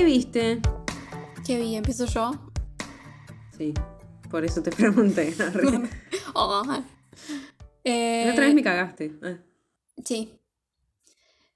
[0.00, 0.62] ¿Qué viste?
[1.46, 1.76] ¿Qué vi?
[1.76, 2.30] ¿Empiezo yo?
[3.58, 3.74] Sí,
[4.30, 5.34] por eso te pregunté.
[6.34, 6.62] Oh,
[7.84, 9.12] eh, La otra vez me cagaste.
[9.22, 9.36] Ah.
[10.02, 10.40] Sí.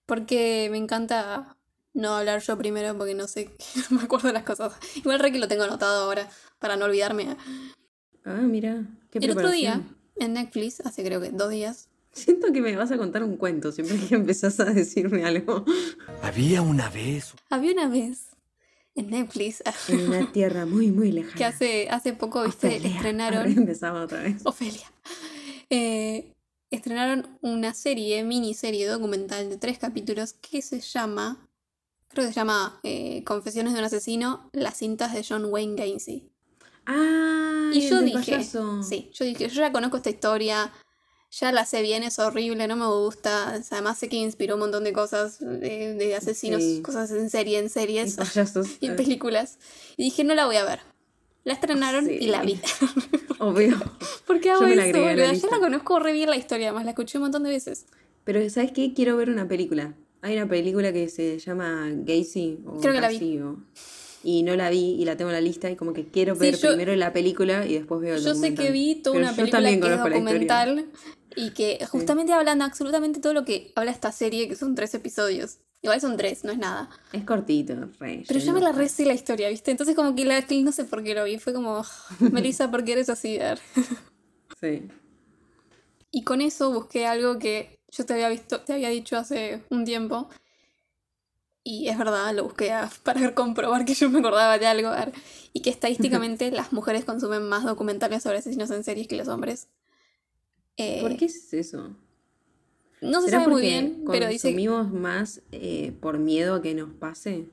[0.05, 1.57] Porque me encanta
[1.95, 3.49] no hablar yo primero porque no sé,
[3.91, 4.75] no me acuerdo de las cosas.
[4.95, 7.39] Igual re que lo tengo anotado ahora para no olvidarme.
[8.27, 8.85] Ah, mira.
[9.11, 9.81] Qué El otro día,
[10.17, 13.73] en Netflix, hace creo que dos días, Siento que me vas a contar un cuento
[13.73, 15.65] siempre que empezás a decirme algo.
[16.23, 18.34] Había una vez había una vez
[18.95, 21.35] en Netflix En una tierra muy, muy lejana.
[21.37, 22.91] que hace, hace poco, viste, Ofelia.
[22.91, 23.47] estrenaron...
[23.47, 24.41] Empezaba otra vez.
[24.45, 24.91] Ofelia.
[25.71, 26.33] Eh,
[26.71, 31.47] estrenaron una serie, miniserie documental de tres capítulos que se llama,
[32.09, 36.29] creo que se llama eh, Confesiones de un asesino, las cintas de John Wayne Gacy.
[36.87, 38.83] Ah, Y yo dije, payaso.
[38.83, 40.71] sí, yo dije, yo ya conozco esta historia,
[41.41, 43.55] ya la sé bien, es horrible, no me gusta.
[43.71, 46.81] Además sé que inspiró un montón de cosas, de, de asesinos, Sí.
[46.83, 48.69] cosas en serie, en Y series payasos.
[48.81, 49.59] y en películas.
[49.97, 50.81] Y dije, no la voy a ver.
[51.45, 52.19] La estrenaron Sí.
[52.21, 52.59] y la vi.
[53.39, 53.77] Obvio.
[54.27, 55.49] ¿Por qué hago Yo me la eso, la lista.
[55.51, 57.87] la conozco re bien la historia, además la escuché un montón de veces.
[58.25, 58.95] Pero, ¿sabes qué?
[58.95, 59.95] Quiero ver una película.
[60.23, 63.39] Hay una película que se llama Gacy o Creo que la vi.
[63.41, 63.59] O-
[64.23, 66.41] Y no la vi y la tengo en la lista y como que quiero Sí,
[66.41, 69.31] ver yo- primero la película y después veo el Yo sé que vi toda una
[69.33, 70.87] yo película que es documental
[71.37, 75.59] y que justamente hablan absolutamente todo lo que habla esta serie, que son tres episodios.
[75.83, 76.89] Igual son tres, no es nada.
[77.13, 78.25] Es cortito, re.
[78.27, 79.71] Pero yo me la recé la historia, ¿viste?
[79.71, 81.39] Entonces como que la, no sé por qué lo vi.
[81.39, 81.85] Fue como,
[82.21, 83.39] Melissa, ¿por qué eres así?
[83.39, 83.59] Ar?".
[84.61, 84.89] Sí.
[86.11, 89.85] Y con eso busqué algo que yo te había visto, te había dicho hace un
[89.85, 90.29] tiempo.
[91.63, 94.91] Y es verdad, lo busqué a- para comprobar que yo me acordaba de algo.
[95.53, 99.69] Y que estadísticamente las mujeres consumen más documentales sobre asesinos en series que los hombres.
[100.77, 101.97] Eh, ¿Por qué es eso?
[103.01, 106.75] No se ¿Será sabe muy bien, pero dice, consumimos más eh, por miedo a que
[106.75, 107.47] nos pase?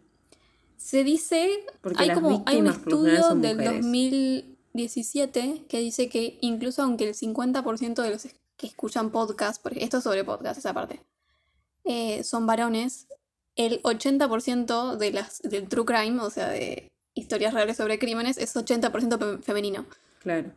[0.77, 3.81] se dice, Porque hay las como hay un estudio del mujeres.
[3.81, 8.27] 2017 que dice que incluso aunque el 50% de los
[8.57, 10.99] que escuchan podcast, porque esto es sobre podcast esa parte,
[11.83, 13.07] eh, son varones,
[13.55, 18.55] el 80% de las, del true crime, o sea, de historias reales sobre crímenes, es
[18.55, 19.85] 80% fe- femenino.
[20.19, 20.51] Claro.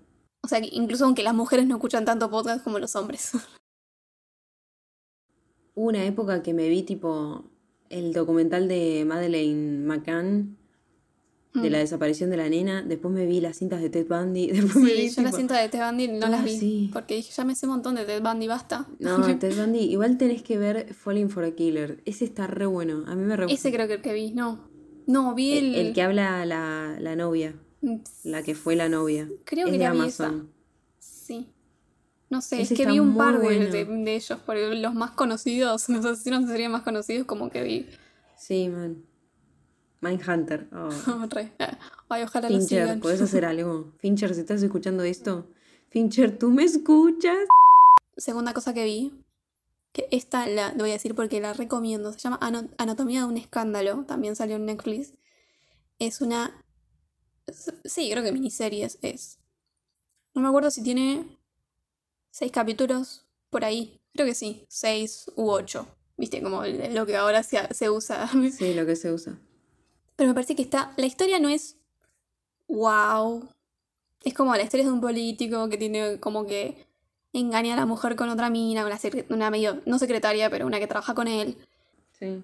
[0.45, 3.33] O sea, incluso aunque las mujeres no escuchan tanto podcast como los hombres.
[5.75, 7.45] Hubo una época que me vi tipo
[7.91, 10.57] el documental de Madeleine McCann
[11.55, 12.83] de la desaparición de la nena.
[12.83, 14.47] Después me vi las cintas de Ted Bundy.
[14.53, 16.59] Después me vi Sí, yo la tipo- cinta de Ted Bundy no las Ah, vi.
[16.59, 16.91] sí.
[16.93, 18.89] Porque dije, ya me sé un montón de Ted Bundy, basta.
[18.99, 19.79] No, Ted Bundy.
[19.81, 22.03] Igual tenés que ver Falling for a Killer.
[22.07, 23.05] Ese está re bueno.
[23.07, 24.69] A mí me re Ese creo que el que vi, no.
[25.07, 25.75] No, vi el.
[25.77, 27.55] el, el que habla la, la novia.
[28.25, 29.29] La que fue la novia.
[29.45, 30.51] Creo es que de vi Amazon.
[30.99, 31.49] Sí.
[32.31, 33.71] No sé, Ese es que vi un par de, bueno.
[33.71, 37.87] de- de ellos, porque los más conocidos, los asesinos serían más conocidos, como que vi.
[38.37, 39.05] Sí, man.
[40.01, 40.69] Mindhunter.
[40.73, 40.89] Oh.
[42.09, 43.01] Ay, ojalá lo Fincher, sigan.
[43.01, 43.93] ¿podés hacer algo?
[43.99, 45.47] Fincher, si estás escuchando esto.
[45.89, 47.39] Fincher, ¿tú me escuchas?
[48.17, 49.13] Segunda cosa que vi,
[49.93, 52.39] que esta la voy a decir porque la recomiendo, se llama
[52.79, 55.15] Anatomía de un escándalo, también salió en Netflix.
[55.99, 56.61] Es una...
[57.85, 59.39] Sí, creo que miniseries es.
[60.35, 61.25] No me acuerdo si tiene
[62.31, 64.01] seis capítulos por ahí.
[64.13, 65.87] Creo que sí, seis u ocho.
[66.17, 68.29] Viste, como lo que ahora se, se usa.
[68.53, 69.39] Sí, lo que se usa.
[70.17, 70.93] Pero me parece que está.
[70.97, 71.77] La historia no es.
[72.69, 73.49] ¡Wow!
[74.23, 76.87] Es como la historia de un político que tiene como que
[77.33, 79.83] engaña a la mujer con otra mina, una, una medio.
[79.87, 81.59] no secretaria, pero una que trabaja con él.
[82.19, 82.43] Sí.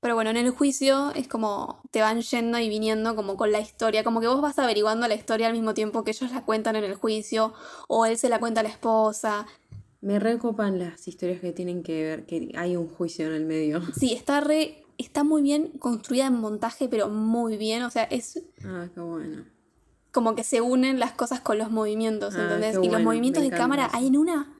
[0.00, 3.60] Pero bueno, en el juicio es como te van yendo y viniendo como con la
[3.60, 6.76] historia, como que vos vas averiguando la historia al mismo tiempo que ellos la cuentan
[6.76, 7.52] en el juicio,
[7.88, 9.46] o él se la cuenta a la esposa.
[10.00, 13.80] Me recopan las historias que tienen que ver, que hay un juicio en el medio.
[13.98, 14.84] Sí, está re.
[14.98, 17.82] está muy bien construida en montaje, pero muy bien.
[17.82, 19.44] O sea, es Ah, qué bueno.
[20.12, 22.78] como que se unen las cosas con los movimientos, Ah, ¿entendés?
[22.80, 23.96] y los movimientos de cámara, eso.
[23.96, 24.54] hay en una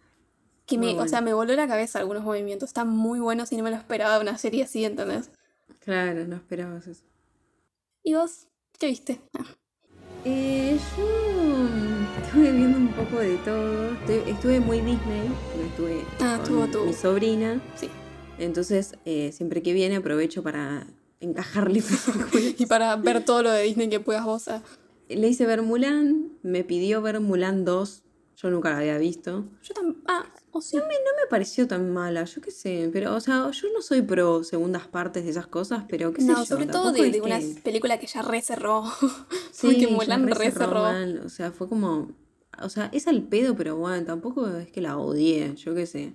[0.69, 2.69] que me, o sea, me voló la cabeza algunos movimientos.
[2.69, 5.31] Están muy buenos y no me lo esperaba de una serie así, ¿entendés?
[5.81, 7.03] Claro, no esperabas eso.
[8.05, 8.47] ¿Y vos?
[8.79, 9.21] ¿Qué viste?
[9.39, 9.45] Ah,
[10.25, 11.07] Eh, yo
[12.23, 13.93] estuve viendo un poco de todo.
[13.95, 15.31] Estuve, estuve muy Disney,
[15.71, 17.61] estuve Ah, con tuvo tu- mi sobrina.
[17.77, 17.89] Sí.
[18.39, 20.87] Entonces, eh, siempre que viene aprovecho para
[21.21, 21.83] encajarle.
[22.59, 24.49] Y para ver todo lo de Disney que puedas vos.
[24.49, 24.63] ah.
[25.09, 28.03] Le hice ver Mulan, me pidió ver Mulan 2.
[28.37, 29.47] Yo nunca la había visto.
[29.63, 30.03] Yo también.
[30.07, 30.77] Ah, o sí.
[30.77, 34.43] No me pareció tan mala, yo qué sé, pero, o sea, yo no soy pro
[34.45, 36.45] segundas partes de esas cosas, pero qué sé No, yo.
[36.47, 38.85] sobre todo de, una que- película que ya re cerró.
[39.53, 40.83] Sí, ya Mulan re re cerró cerró.
[40.83, 42.13] mal, O sea, fue como.
[42.63, 46.15] O sea, es al pedo, pero bueno, tampoco es que la odié, yo qué sé.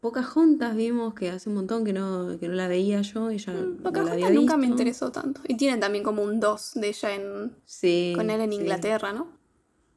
[0.00, 3.20] Pocahontas vimos que hace un montón que no, que no la veía yo.
[3.20, 5.40] No la Mm, Pocahontas había nunca me interesó tanto.
[5.46, 8.58] Y tienen también como un 2 de ella en, Sí, con él en sí.
[8.60, 9.28] Inglaterra, ¿no?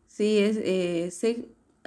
[0.07, 1.09] Sí, es, eh,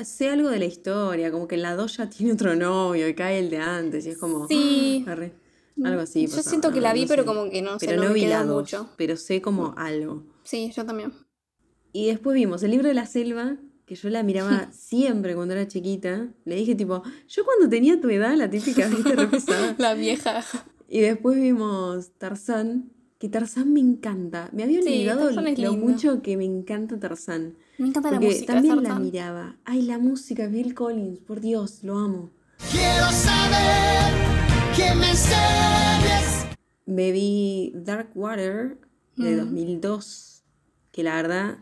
[0.03, 3.15] sé algo de la historia, como que en la 2 ya tiene otro novio y
[3.15, 4.49] cae el de antes y es como...
[4.49, 5.05] Sí.
[5.07, 5.13] ¡ah!
[5.13, 5.33] arre.
[5.83, 6.23] Algo así.
[6.27, 7.27] Yo pasaba, siento que no- la vi, no pero sé.
[7.27, 8.89] como que no sé, Pero no me vi la 2, mucho.
[8.97, 10.23] pero sé como algo.
[10.45, 11.13] Sí, yo también.
[11.93, 13.57] Y después vimos el libro de la selva,
[13.87, 16.29] que yo la miraba siempre cuando era chiquita.
[16.45, 19.15] Le dije tipo, yo cuando tenía tu edad, la típica, viste.
[19.79, 20.45] La vieja.
[20.89, 24.51] Y después vimos Tarzán, que Tarzán me encanta.
[24.53, 25.73] Me había olvidado lo lindo.
[25.77, 27.57] mucho que me encanta Tarzán.
[27.79, 28.53] Me encanta la Porque música.
[28.55, 29.57] también la miraba.
[29.65, 32.31] Ay, la música, Bill Collins, por Dios, lo amo.
[32.71, 34.13] Quiero saber
[34.77, 36.47] que me enseñes.
[36.87, 38.79] Me vi Dark Water
[39.17, 39.39] de Mm.
[39.39, 40.45] 2002,
[40.93, 41.59] que la verdad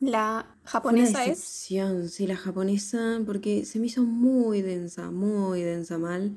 [0.00, 1.28] La fue una japonesa es.
[1.38, 6.36] decepción, sí, la japonesa, porque se me hizo muy densa, muy densa mal.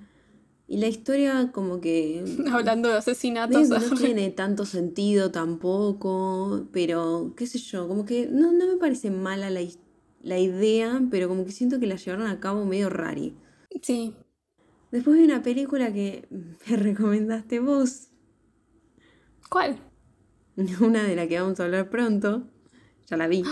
[0.67, 3.69] Y la historia como que Hablando de asesinatos.
[3.69, 9.11] no tiene tanto sentido tampoco, pero qué sé yo, como que no, no me parece
[9.11, 9.61] mala la,
[10.21, 13.35] la idea, pero como que siento que la llevaron a cabo medio rari.
[13.81, 14.15] Sí.
[14.91, 16.27] Después vi una película que
[16.69, 18.07] me recomendaste vos,
[19.49, 19.77] ¿Cuál?
[20.81, 22.43] una de la que vamos a hablar pronto,
[23.07, 23.43] ya la vi,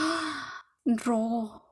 [0.85, 1.63] Ro.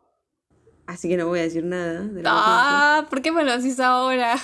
[0.85, 2.21] así que no voy a decir nada de.
[2.25, 4.35] Ah, ¿por qué me lo decís ahora?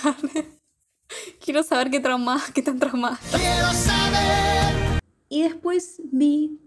[1.44, 3.18] Quiero saber qué trauma, qué tan traumada.
[3.30, 5.00] Quiero saber.
[5.28, 6.60] Y después vi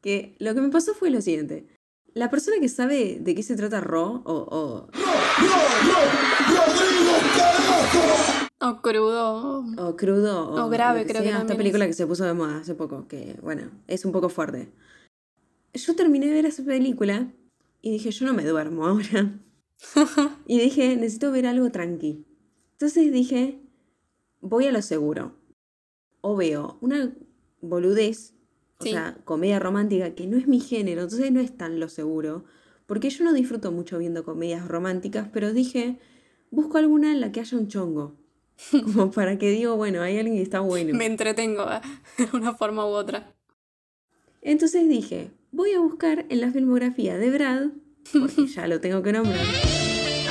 [0.00, 1.66] que lo que me pasó fue lo siguiente.
[2.12, 4.88] La persona que sabe de qué se trata Ro, o, o,
[8.60, 9.64] O crudo.
[9.78, 11.88] o crudo, o, O grave, que creo que sea, también esta película es.
[11.90, 14.70] que se puso de moda hace poco, que bueno, es un poco fuerte.
[15.72, 17.32] Yo terminé de ver esa película
[17.82, 19.38] y dije, yo no me duermo ahora.
[20.46, 22.24] y dije, necesito ver algo tranqui.
[22.84, 23.58] Entonces dije,
[24.42, 25.32] voy a lo seguro.
[26.20, 27.14] O veo una
[27.62, 28.34] boludez,
[28.78, 28.90] o Sí.
[28.90, 32.44] sea, comedia romántica, que no es mi género, entonces no es tan lo seguro.
[32.84, 35.98] Porque yo no disfruto mucho viendo comedias románticas, pero dije,
[36.50, 38.16] busco alguna en la que haya un chongo.
[38.84, 40.92] Como para que digo, bueno, hay alguien que está bueno.
[40.94, 41.80] Me entretengo ¿eh?
[42.18, 43.34] de una forma u otra.
[44.42, 47.68] Entonces dije, voy a buscar en la filmografía de Brad,
[48.12, 49.40] porque ya lo tengo que nombrar,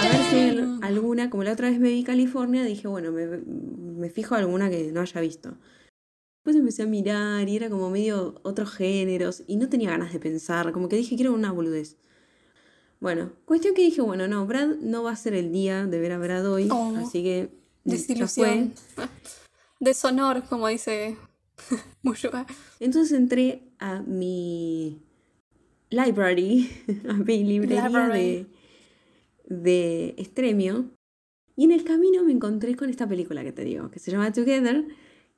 [0.05, 3.11] a ver si hay al- alguna, como la otra vez me vi California, dije, bueno,
[3.11, 5.57] me, me fijo alguna que no haya visto.
[6.37, 10.19] Después empecé a mirar y era como medio otros géneros y no tenía ganas de
[10.19, 11.95] pensar, como que dije, quiero una boludez.
[12.99, 16.11] Bueno, cuestión que dije, bueno, no, Brad no va a ser el día de ver
[16.13, 17.49] a Brad hoy, Oh, así que
[17.85, 18.47] mm, ya fue.
[18.57, 18.73] Desilusión.
[19.79, 21.17] Deshonor, como dice
[22.03, 22.45] Muyuga.
[22.79, 25.01] Entonces entré a mi
[25.89, 26.69] library,
[27.09, 28.21] a mi librería Library.
[28.21, 28.45] de,
[29.45, 30.91] de Estremio.
[31.55, 34.31] Y en el camino me encontré con esta película que te digo, que se llama
[34.31, 34.85] Together,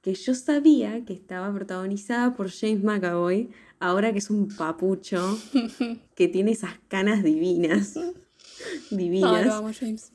[0.01, 3.49] que yo sabía que estaba protagonizada por James McAvoy,
[3.79, 5.37] ahora que es un papucho,
[6.15, 7.95] que tiene esas canas divinas.
[8.89, 9.77] Divinas.
[9.79, 10.11] James.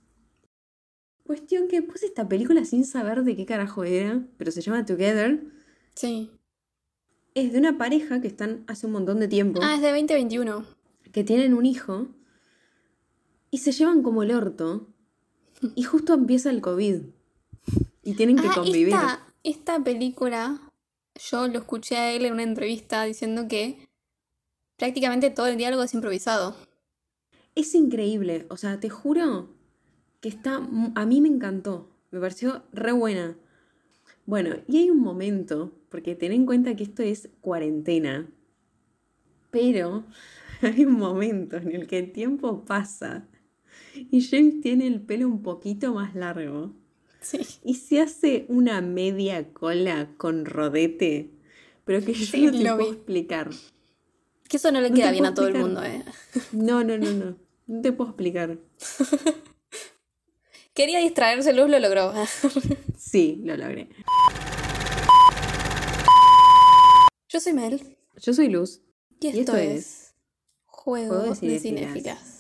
[1.24, 5.44] Cuestión que puse esta película sin saber de qué carajo era, pero se llama Together.
[5.94, 6.30] Sí.
[7.34, 9.60] Es de una pareja que están hace un montón de tiempo.
[9.62, 10.64] Ah, es de 2021.
[11.12, 12.08] que tienen un hijo
[13.50, 14.86] y se llevan como el orto
[15.74, 17.02] y justo empieza el COVID
[18.02, 18.88] y tienen que Ah, convivir.
[18.94, 20.60] esta, esta película,
[21.30, 23.86] yo lo escuché a él en una entrevista diciendo que
[24.76, 26.56] prácticamente todo el diálogo es improvisado.
[27.54, 29.50] Es increíble, o sea, te juro
[30.20, 30.56] que está,
[30.94, 33.36] a mí me encantó, me pareció re buena.
[34.26, 38.30] Bueno, y hay un momento, porque ten en cuenta que esto es cuarentena,
[39.50, 40.04] pero
[40.62, 43.26] hay un momento en el que el tiempo pasa
[43.94, 46.72] y James tiene el pelo un poquito más largo.
[47.20, 47.40] Sí.
[47.64, 51.30] Y se hace una media cola con rodete,
[51.84, 52.96] pero que yo Sí, no te lo puedo vi.
[52.96, 53.50] explicar.
[54.48, 56.02] Que eso no le No queda bien a todo el mundo, eh.
[56.52, 57.36] No, no, no, no.
[57.66, 58.58] No te puedo explicar.
[60.74, 62.12] Quería distraerse, Luz lo logró.
[62.96, 63.90] Sí, lo logré.
[67.28, 67.96] Yo soy Mel.
[68.16, 68.80] Yo soy Luz.
[69.20, 70.14] Y esto, esto es,
[70.64, 71.58] Juego, Juego de.
[71.60, 72.39] Cinéfilas.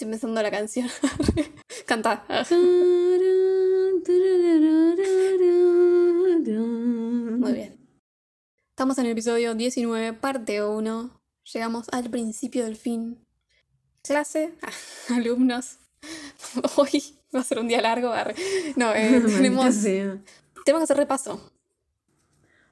[0.00, 0.88] Estoy empezando la canción.
[1.86, 2.24] Canta.
[7.38, 7.78] Muy bien.
[8.70, 11.22] Estamos en el episodio 19, parte 1.
[11.52, 13.26] Llegamos al principio del fin.
[14.02, 14.54] Clase,
[15.10, 15.76] alumnos.
[16.76, 18.14] Hoy va a ser un día largo.
[18.76, 20.24] No, eh, tenemos, tenemos
[20.64, 21.52] que hacer repaso.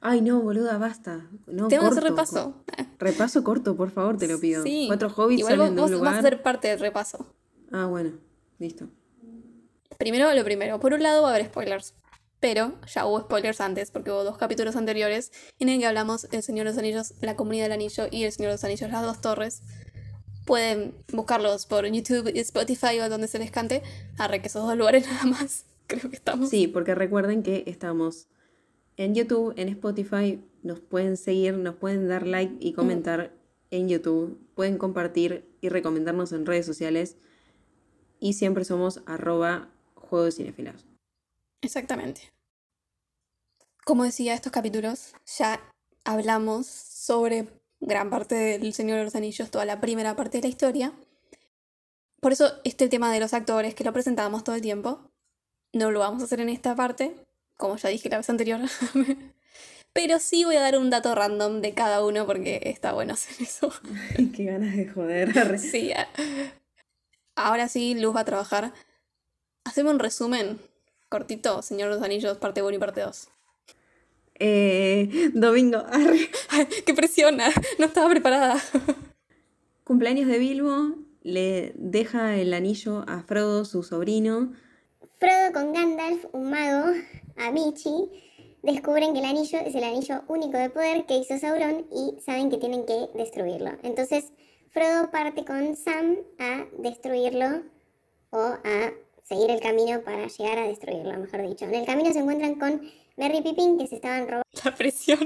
[0.01, 1.29] Ay, no, boluda, basta.
[1.47, 2.55] No, Tenemos corto, repaso.
[2.99, 4.63] Repaso corto, por favor, te lo pido.
[4.63, 4.85] Sí.
[4.87, 6.19] Cuatro hobbies Igual salen vos, de un vos vas lugar.
[6.19, 7.35] a ser parte del repaso.
[7.73, 8.13] Ah, bueno,
[8.59, 8.89] listo.
[9.99, 10.79] Primero, lo primero.
[10.79, 11.95] Por un lado va a haber spoilers.
[12.41, 16.45] Pero ya hubo spoilers antes, porque hubo dos capítulos anteriores en el que hablamos El
[16.45, 19.03] Señor de los Anillos, La Comunidad del Anillo y El Señor de los Anillos, Las
[19.03, 19.63] Dos Torres.
[20.47, 23.83] Pueden buscarlos por YouTube, Spotify o donde se les cante.
[24.19, 25.65] Arre, que esos dos lugares nada más.
[25.89, 26.49] Creo que estamos.
[26.49, 28.29] Sí, porque recuerden que estamos
[28.99, 33.33] en YouTube, en Spotify, nos pueden seguir, nos pueden dar like y comentar
[33.71, 37.17] en YouTube, pueden compartir y recomendarnos en redes sociales
[38.19, 40.85] y siempre somos arroba juego de cinefilas.
[41.63, 42.23] Exactamente.
[43.85, 45.61] Como decía, estos capítulos ya
[46.05, 47.47] hablamos sobre
[47.81, 50.93] gran parte del Señor de los Anillos, toda la primera parte de la historia.
[52.21, 55.09] Por eso este tema de los actores, que lo presentamos todo el tiempo,
[55.73, 57.15] no lo vamos a hacer en esta parte,
[57.59, 58.61] como ya dije la vez anterior.
[59.93, 63.35] Pero sí voy a dar un dato random de cada uno porque está bueno hacer
[63.47, 63.73] eso.
[64.35, 65.35] Qué ganas de joder.
[65.59, 65.93] Sí.
[65.93, 66.09] ah.
[67.37, 68.73] Ahora sí, Luz va a trabajar.
[69.65, 70.59] Hacemos un resumen
[71.09, 73.29] cortito, Señor de los Anillos, parte 1 y parte 2.
[74.41, 76.31] Eh, domingo, arre.
[76.87, 77.41] ¡Qué presión!
[77.41, 78.57] ah, No estaba preparada.
[79.85, 84.53] cumpleaños de Bilbo, le deja el anillo a Frodo, su sobrino.
[85.19, 86.93] Frodo con Gandalf, un mago,
[87.39, 88.11] a Michi,
[88.63, 92.51] descubren que el anillo es el anillo único de poder que hizo Sauron y saben
[92.51, 93.71] que tienen que destruirlo.
[93.83, 94.33] Entonces,
[94.71, 97.63] Frodo parte con Sam a destruirlo
[98.31, 98.93] o a
[99.25, 101.65] seguir el camino para llegar a destruirlo, mejor dicho.
[101.65, 104.45] En el camino se encuentran con Merry y Pippin que se estaban robando.
[104.65, 105.19] La presión.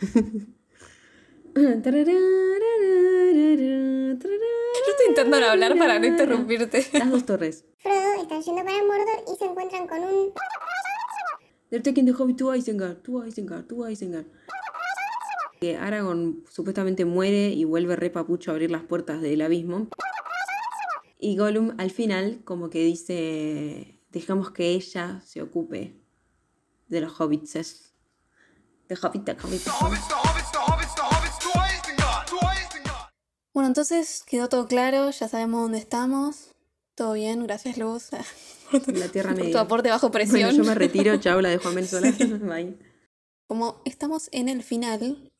[1.58, 1.64] Yo
[4.90, 6.86] estoy intentando hablar para no interrumpirte.
[6.92, 7.64] Las dos torres.
[7.78, 10.32] Frodo están yendo para Mordor y se encuentran con un
[11.70, 14.26] They're taking the Hobbit to Isengard, to Isengard, to Isengard.
[15.60, 19.88] Que Aragorn supuestamente muere y vuelve re papucho a abrir las puertas del abismo.
[21.18, 25.96] Y Gollum al final como que dice, dejamos que ella se ocupe
[26.86, 27.52] de los hobbits.
[28.88, 30.27] De hobbit, de hobbit.
[33.52, 36.54] Bueno, entonces quedó todo claro, ya sabemos dónde estamos.
[36.94, 38.10] Todo bien, gracias Luz.
[38.88, 39.60] La Tierra Por tu Media.
[39.60, 40.50] aporte bajo presión.
[40.50, 42.12] Bueno, yo me retiro, chao, la dejo a Mel sola.
[42.18, 42.76] Bye.
[43.46, 45.32] Como estamos en el final,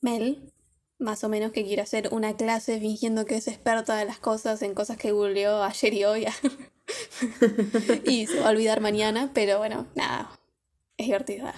[0.00, 0.52] Mel,
[0.98, 4.62] más o menos que quiere hacer una clase fingiendo que es experta de las cosas,
[4.62, 6.26] en cosas que googleó ayer y hoy.
[8.04, 10.30] y se va a olvidar mañana, pero bueno, nada,
[10.96, 11.54] es divertida.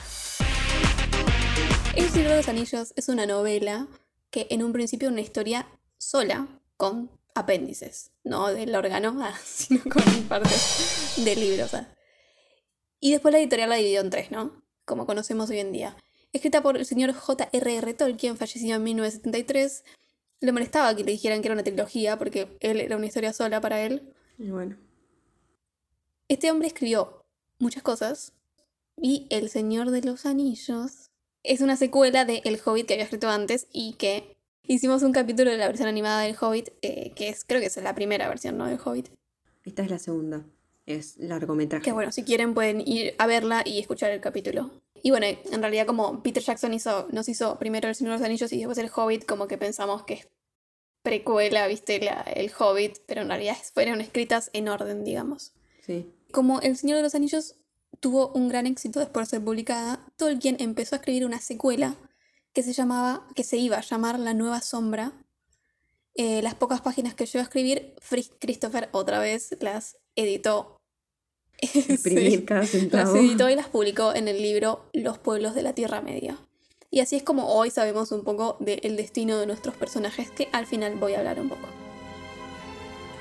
[1.95, 3.87] El Señor de los Anillos es una novela
[4.35, 10.03] que en un principio una historia sola, con apéndices, no del órgano, ah, sino con
[10.25, 11.67] partes del libro.
[11.67, 11.95] o sea.
[12.99, 14.61] Y después la editorial la dividió en tres, ¿no?
[14.85, 15.97] Como conocemos hoy en día.
[16.33, 17.95] Escrita por el señor J.R.R.
[17.95, 19.85] Tolkien, fallecido en 1973.
[20.41, 23.61] Le molestaba que le dijeran que era una trilogía, porque él era una historia sola
[23.61, 24.13] para él.
[24.37, 24.77] Y bueno,
[26.27, 27.25] Este hombre escribió
[27.61, 28.33] muchas cosas.
[28.97, 31.04] Y El Señor de los Anillos
[31.45, 34.37] es una secuela de El Hobbit que había escrito antes y que
[34.67, 37.77] hicimos un capítulo de la versión animada del Hobbit, eh, que es, creo que es
[37.77, 38.67] la primera versión, ¿no?
[38.67, 39.09] Del Hobbit.
[39.65, 40.45] esta es la segunda.
[40.87, 41.83] Es largometraje.
[41.85, 44.71] Que bueno, si quieren pueden ir a verla y escuchar el capítulo.
[45.03, 48.27] Y bueno, en realidad como Peter Jackson hizo, nos hizo primero El Señor de los
[48.27, 50.29] Anillos y después El Hobbit, como que pensamos que es
[51.03, 55.53] precuela, viste, la- el Hobbit, pero en realidad fueron escritas en orden, digamos.
[55.85, 56.11] Sí.
[56.33, 57.57] Como El Señor de los Anillos
[58.05, 61.97] tuvo un gran éxito después de ser publicada, Tolkien empezó a escribir una secuela
[62.53, 65.15] que se llamaba, que se iba a llamar La Nueva Sombra.
[66.15, 70.83] Eh, las pocas páginas que llegó a escribir, Fritz Christopher otra vez las editó.
[71.63, 72.45] Sí.
[72.91, 76.37] Las editó y las publicó en el libro Los pueblos de la Tierra Media.
[76.91, 80.67] Y así es como hoy sabemos un poco del destino de nuestros personajes, que al
[80.67, 81.67] final voy a hablar un poco.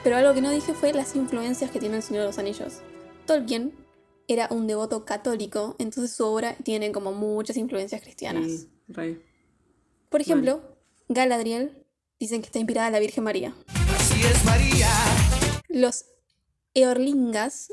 [0.04, 2.82] Pero algo que no dije fue las influencias que tiene el Señor de los Anillos.
[3.26, 3.83] Tolkien
[4.28, 8.46] era un devoto católico, entonces su obra tiene como muchas influencias cristianas.
[8.46, 9.22] Sí, re.
[10.10, 10.62] Por ejemplo,
[11.10, 11.86] Galadriel
[12.20, 13.54] dicen que está inspirada en la Virgen María.
[13.98, 14.90] Así es María.
[15.70, 16.06] Los
[16.74, 17.72] Eorlingas,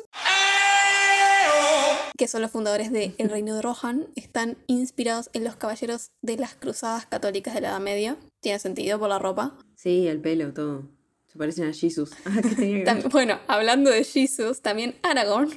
[2.16, 6.54] que son los fundadores del Reino de Rohan, están inspirados en los caballeros de las
[6.54, 8.16] cruzadas católicas de la Edad Media.
[8.40, 9.56] Tiene sentido por la ropa.
[9.74, 10.88] Sí, el pelo, todo.
[11.28, 12.10] Se parecen a Jesus.
[12.26, 13.04] Ah, ¿qué tenía que ver?
[13.04, 15.50] Tam- bueno, hablando de Jesus, también Aragorn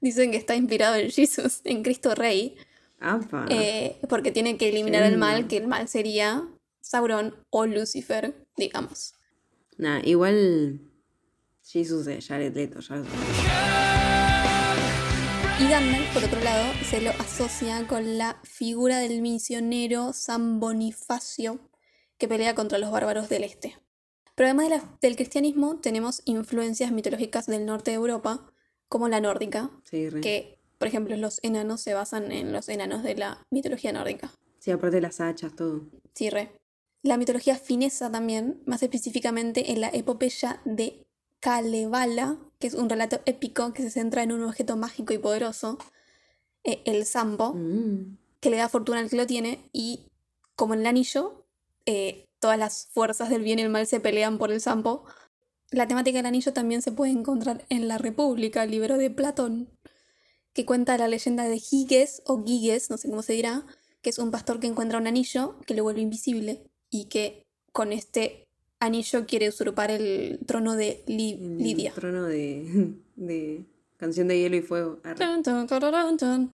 [0.00, 2.56] dicen que está inspirado en Jesus, en Cristo Rey,
[3.50, 6.46] eh, porque tiene que eliminar el mal, que el mal sería
[6.80, 9.14] Sauron o Lucifer, digamos.
[9.78, 10.80] Nah, igual
[11.62, 13.02] Jesus de Jared Leto, ya.
[15.60, 21.58] Y Gandalf, por otro lado, se lo asocia con la figura del misionero San Bonifacio,
[21.58, 21.74] que
[22.16, 23.76] que pelea contra los bárbaros del este.
[24.34, 28.52] Pero además de la- del cristianismo, tenemos influencias mitológicas del norte de Europa,
[28.88, 33.14] como la nórdica, Sí, que, por ejemplo, los enanos se basan en los enanos de
[33.16, 34.30] la mitología nórdica.
[34.58, 35.82] Sí, aparte de las hachas, todo.
[36.14, 36.52] Sí, re.
[37.02, 41.04] La mitología finesa también, más específicamente en la epopeya de
[41.40, 45.76] Kalevala, que es un relato épico que se centra en un objeto mágico y poderoso,
[46.64, 48.16] eh, el Sampo, Mm.
[48.40, 50.06] que le da fortuna al que lo tiene, y
[50.56, 51.44] como en el anillo,
[51.84, 55.04] eh, todas las fuerzas del bien y el mal se pelean por el Sampo.
[55.74, 59.68] La temática del anillo también se puede encontrar en La República, el libro de Platón,
[60.52, 63.64] que cuenta la leyenda de Giges o Giges, no sé cómo se dirá,
[64.02, 67.92] que es un pastor que encuentra un anillo que lo vuelve invisible y que con
[67.92, 68.46] este
[68.78, 71.92] anillo quiere usurpar el trono de Li- El Lidia.
[71.92, 73.64] trono de, de
[73.96, 75.00] Canción de Hielo y Fuego.
[75.02, 75.16] Arre.
[75.24, 76.52] Tun, tun, tararán, tun.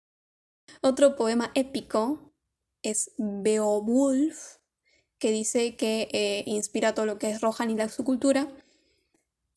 [0.81, 2.31] Otro poema épico
[2.83, 4.57] es Beowulf,
[5.17, 8.47] que dice que eh, inspira todo lo que es Rohan y la su cultura,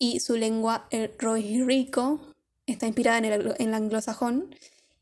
[0.03, 2.21] y su lengua, el rohirrico,
[2.67, 4.53] está inspirada en el, en el anglosajón,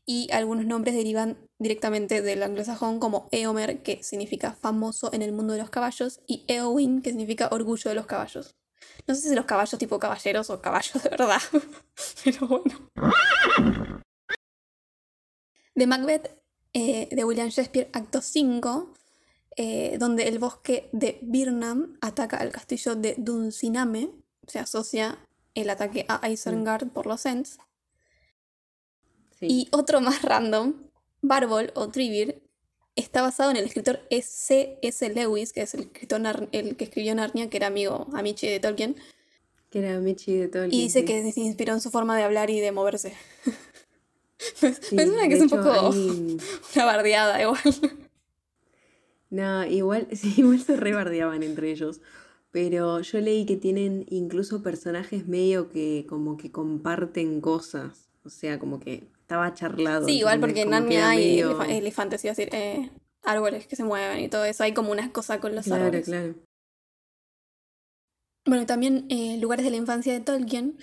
[0.05, 5.53] y algunos nombres derivan directamente del anglosajón, como Eomer, que significa famoso en el mundo
[5.53, 8.55] de los caballos, y Eowyn, que significa orgullo de los caballos.
[9.07, 11.41] No sé si los caballos tipo caballeros o caballos de verdad,
[12.23, 12.91] pero bueno.
[15.73, 16.29] De Macbeth,
[16.73, 18.93] eh, de William Shakespeare, acto 5,
[19.57, 24.20] eh, donde el bosque de Birnam ataca al castillo de Dunsinane,
[24.51, 25.17] se asocia
[25.55, 27.57] el ataque a Isengard por los Ents.
[29.39, 29.47] Sí.
[29.49, 30.73] Y otro más random,
[31.21, 32.41] Barbol o Trivir,
[32.95, 35.09] está basado en el escritor C.S.
[35.09, 38.95] Lewis, que es el, escritor el que escribió Narnia, que era amigo de Tolkien,
[39.69, 42.49] Que era Michi de el y dice que se inspiró en su forma de hablar
[42.49, 43.15] y de moverse.
[44.61, 46.37] me Sí, me suena que es un hecho, poco hay-
[46.75, 47.61] una bardeada igual.
[49.29, 52.01] No, igual, sí, igual se rebardeaban entre ellos.
[52.51, 58.09] Pero yo leí que tienen incluso personajes medio que como que comparten cosas.
[58.23, 60.05] O sea, como que estaba charlado.
[60.05, 62.91] Sí, igual porque en Narnia hay medio- elefantes, iba a decir, eh,
[63.23, 64.63] árboles que se mueven y todo eso.
[64.63, 66.05] Hay como unas cosas con los Claro, árboles.
[66.05, 66.35] claro.
[68.45, 70.77] Bueno, y también eh, lugares de la infancia de Tolkien,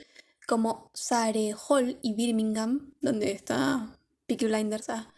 [0.47, 3.95] como Sare Hall y Birmingham, donde está
[4.27, 4.89] Peaky Blinders.
[4.89, 5.13] ah.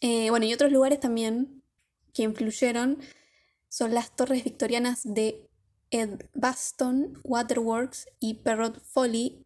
[0.00, 1.62] Eh, bueno, y otros lugares también
[2.14, 2.98] que influyeron
[3.68, 5.48] son las torres victorianas de
[5.90, 9.44] Edgbaston, Waterworks y Perrot Folly,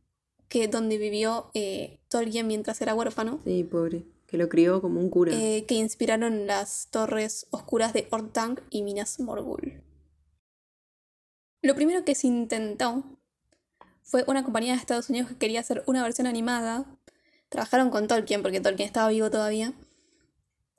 [0.49, 3.41] que donde vivió eh, Tolkien mientras era huérfano.
[3.45, 4.05] Sí, pobre.
[4.27, 5.33] Que lo crió como un cura.
[5.35, 9.83] eh, que inspiraron las torres oscuras de Orthanc y Minas Morgul.
[11.61, 13.05] Lo primero que se intentó
[14.03, 16.87] fue una compañía de Estados Unidos que quería hacer una versión animada.
[17.51, 19.75] Trabajaron con Tolkien porque Tolkien estaba vivo todavía.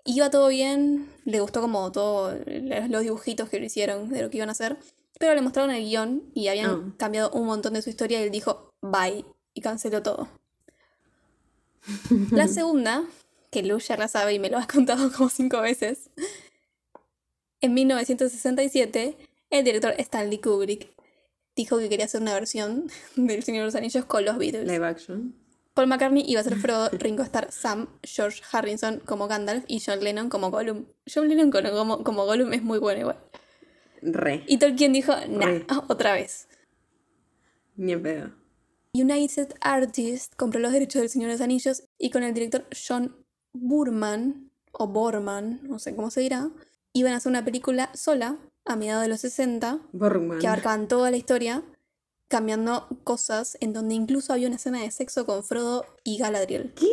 [0.06, 4.38] Iba todo bien, le gustó como todos los dibujitos que lo hicieron de lo que
[4.38, 4.78] iban a hacer,
[5.20, 6.94] pero le mostraron el guion y habían Ah.
[6.98, 10.28] cambiado un montón de su historia y él dijo bye y canceló todo.
[12.32, 13.04] La segunda,
[13.52, 16.10] que Lu ya la sabe y me lo ha contado como cinco veces,
[17.62, 19.18] en 1967,
[19.52, 20.90] el director Stanley Kubrick
[21.56, 24.68] dijo que quería hacer una versión del Señor de los Anillos con los Beatles.
[24.68, 25.36] Live action.
[25.74, 30.04] Paul McCartney iba a ser Frodo, Ringo Starr, Sam, George Harrison como Gandalf y John
[30.04, 30.86] Lennon como Gollum.
[31.12, 33.18] John Lennon como, como, Gollum es muy bueno igual.
[34.02, 34.44] Re.
[34.48, 35.66] Y Tolkien dijo, nah, Re.
[35.88, 36.48] otra vez.
[37.76, 38.32] Ni en pedo.
[38.94, 43.16] United Artists compró los derechos del Señor de los Anillos y con el director John
[43.54, 46.52] Burman, o Borman, no sé cómo se dirá,
[46.94, 50.40] iban a hacer una película sola a mediados de los 60 Borgman.
[50.40, 51.64] que abarcaban toda la historia,
[52.28, 56.74] cambiando cosas en donde incluso había una escena de sexo con Frodo y Galadriel.
[56.76, 56.88] ¿Qué?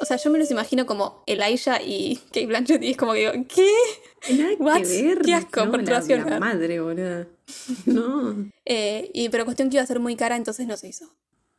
[0.00, 3.20] O sea, yo me los imagino como Elijah y Kate Blanchett y es como que
[3.20, 4.34] digo, ¿qué?
[4.34, 5.18] Nada que ver.
[5.22, 7.26] Qué asco, no, la, madre, boludo.
[7.86, 8.50] No.
[8.64, 11.14] Eh, y, pero cuestión que iba a ser muy cara, entonces no se hizo.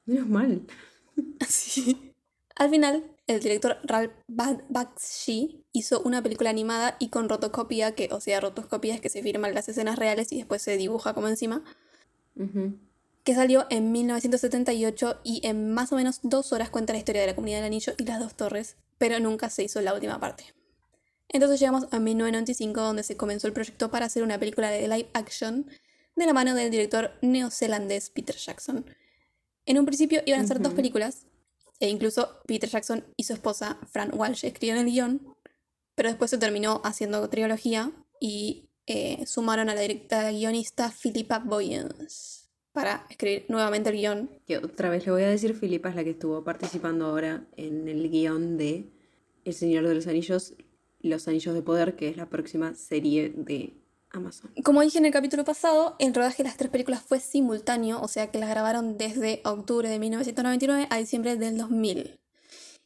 [0.06, 0.68] Menos mal.
[1.40, 2.14] Así.
[2.56, 8.10] Al final, el director Ralph Ba- Bakshi hizo una película animada y con rotoscopía, que,
[8.12, 11.28] o sea, rotoscopía es que se firman las escenas reales y después se dibuja como
[11.28, 11.64] encima,
[13.24, 17.28] Que salió en 1978 y en más o menos dos horas cuenta la historia de
[17.28, 20.54] la comunidad del anillo y las dos torres, pero nunca se hizo la última parte.
[21.30, 25.10] Entonces llegamos a 1995 donde se comenzó el proyecto para hacer una película de live
[25.14, 25.70] action
[26.16, 28.86] de la mano del director neozelandés Peter Jackson.
[29.66, 31.28] En un principio iban a ser dos películas,
[31.80, 35.36] e incluso Peter Jackson y su esposa Fran Walsh escribieron el guion,
[35.96, 42.48] pero después se terminó haciendo trilogía y eh, sumaron a la directa guionista Philippa Boyens
[42.78, 44.30] para escribir nuevamente el guion.
[44.46, 47.88] Que otra vez le voy a decir, Filipa es la que estuvo participando ahora en
[47.88, 48.92] el guion de
[49.46, 50.54] El Señor de los Anillos,
[51.02, 53.74] Los Anillos de Poder, que es la próxima serie de
[54.12, 54.52] Amazon.
[54.64, 58.08] Como dije en el capítulo pasado, el rodaje de las tres películas fue simultáneo, o
[58.08, 62.20] sea que las grabaron desde octubre de 1999 a diciembre del 2000.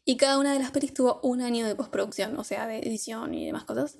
[0.06, 3.34] Y cada una de las pelis tuvo un año de postproducción, o sea, de edición
[3.34, 3.98] y demás cosas.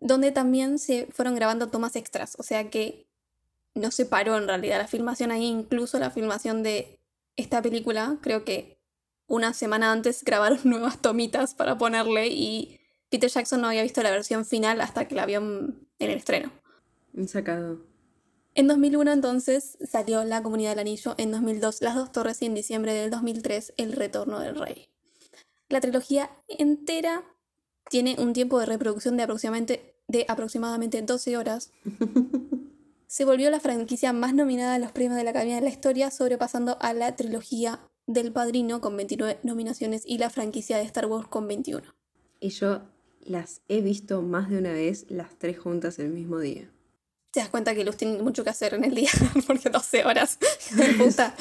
[0.00, 3.06] Donde también se fueron grabando tomas extras, o sea que
[3.74, 6.98] no se paró en realidad la filmación ahí, incluso la filmación de
[7.36, 8.78] esta película, creo que
[9.26, 12.80] una semana antes grabaron nuevas tomitas para ponerle y
[13.10, 16.50] Peter Jackson no había visto la versión final hasta que la vio en el estreno.
[17.26, 17.80] Sacado.
[18.54, 22.54] En 2001 entonces salió La Comunidad del Anillo, en 2002 Las Dos Torres y en
[22.54, 24.88] diciembre del 2003 El Retorno del Rey.
[25.68, 27.22] La trilogía entera
[27.88, 31.72] tiene un tiempo de reproducción de aproximadamente, de aproximadamente 12 horas.
[33.06, 36.10] Se volvió la franquicia más nominada a los premios de la Academia de la Historia,
[36.10, 41.28] sobrepasando a la trilogía del Padrino con 29 nominaciones y la franquicia de Star Wars
[41.28, 41.82] con 21.
[42.40, 42.82] Y yo
[43.20, 46.70] las he visto más de una vez las tres juntas el mismo día.
[47.36, 49.10] Te das cuenta que Luz tiene mucho que hacer en el día,
[49.46, 50.38] porque 12 horas.
[50.98, 51.36] puta.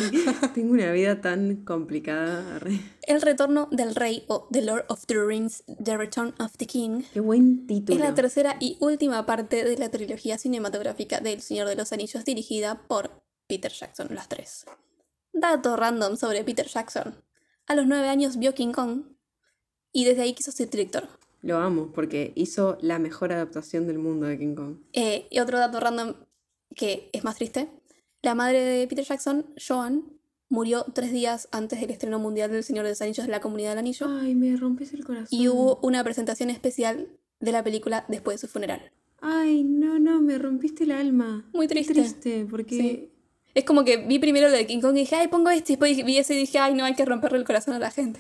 [0.54, 2.60] Tengo una vida tan complicada.
[3.04, 7.04] El retorno del rey o The Lord of the Rings, The Return of the King,
[7.14, 7.98] Qué buen título.
[7.98, 12.26] es la tercera y última parte de la trilogía cinematográfica del Señor de los Anillos
[12.26, 14.66] dirigida por Peter Jackson, las tres.
[15.32, 17.24] Dato random sobre Peter Jackson.
[17.68, 19.04] A los nueve años vio King Kong
[19.94, 21.08] y desde ahí quiso ser director.
[21.46, 24.78] Lo amo porque hizo la mejor adaptación del mundo de King Kong.
[24.94, 26.16] Eh, y otro dato random
[26.76, 27.70] que es más triste.
[28.24, 30.06] La madre de Peter Jackson, Joan,
[30.50, 33.70] murió tres días antes del estreno mundial del Señor de los Anillos de la Comunidad
[33.70, 34.08] del Anillo.
[34.10, 35.28] Ay, me rompes el corazón.
[35.30, 38.92] y hubo una presentación especial de la película después de su funeral.
[39.22, 41.48] Ay, no, no, me rompiste el alma.
[41.54, 41.94] Muy triste.
[41.94, 43.12] triste, porque Sí.
[43.54, 45.74] Es como que vi primero lo de King Kong y dije, ay, pongo este.
[45.74, 47.92] Y después vi ese y dije, ay, no, hay que romperle el corazón a la
[47.92, 48.20] gente.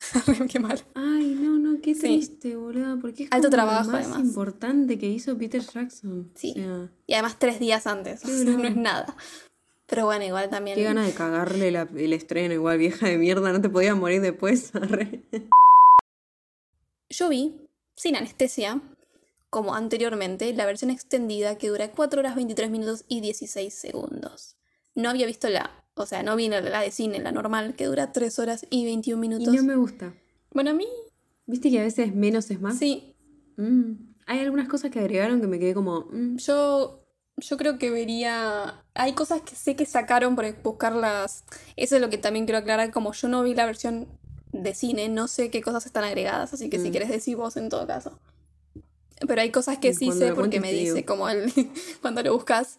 [0.50, 0.82] Qué mal.
[0.94, 2.00] Ay, no, no, qué Sí.
[2.00, 2.96] triste, boluda.
[3.00, 4.20] Porque es Alto como lo trabajo, más además.
[4.20, 6.30] importante que hizo Peter Jackson.
[6.34, 6.50] Sí.
[6.52, 8.24] O sea, Y además tres días antes.
[8.24, 9.16] o sea, no es nada.
[9.86, 10.76] Pero bueno, igual también.
[10.76, 14.20] qué ganas de cagarle la- el estreno, igual vieja de mierda, no te podía morir
[14.20, 14.72] después.
[17.08, 18.80] Yo vi, sin anestesia,
[19.48, 24.56] como anteriormente, la versión extendida que dura 4 horas 23 minutos y 16 segundos.
[24.94, 28.12] No había visto la, o sea, no vi la, de cine, la normal, que dura
[28.12, 29.54] 3 horas y 21 y minutos.
[29.54, 30.14] no me gusta.
[30.52, 30.86] Bueno, a mí,
[31.46, 32.78] ¿Viste que a veces menos es más?
[32.78, 33.12] sí,
[33.58, 34.14] Mm.
[34.26, 36.00] Hay algunas cosas que agregaron que me quedé como.
[36.12, 37.06] mm, yo,
[37.38, 38.82] yo creo que vería...
[38.94, 41.44] Hay cosas que sé que sacaron por buscarlas.
[41.76, 44.06] Eso es lo que también quiero aclarar, como yo no vi la versión
[44.52, 46.90] de cine, no sé qué cosas están agregadas, así que si Mm.
[46.90, 48.18] quieres decir vos en todo caso.
[49.26, 51.50] Pero hay cosas que Y sí sé porque me dice, como el,
[52.02, 52.78] cuando lo buscas.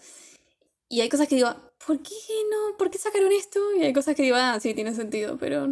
[0.89, 1.56] Y hay cosas que digo,
[1.88, 2.13] ¿por qué
[2.52, 2.78] no?
[2.78, 3.60] ¿Por qué sacaron esto?
[3.80, 5.67] Y hay cosas que digo, ah, sí, tiene sentido, pero...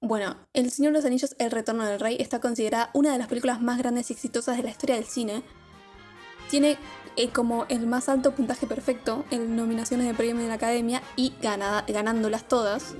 [0.00, 3.26] Bueno, El Señor de los Anillos, El Retorno del Rey está considerada una de las
[3.28, 5.42] películas más grandes y exitosas de la historia del cine.
[6.50, 6.76] Tiene
[7.16, 11.32] eh, como el más alto puntaje perfecto en nominaciones de premio de la Academia y
[11.40, 12.94] ganada- ganándolas todas.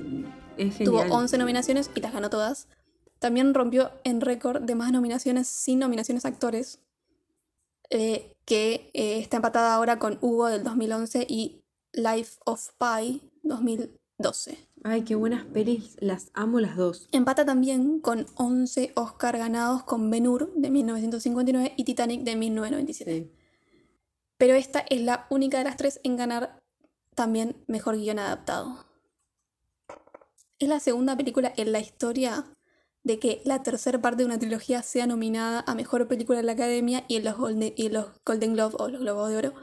[0.56, 1.08] es Tuvo genial.
[1.12, 2.68] 11 nominaciones y las ganó todas.
[3.18, 6.80] También rompió en récord de más nominaciones sin nominaciones a actores,
[7.90, 14.58] eh, que eh, está empatada ahora con Hugo del 2011 y Life of Pi 2012.
[14.82, 15.96] Ay, qué buenas pelis.
[16.00, 17.08] Las amo las dos.
[17.12, 23.12] Empata también con 11 Oscar ganados con Ben Hur de 1959 y Titanic de 1997.
[23.12, 23.44] Sí.
[24.36, 26.62] Pero esta es la única de las tres en ganar
[27.14, 28.84] también mejor guion adaptado.
[30.58, 32.44] Es la segunda película en la historia
[33.04, 36.52] de que la tercera parte de una trilogía sea nominada a mejor película de la
[36.52, 39.54] Academia y en los Golden, y en los Golden Globe o los Globos de Oro.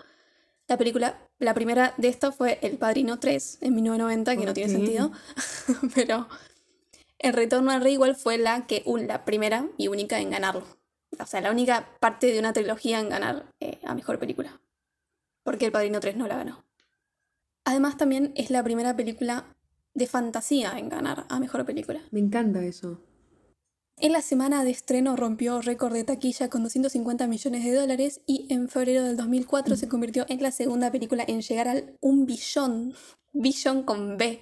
[0.67, 4.71] La película, la primera de esta fue El Padrino 3 en 1990, que no tiene
[4.71, 5.11] sentido,
[5.95, 6.27] pero
[7.19, 10.63] El Retorno al Rey igual fue la, que, un- la primera y única en ganarlo.
[11.19, 14.61] O sea, la única parte de una trilogía en ganar eh, a mejor película.
[15.43, 16.63] Porque El Padrino 3 no la ganó.
[17.65, 19.45] Además, también es la primera película
[19.93, 22.01] de fantasía en ganar a mejor película.
[22.11, 23.01] Me encanta eso.
[24.03, 28.51] En la semana de estreno rompió récord de taquilla con 250 millones de dólares y
[28.51, 32.95] en febrero del 2004 se convirtió en la segunda película en llegar al un billón,
[33.31, 34.41] billón con B,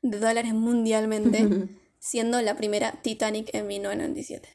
[0.00, 4.48] de dólares mundialmente, siendo la primera Titanic en 1997.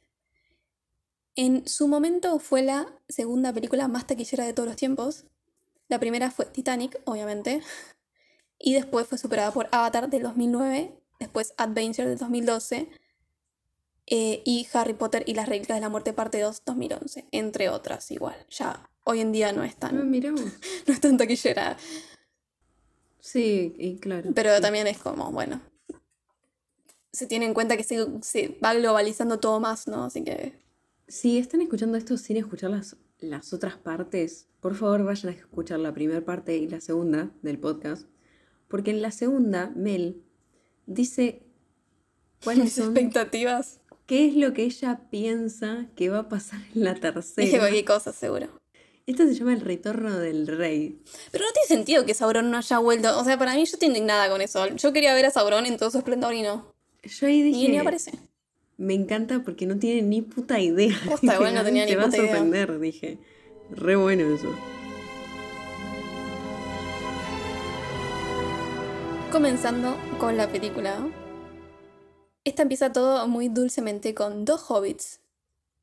[1.35, 5.25] En su momento fue la segunda película más taquillera de todos los tiempos.
[5.89, 7.61] La primera fue Titanic, obviamente,
[8.57, 12.89] y después fue superada por Avatar del 2009, después Adventure del 2012
[14.09, 18.09] eh, y Harry Potter y las Reliquias de la Muerte parte 2 2011, entre otras
[18.11, 18.35] igual.
[18.49, 20.41] Ya hoy en día no es Ah, tan, vos.
[20.87, 21.77] no es tan taquillera,
[23.19, 24.31] Sí, y claro.
[24.33, 24.61] pero sí.
[24.61, 25.61] también es como, bueno,
[27.11, 30.05] se tiene en cuenta que se, se va globalizando todo más, ¿no?
[30.05, 30.53] Así que
[31.07, 35.79] Si están escuchando esto sin escuchar las, las otras partes, por favor vayan a escuchar
[35.79, 38.07] la primera parte y la segunda del podcast.
[38.67, 40.23] Porque en la segunda, Mel
[40.85, 41.43] dice
[42.43, 43.78] cuáles mis son, expectativas.
[44.09, 47.59] Qué es lo que ella piensa que va a pasar en la Dije tercera.
[47.59, 48.47] cualquier cosa, seguro.
[49.05, 50.99] Esto se llama el retorno del rey.
[51.31, 53.19] Pero no tiene sentido que Sauron no haya vuelto.
[53.19, 54.67] O sea, para mí yo estoy indignada con eso.
[54.75, 56.73] Yo quería ver a Sauron en todo su esplendor y no.
[57.03, 58.11] Yo ahí Y ni dije, aparece.
[58.77, 60.95] me encanta porque no tiene ni puta idea.
[61.05, 62.27] Posta, Dije, igual no "Ay, tenía te ni va a puta idea".
[62.35, 63.17] sorprender, dije.
[63.71, 64.55] Re bueno eso.
[69.31, 71.07] Comenzando con la película.
[72.49, 75.19] Esta empieza todo muy dulcemente con dos hobbits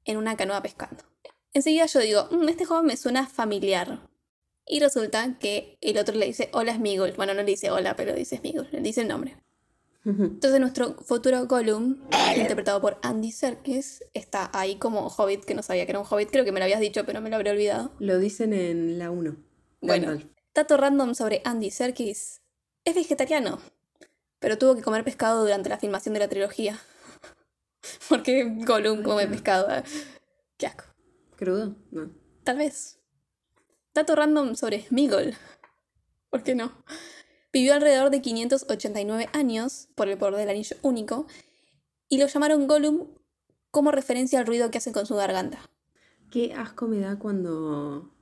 [0.05, 1.05] en una canoa pescando.
[1.53, 4.01] Enseguida yo digo, "Mm, este joven me suena familiar.
[4.67, 7.13] Y resulta que el otro le dice, hola Smigol.
[7.13, 9.37] Bueno, no le dice hola, pero dice Smigol, le dice el nombre.
[10.05, 12.03] Entonces nuestro futuro Gollum,
[12.37, 16.31] interpretado por Andy Serkis, está ahí como hobbit, que no sabía que era un hobbit.
[16.33, 17.93] Creo que me lo habías dicho, pero me lo habré olvidado.
[18.01, 19.37] Lo dicen en la 1.
[19.83, 20.19] Bueno,
[20.53, 22.43] dato random sobre Andy Serkis.
[22.85, 23.61] Es vegetariano,
[24.47, 26.79] pero tuvo que comer pescado durante la filmación de la trilogía.
[28.09, 29.69] Porque Gollum come pescado.
[29.75, 29.83] eh.
[30.57, 30.85] Qué asco.
[31.37, 31.75] ¿Crudo?
[31.91, 32.13] No.
[32.45, 33.01] Tal vez.
[33.93, 35.35] Dato random sobre Smigol.
[36.31, 36.71] ¿Por qué no?
[37.53, 41.27] Vivió alrededor de 589 años por el poder del anillo único
[42.09, 43.09] y lo llamaron Gollum
[43.73, 45.59] como referencia al ruido que hace con su garganta.
[46.31, 48.15] Qué asco me da cuando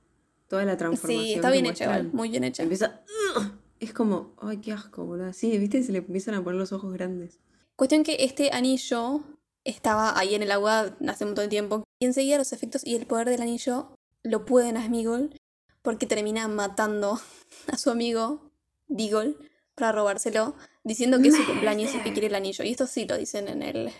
[0.47, 1.23] toda la transformación.
[1.23, 2.63] Sí, está bien hecha, muy bien hecha.
[2.63, 3.03] Empieza.
[3.79, 5.33] Es como, ay, qué asco, boludo.
[5.33, 7.39] Sí, viste, se le empiezan a poner los ojos grandes.
[7.75, 9.21] Cuestión que este anillo
[9.65, 12.95] estaba ahí en el agua hace un montón de tiempo y enseguida los efectos y
[12.95, 15.35] el poder del anillo lo pueden a Smigol
[15.81, 17.19] porque termina matando
[17.67, 18.51] a su amigo
[18.87, 19.35] Deagle
[19.75, 22.63] para robárselo diciendo que es su cumpleaños y que quiere el anillo.
[22.63, 23.91] Y esto sí lo dicen en el,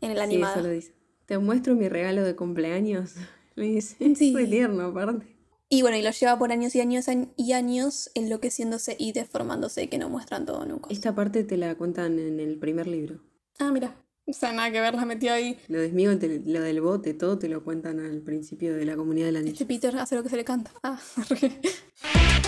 [0.00, 0.54] en el Sí, animado.
[0.56, 0.92] eso lo dice.
[1.26, 3.14] Te muestro mi regalo de cumpleaños.
[3.54, 3.96] Le dice.
[4.16, 4.28] Sí.
[4.28, 5.33] Es muy tierno, aparte.
[5.68, 9.98] Y bueno, y lo lleva por años y años y años enloqueciéndose y deformándose que
[9.98, 10.88] no muestran todo nunca.
[10.90, 13.20] Esta parte te la cuentan en el primer libro.
[13.58, 13.96] Ah, mira.
[14.26, 15.58] O sea, nada que ver, la metió ahí.
[15.68, 18.96] Lo de Smigol, te- lo del bote, todo te lo cuentan al principio de la
[18.96, 19.52] comunidad del anillo.
[19.52, 20.70] Este Peter hace lo que se le canta.
[20.82, 20.98] Ah.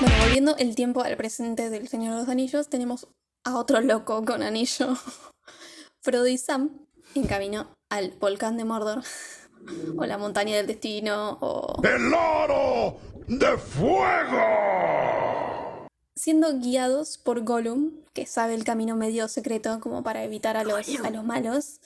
[0.00, 3.06] Bueno, volviendo el tiempo al presente del Señor de los Anillos, tenemos
[3.44, 4.96] a otro loco con anillo.
[6.00, 9.04] Frodo y Sam en camino al volcán de Mordor.
[9.96, 11.38] O la montaña del destino.
[11.40, 12.98] O ¡El oro
[13.28, 14.38] de fuego!
[16.14, 20.88] siendo guiados por Gollum, que sabe el camino medio secreto como para evitar a los,
[21.04, 21.80] a los malos.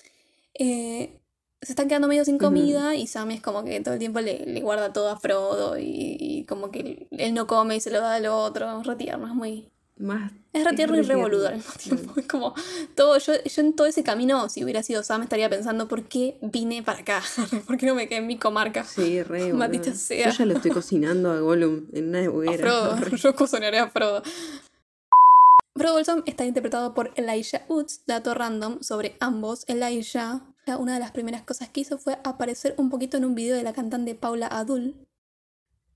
[0.54, 1.20] eh,
[1.62, 4.44] se están quedando medio sin comida y Sam es como que todo el tiempo le,
[4.44, 8.00] le guarda todo a Frodo y, y como que él no come y se lo
[8.00, 8.80] da al otro.
[8.80, 9.70] Es re tierno, es muy...
[9.98, 10.30] Más.
[10.52, 12.20] Es re tierno y re re boludo al mismo tiempo.
[12.20, 12.54] Es como
[12.94, 16.38] todo, yo, yo en todo ese camino, si hubiera sido Sam, estaría pensando, ¿por qué
[16.42, 17.22] vine para acá?
[17.66, 18.84] ¿Por qué no me quedé en mi comarca?
[18.84, 19.52] Sí, re.
[19.94, 20.30] sea.
[20.30, 22.96] Yo ya lo estoy cocinando a Gollum en una A hoguera.
[22.96, 24.22] Frodo, yo cocinaré a Frodo.
[25.74, 29.64] Frodo Bolsón está interpretado por Elijah Woods, dato random sobre ambos.
[29.66, 30.42] Elijah,
[30.78, 33.62] una de las primeras cosas que hizo fue aparecer un poquito en un video de
[33.62, 34.94] la cantante Paula Abdul,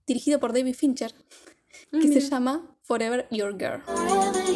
[0.06, 1.14] dirigido por David Fincher,
[1.92, 3.80] que se llama Forever Your Girl.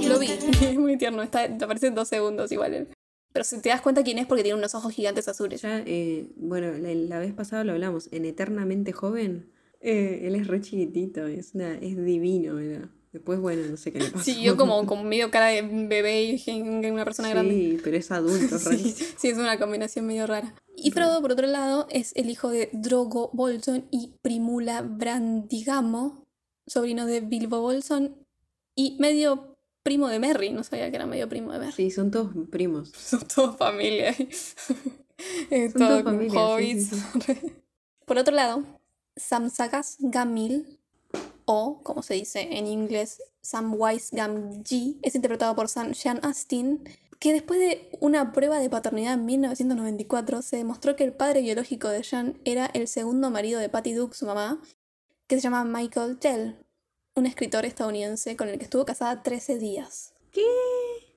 [0.09, 0.27] Lo vi,
[0.61, 2.75] es muy tierno, está, te aparece en dos segundos igual.
[2.75, 2.88] él.
[3.33, 5.62] Pero si te das cuenta quién es porque tiene unos ojos gigantes azules.
[5.62, 8.09] Ya, eh, bueno, la, la vez pasada lo hablamos.
[8.11, 12.90] En Eternamente Joven, eh, él es re chiquitito, es, una, es divino, era.
[13.12, 14.25] Después, bueno, no sé qué le pasó.
[14.25, 17.55] Sí, yo como, como medio cara de bebé y una persona grande.
[17.55, 20.57] Sí, pero es adulto, Sí, sí, es una combinación medio rara.
[20.77, 26.25] Y Frodo, por otro lado, es el hijo de Drogo Bolson y Primula Brandigamo,
[26.66, 28.23] sobrino de Bilbo Bolson
[28.74, 30.50] y medio primo de Merry.
[30.50, 31.72] No sabía que era medio primo de Merry.
[31.72, 32.90] Sí, son todos primos.
[32.96, 34.14] Son todos familia.
[35.48, 36.90] Eh, Son todos familia, sí, hobbits.
[37.24, 37.52] sí,
[38.04, 38.64] Por otro lado,
[39.16, 40.80] Samsagas Gamil,
[41.44, 46.82] o como se dice en inglés, Samwise Gamgee, es interpretado por Sam Sean Astin,
[47.20, 51.88] que después de una prueba de paternidad en 1994 se demostró que el padre biológico
[51.88, 54.60] de Sean era el segundo marido de Patty Duke, su mamá,
[55.28, 56.56] que se llama Michael Tell,
[57.16, 60.12] un escritor estadounidense con el que estuvo casada 13 días.
[60.33, 60.42] ¿Qué?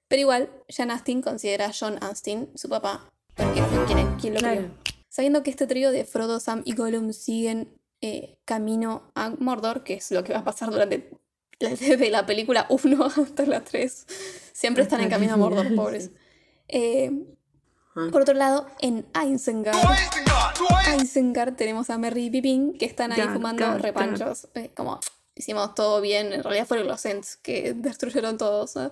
[0.07, 4.39] Pero igual, Sean Astin considera a John Astin su papá, porque fue quien, quien lo
[4.39, 4.61] Claro.
[4.61, 4.71] crió.
[5.09, 9.95] Sabiendo que este trío de Frodo, Sam y Gollum siguen eh, camino a Mordor, que
[9.95, 11.09] es lo que va a pasar durante
[11.59, 14.05] desde la película 1 hasta la 3,
[14.53, 16.11] siempre están en camino a Mordor, pobres.
[16.67, 17.11] Eh,
[17.99, 18.09] Ah.
[18.11, 19.75] por otro lado, en Isengard,
[21.01, 21.55] Isengard!
[21.55, 24.47] Tenemos a Merry y Pippin que están ahí fumando repanchos.
[24.53, 24.99] eh, como
[25.37, 28.75] hicimos todo bien, en realidad fueron los Ents que destruyeron todos.
[28.75, 28.89] ¿eh?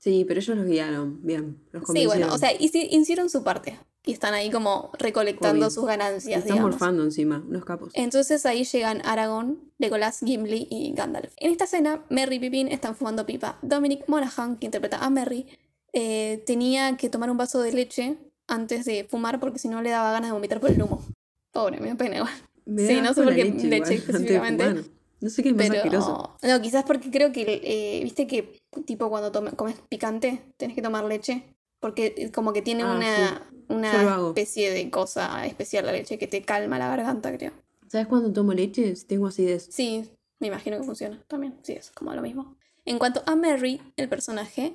[0.00, 1.58] Sí, pero ellos los guiaron, bien.
[1.72, 3.78] Los Sí, bueno, o sea, hici- hicieron su parte.
[4.06, 5.70] Y están ahí como recolectando Obvio.
[5.70, 6.72] sus ganancias, Están digamos.
[6.72, 7.90] morfando encima, unos capos.
[7.94, 11.32] Entonces ahí llegan Aragorn, Legolas, Gimli y Gandalf.
[11.38, 13.58] En esta escena, Merry y Pippin están fumando pipa.
[13.62, 15.46] Dominic Monaghan, que interpreta a Merry,
[15.94, 19.88] eh, tenía que tomar un vaso de leche antes de fumar porque si no le
[19.88, 21.02] daba ganas de vomitar por el humo.
[21.50, 22.32] Pobre, me da pena igual.
[22.66, 24.84] Me sí, no sé por qué leche específicamente.
[25.24, 26.36] No sé qué es más asqueroso.
[26.42, 30.76] Pero, no, quizás porque creo que, eh, viste que tipo cuando tome- comes picante, tenés
[30.76, 31.56] que tomar leche.
[31.80, 36.26] Porque eh, como que tiene Ah, una, una especie de cosa especial la leche que
[36.26, 37.52] te calma la garganta, creo.
[37.88, 38.94] ¿Sabes cuándo tomo leche?
[38.96, 39.66] Si tengo acidez.
[39.70, 40.10] Sí,
[40.40, 41.58] me imagino que funciona también.
[41.62, 42.54] Sí, es como lo mismo.
[42.84, 44.74] En cuanto a Mary, el personaje,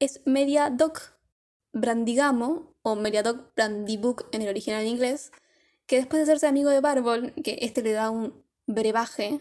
[0.00, 1.16] es Meriadoc
[1.72, 5.32] Brandigamo, o Meriadoc Brandybook en el original inglés,
[5.86, 8.34] que después de hacerse amigo de Barbol, que este le da un
[8.66, 9.40] brebaje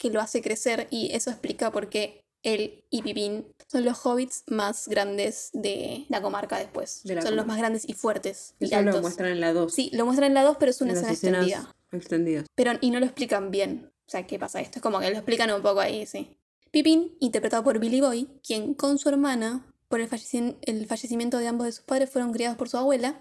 [0.00, 4.44] que lo hace crecer, y eso explica por qué él y Pipín son los hobbits
[4.46, 7.02] más grandes de la comarca después.
[7.04, 9.02] De la son los más grandes y fuertes y Eso lo altos.
[9.02, 9.72] muestran en la 2.
[9.74, 11.74] Sí, lo muestran en la 2, pero es una en escena extendida.
[11.92, 12.46] extendidas.
[12.54, 13.92] Pero, y no lo explican bien.
[14.06, 14.78] O sea, ¿qué pasa esto?
[14.78, 16.34] Es como que lo explican un poco ahí, sí.
[16.70, 21.46] Pippin, interpretado por Billy Boy, quien con su hermana, por el, fallecien- el fallecimiento de
[21.46, 23.20] ambos de sus padres, fueron criados por su abuela.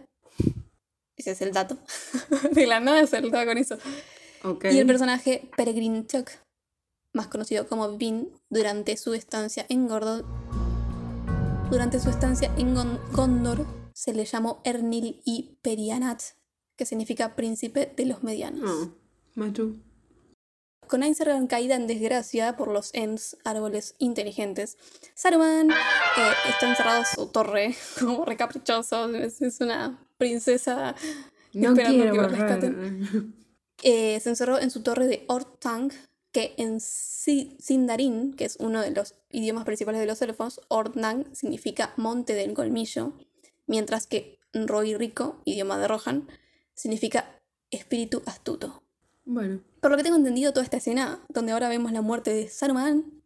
[1.17, 1.77] Ese es el dato.
[2.53, 3.77] de la nada se con eso.
[4.45, 4.65] Ok.
[4.71, 6.29] Y el personaje Peregrine Took,
[7.13, 10.25] más conocido como Pippin, durante su estancia en Gondor,
[11.69, 16.21] durante su estancia en Gon- Gondor, se le llamó Ernil y Perianat,
[16.75, 18.89] que significa príncipe de los medianos.
[19.37, 19.73] Oh.
[20.87, 24.77] Con Einstein caída en desgracia por los Ents, árboles inteligentes,
[25.13, 25.75] Saruman eh,
[26.49, 30.95] está encerrado en su torre, como recaprichoso, es, una princesa
[31.53, 33.35] No esperando quiero que lo rescaten.
[33.83, 35.91] Eh, se encerró en su torre de Ortang,
[36.31, 41.25] que en Si- Sindarin, que es uno de los idiomas principales de los elfos, Ortang
[41.35, 43.13] significa monte del colmillo,
[43.67, 46.27] mientras que Roy Rico, idioma de Rohan,
[46.73, 47.39] significa
[47.71, 48.83] espíritu astuto.
[49.25, 52.47] Bueno, Por lo que tengo entendido, toda esta escena, donde ahora vemos la muerte de
[52.49, 53.21] Saruman,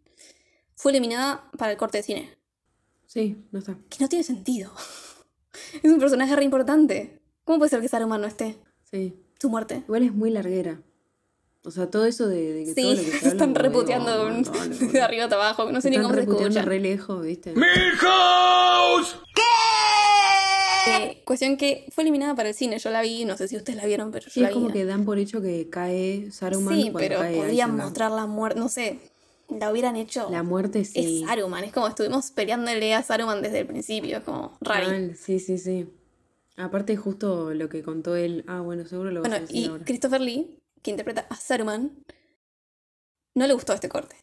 [0.75, 2.37] fue eliminada para el corte de cine.
[3.05, 3.77] sí, no está.
[3.89, 4.71] Que no tiene sentido.
[5.83, 7.21] Es un personaje re importante.
[7.45, 8.57] ¿Cómo puede ser que Saruman no esté?
[8.89, 9.13] Sí.
[9.39, 9.83] Su muerte.
[9.85, 10.81] Igual es muy larguera.
[11.65, 14.19] O sea, todo eso de, de que todo Sí, lo que se están reputeando de,
[14.19, 15.71] oh, un- arriba hasta abajo.
[15.71, 16.61] No sé ni cómo se escucha.
[16.61, 17.53] re lejos, ¿viste?
[17.53, 19.17] ¡Milhouse!
[20.85, 22.77] Eh, cuestión que fue eliminada para el cine.
[22.77, 24.61] Yo la vi, no sé si ustedes la vieron, pero yo Sí, la es vi.
[24.61, 27.85] como que dan por hecho que cae Saruman Sí, cuando pero cae podrían Isengard.
[27.85, 28.59] mostrar la muerte.
[28.59, 28.99] No sé,
[29.49, 30.27] la hubieran hecho.
[30.29, 31.21] La muerte sí.
[31.23, 34.17] Es Saruman, es como estuvimos peleándole a Saruman desde el principio.
[34.17, 34.89] Es como raro.
[35.15, 35.87] Sí, sí, sí.
[36.57, 38.43] Aparte justo lo que contó él.
[38.47, 39.85] Ah, bueno, seguro lo vas Bueno, a decir y ahora.
[39.85, 42.03] Christopher Lee, que interpreta a Saruman,
[43.35, 44.15] no le gustó este corte.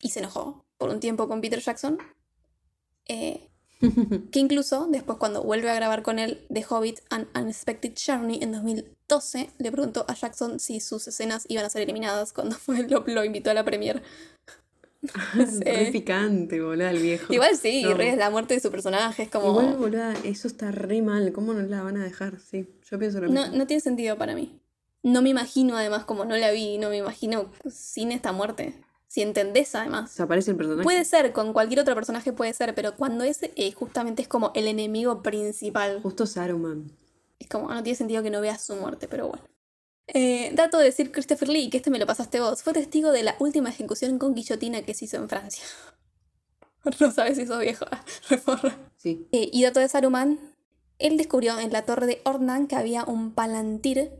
[0.00, 1.98] Y se enojó por un tiempo con Peter Jackson.
[3.06, 3.48] eh,
[4.30, 8.52] que incluso después cuando vuelve a grabar con él The Hobbit An Unexpected Journey en
[8.52, 13.02] 2012, le preguntó a Jackson si sus escenas iban a ser eliminadas cuando fue, lo,
[13.06, 14.00] lo invitó a la premiere.
[15.02, 17.32] Re picante, boludo, el viejo.
[17.32, 17.94] Igual sí, No.
[17.94, 19.48] re es la muerte de su personaje, es como...
[19.48, 21.32] Igual, boluda, eso está re mal.
[21.32, 22.38] ¿Cómo no la van a dejar?
[22.38, 23.56] Sí, yo pienso lo No, mismo.
[23.56, 24.60] no tiene sentido para mí.
[25.02, 28.74] No me imagino, además, como no la vi, no me imagino sin esta muerte.
[29.08, 30.10] Si entendés, además.
[30.10, 30.84] Desaparece el personaje.
[30.84, 34.52] Puede ser, con cualquier otro personaje puede ser, pero cuando es eh, justamente es como
[34.54, 36.90] el enemigo principal, Justo Saruman.
[37.38, 39.44] es como, no tiene sentido que no veas su muerte, pero bueno.
[40.06, 43.22] Eh, dato de decir Christopher Lee, que este me lo pasaste vos, fue testigo de
[43.22, 45.64] la última ejecución con guillotina que se hizo en Francia.
[47.00, 47.84] No sabes si sos viejo,
[48.28, 48.76] reforra.
[48.96, 49.28] Sí.
[49.30, 50.38] Eh, y dato de Saruman,
[50.98, 54.10] él descubrió en la torre de Ornan que había un palantir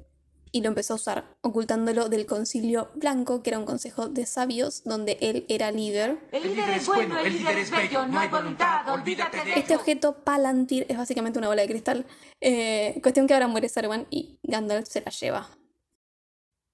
[0.53, 4.85] y lo empezó a usar, ocultándolo del concilio blanco, que era un consejo de sabios
[4.85, 6.19] donde él era líder.
[6.31, 9.81] El líder es bueno, el líder es bello, no hay voluntad, olvídate de Este ello.
[9.81, 12.07] objeto palantir es básicamente una bola de cristal.
[12.40, 15.48] Eh, cuestión que ahora muere Saruman y Gandalf se la lleva.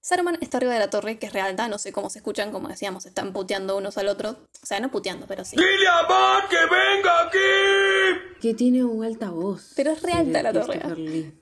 [0.01, 2.51] Saruman está arriba de la torre, que es re alta, no sé cómo se escuchan,
[2.51, 4.31] como decíamos, están puteando unos al otro.
[4.61, 5.57] O sea, no puteando, pero sí.
[5.57, 8.39] ¡Dile a Bart que venga aquí!
[8.41, 9.73] Que tiene un altavoz.
[9.75, 11.33] Pero es re alta la torre.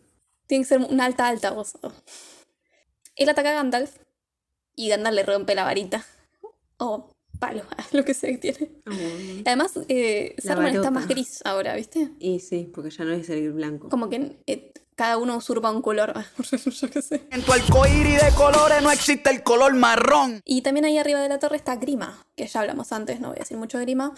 [0.47, 1.73] Tiene que ser una alta, alta voz.
[3.15, 3.97] Él ataca a Gandalf
[4.75, 6.05] y Gandalf le rompe la varita.
[6.77, 8.71] O palo, lo que sea que tiene.
[8.85, 8.91] Ah.
[9.45, 12.09] Además, eh, Saruman está más gris ahora, ¿viste?
[12.19, 13.89] Y sí, porque ya no es el blanco.
[13.89, 16.13] Como que eh, cada uno usurpa un color.
[16.51, 17.27] Yo qué sé.
[17.31, 20.41] En tu arcoíris de colores no existe el color marrón.
[20.45, 23.37] Y también ahí arriba de la torre está Grima, que ya hablamos antes, no voy
[23.37, 24.13] a decir mucho de Grima,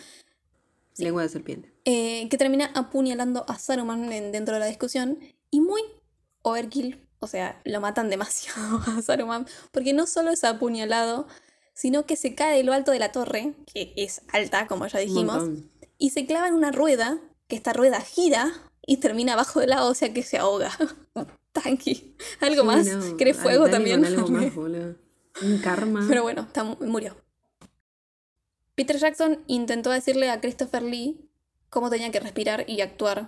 [0.98, 1.74] Lengua de serpiente.
[1.86, 5.18] eh, que termina apuñalando a Saruman en- dentro de la discusión
[5.50, 5.82] y muy
[6.42, 11.28] overkill, o sea, lo matan demasiado a Saruman, porque no solo es apuñalado,
[11.74, 15.00] sino que se cae de lo alto de la torre, que es alta, como ya
[15.00, 15.72] dijimos, montón.
[15.98, 18.52] y se clava en una rueda, que esta rueda gira
[18.86, 20.72] y termina abajo del agua, o sea que se ahoga.
[21.52, 22.16] Tanqui.
[22.42, 22.86] Algo Sí, más.
[22.86, 24.02] no, ¿Querés fuego dale también?
[24.04, 24.96] con algo más, boludo.
[25.42, 26.06] Un karma.
[26.08, 27.16] Pero bueno, está murió.
[28.76, 31.30] Peter Jackson intentó decirle a Christopher Lee
[31.70, 33.28] cómo tenía que respirar y actuar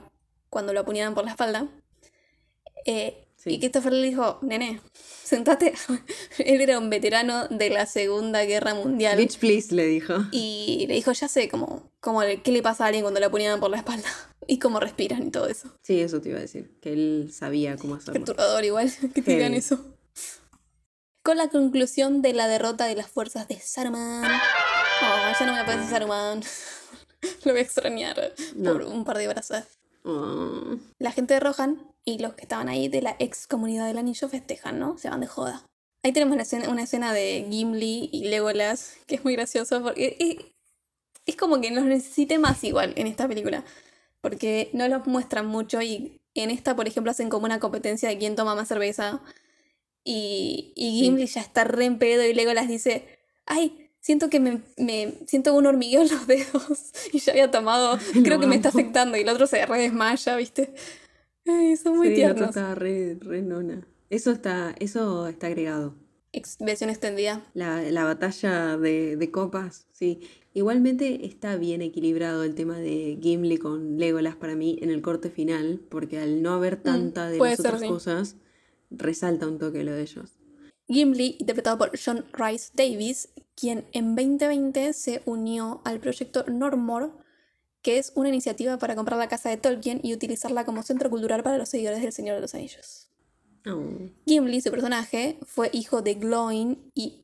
[0.49, 1.67] cuando lo apuñalan por la espalda.
[2.85, 3.53] Eh, Sí.
[3.55, 4.81] Y Christopher Lee dijo, nene,
[5.23, 5.73] sentate.
[6.37, 9.17] Él era un veterano de la Segunda Guerra Mundial.
[9.17, 10.13] Bitch, please, le dijo.
[10.31, 13.25] Y le dijo, ya sé cómo, cómo le- qué le pasa a alguien cuando le
[13.25, 14.07] apuñalan por la espalda.
[14.47, 15.69] Y cómo respiran y todo eso.
[15.81, 16.77] Sí, eso te iba a decir.
[16.81, 18.13] Que él sabía cómo hacerlo.
[18.13, 19.85] Perturbador igual que te digan eso.
[21.23, 24.23] Con la conclusión de la derrota de las fuerzas de Saruman.
[25.01, 26.41] Oh, ya no me aparece Saruman.
[27.43, 28.73] Lo voy a extrañar No.
[28.73, 29.63] por un par de brazos.
[30.03, 34.27] La gente de Rohan y los que estaban ahí de la ex comunidad del anillo
[34.29, 34.97] festejan, ¿no?
[34.97, 35.65] Se van de joda.
[36.03, 40.17] Ahí tenemos la escena- una escena de Gimli y Legolas, que es muy gracioso porque
[40.19, 40.37] es,
[41.27, 43.63] es como que los necesite más igual en esta película.
[44.21, 48.17] Porque no los muestran mucho y en esta, por ejemplo, hacen como una competencia de
[48.17, 49.21] quién toma más cerveza.
[50.03, 54.61] Y, y Gimli ya está re en pedo y Legolas dice, ay, siento que me,
[54.77, 58.69] me siento un hormigueo en los dedos y ya había tomado, creo que me está
[58.69, 60.73] afectando y el otro se re desmaya, ¿viste?
[61.47, 62.49] Ay, son muy Sí, el otro tiernos.
[62.49, 63.87] estaba re, re nona.
[64.09, 65.95] Eso está, eso está agregado.
[66.33, 67.45] Ex- versión extendida.
[67.53, 70.19] La, la batalla de, de copas, sí.
[70.53, 75.29] Igualmente está bien equilibrado el tema de Gimli con Legolas para mí en el corte
[75.29, 77.87] final, porque al no haber tanta de Mm, las ser, otras sí.
[77.87, 78.35] cosas,
[78.89, 80.31] resalta un toque lo de ellos.
[80.87, 83.29] Gimli, interpretado por John Rice Davis,
[83.61, 87.11] quien en 2020 se unió al proyecto Normore,
[87.83, 91.43] que es una iniciativa para comprar la casa de Tolkien y utilizarla como centro cultural
[91.43, 93.07] para los seguidores del Señor de los Anillos.
[93.67, 97.23] Oh, Gimli, su personaje, fue hijo de Gloin y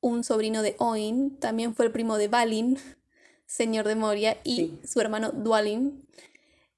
[0.00, 1.36] un sobrino de Oin.
[1.38, 2.78] También fue el primo de Balin,
[3.46, 4.80] señor de Moria, y Sí.
[4.86, 6.06] su hermano Dwalin.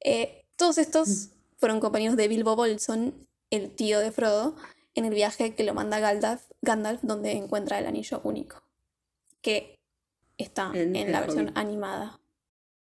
[0.00, 3.14] Eh, todos estos fueron compañeros de Bilbo Bolson,
[3.50, 4.56] el tío de Frodo,
[4.96, 8.62] en el viaje que lo manda Gandalf, Gandalf donde encuentra el anillo único,
[9.42, 9.78] que
[10.38, 12.18] está En la versión animada.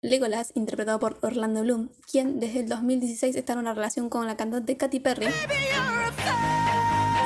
[0.02, 4.38] Legolas, interpretado por Orlando Bloom, quien desde el 2016 está en una relación con la
[4.38, 5.28] cantante Katy Perry.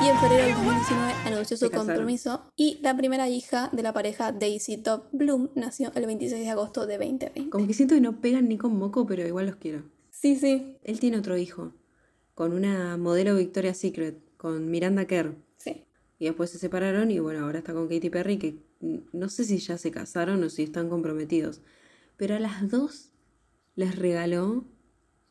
[0.02, 4.32] Y en febrero del 2019 anunció su compromiso y la primera hija de la pareja
[4.32, 7.50] Daisy Top Bloom nació el 26 de agosto de 2020.
[7.50, 9.84] Como que siento que no pegan ni con moco, pero igual los quiero.
[10.10, 11.72] Sí, sí, Él tiene otro hijo,
[12.34, 15.36] con una modelo Victoria's Secret, con Miranda Kerr.
[15.56, 15.84] sí.
[16.18, 18.56] Y después se separaron y bueno, ahora está con Katy Perry, que
[19.12, 21.62] no sé si ya se casaron o si están comprometidos.
[22.16, 23.10] Pero a las dos
[23.74, 24.64] les regaló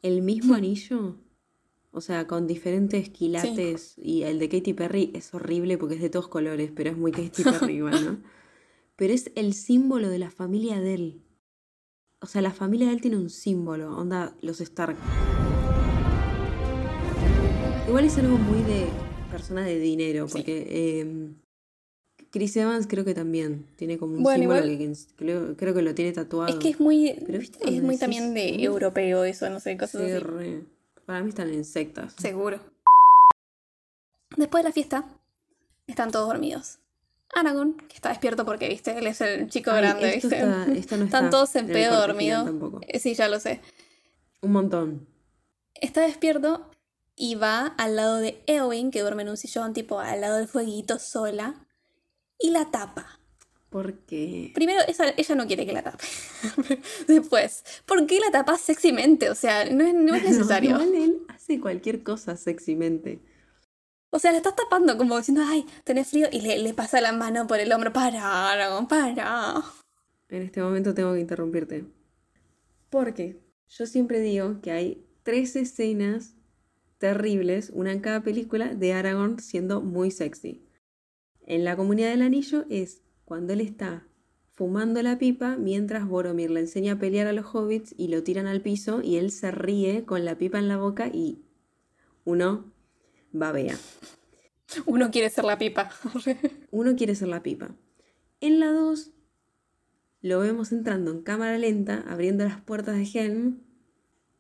[0.02, 1.16] el mismo anillo.
[1.92, 3.96] O sea, con diferentes quilates.
[3.98, 7.12] Y el de Katy Perry es horrible porque es de todos colores, pero es muy
[7.14, 8.18] Katy Perry igual, ¿no?
[8.98, 11.22] Pero es el símbolo de la familia de él.
[12.20, 14.98] O sea, la familia de él tiene un símbolo, onda los Stark.
[17.92, 18.88] Igual es algo muy de
[19.30, 21.34] persona de dinero, porque eh,
[22.32, 25.74] Chris Evans creo que también tiene como un Bueno, símbolo igual- que, que creo, creo
[25.74, 26.48] que lo tiene tatuado.
[26.48, 30.04] Es que es muy, Pero viste es muy también de europeo eso, no sé, cosas
[30.06, 30.20] Sí, así.
[30.24, 30.64] re.
[31.06, 32.14] Para mí están en sectas.
[32.18, 32.62] Seguro.
[34.38, 35.04] Después de la fiesta,
[35.86, 36.78] están todos dormidos.
[37.36, 40.38] Aragorn, que está despierto porque, viste, él es el chico Ay, grande, ¿viste?
[40.38, 42.50] está- no Están está todos en pedo dormidos.
[42.88, 43.60] Eh, Sí, ya lo sé.
[44.42, 45.08] Un montón.
[45.76, 46.71] Está despierto
[47.16, 50.48] y va al lado de Eowyn, que duerme en un sillón, tipo al lado del
[50.48, 51.68] fueguito sola,
[52.40, 53.20] y la tapa.
[53.70, 54.52] Porque.
[54.54, 56.04] Primero, esa- ella no quiere que la tape.
[57.08, 59.30] Después, ¿por qué la tapas sexymente?
[59.30, 60.72] O sea, no es, no es necesario.
[60.72, 63.22] igual él hace cualquier cosa sexymente.
[64.10, 67.14] O sea, la estás tapando como diciendo, ay, tenés frío, y le, le pasa la
[67.14, 67.94] mano por el hombro.
[67.94, 69.64] Para, Aragorn, para.
[70.28, 71.86] En este momento tengo que interrumpirte.
[72.90, 73.40] Porque
[73.70, 76.34] yo siempre digo que hay tres escenas
[77.02, 80.64] terribles, una en cada película, de Aragorn siendo muy sexy.
[81.48, 84.08] En la comunidad del anillo es cuando él está
[84.52, 88.46] fumando la pipa mientras Boromir le enseña a pelear a los hobbits y lo tiran
[88.46, 91.42] al piso y él se ríe con la pipa en la boca y
[92.24, 92.72] uno
[93.32, 93.78] babea.
[94.86, 95.90] Uno quiere ser la pipa.
[96.70, 97.76] Uno quiere ser la pipa.
[98.42, 99.12] En la 2
[100.22, 103.64] lo vemos entrando en cámara lenta, abriendo las puertas de Helm,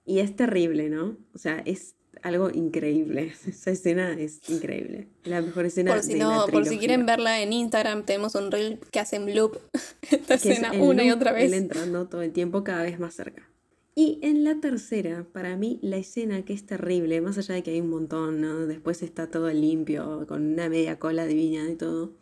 [0.05, 1.17] y es terrible, ¿no?
[1.33, 3.33] O sea, es algo increíble.
[3.47, 5.07] Esa escena es increíble.
[5.23, 8.35] La mejor escena por si de no, la por si quieren verla en Instagram, tenemos
[8.35, 9.57] un reel que hace en loop
[10.09, 11.59] esta Que es escena el una y loop, otra Él vez.
[11.61, 13.47] entrando todo el tiempo cada vez más cerca.
[13.93, 17.71] Y en la tercera, para mí, la escena que es terrible, más allá de que
[17.71, 18.65] hay un montón, ¿no?
[18.65, 22.13] Después está todo limpio, con una media cola divina y todo.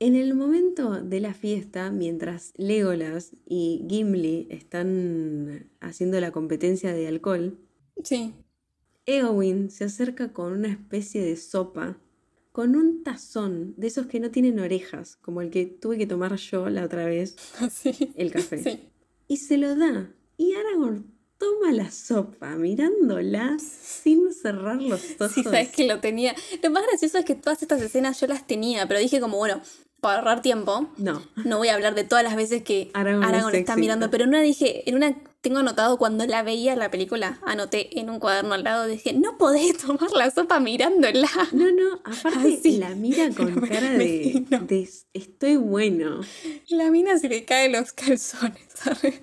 [0.00, 7.06] En el momento de la fiesta, mientras Legolas y Gimli están haciendo la competencia de
[7.08, 7.56] alcohol,
[8.02, 8.34] Sí.
[9.06, 11.98] Eowyn se acerca con una especie de sopa,
[12.52, 16.36] con un tazón de esos que no tienen orejas, como el que tuve que tomar
[16.36, 17.36] yo la otra vez,
[17.70, 18.12] Sí.
[18.16, 18.62] el café.
[18.62, 18.88] Sí.
[19.28, 20.12] Y se lo da.
[20.36, 25.32] Y Aragorn toma la sopa mirándola sin cerrar los ojos.
[25.32, 26.34] Sí, sabes que lo tenía.
[26.62, 29.60] Lo más gracioso es que todas estas escenas yo las tenía, pero dije como, bueno,
[30.02, 31.22] para ahorrar tiempo, No.
[31.44, 34.24] no voy a hablar de todas las veces que Aragorn Aragorn, es está mirando, pero
[34.24, 38.18] en una dije, en una tengo anotado cuando la veía la película, anoté en un
[38.18, 41.28] cuaderno al lado, dije, no podés tomar la sopa mirándola.
[41.52, 42.78] No, no, aparte Ay, sí.
[42.78, 44.58] la mira con cara de, no.
[44.60, 46.20] de estoy bueno.
[46.68, 48.60] La mina se le caen los calzones.
[48.74, 49.22] ¿sabes?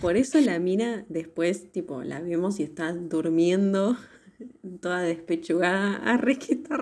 [0.00, 3.96] Por eso la mina después, tipo, la vemos y está durmiendo,
[4.80, 5.96] toda despechugada.
[6.04, 6.76] Arre que está.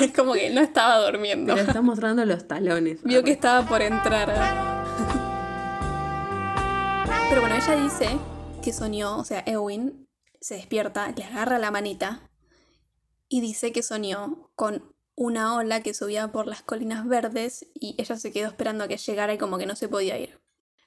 [0.00, 1.54] Es como que no estaba durmiendo.
[1.54, 3.02] Pero está mostrando los talones.
[3.02, 3.32] Vio que Arre.
[3.32, 4.28] estaba por entrar.
[7.28, 8.08] Pero bueno, ella dice
[8.62, 10.08] que soñó, o sea, Eowyn
[10.40, 12.30] se despierta, le agarra la manita
[13.28, 18.16] y dice que soñó con una ola que subía por las colinas verdes y ella
[18.16, 20.43] se quedó esperando a que llegara y como que no se podía ir.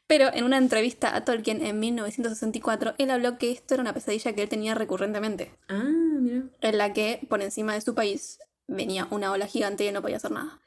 [0.07, 4.33] Pero en una entrevista a Tolkien en 1964, él habló que esto era una pesadilla
[4.33, 6.43] que él tenía recurrentemente, Ah, mira.
[6.61, 10.01] en la que por encima de su país venía una ola gigante y él no
[10.01, 10.59] podía hacer nada.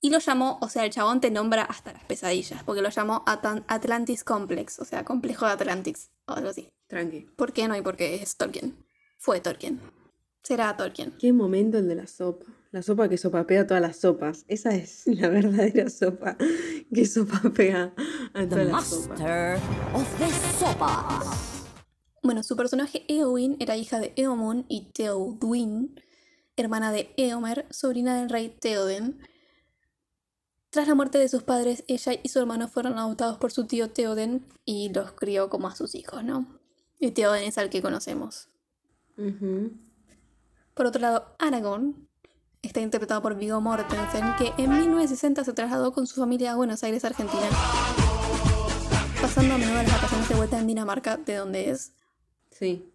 [0.00, 3.24] Y lo llamó, o sea, el chabón te nombra hasta las pesadillas, porque lo llamó
[3.26, 6.68] Atan- Atlantis Complex, o sea, complejo de Atlantis, o algo así.
[6.86, 7.22] Tranqui.
[7.36, 7.76] ¿Por qué no?
[7.76, 8.76] Y porque es Tolkien.
[9.18, 9.80] Fue Tolkien.
[10.42, 11.12] Será Tolkien.
[11.18, 12.46] Qué momento el de la sopa.
[12.70, 14.44] La sopa que sopapea todas las sopas.
[14.46, 16.36] Esa es la verdadera sopa
[16.92, 17.94] que sopapea
[18.34, 19.08] a The todas las sopas.
[19.08, 19.58] master
[19.94, 21.64] of the sopas.
[22.22, 25.98] Bueno, su personaje Eowyn era hija de Eomun y Theoduin,
[26.56, 29.18] hermana de Eomer, sobrina del rey Theoden.
[30.68, 33.90] Tras la muerte de sus padres, ella y su hermano fueron adoptados por su tío
[33.90, 36.60] Theoden y los crió como a sus hijos, ¿no?
[36.98, 38.50] Y Theoden es al que conocemos.
[40.74, 42.07] Por otro lado, Aragorn
[42.62, 46.82] está interpretado por Viggo Mortensen, que en 1960 se trasladó con su familia a Buenos
[46.82, 47.48] Aires, Argentina,
[49.20, 51.92] pasando a menudo las vacaciones de vuelta en Dinamarca, de donde es.
[52.50, 52.92] Sí.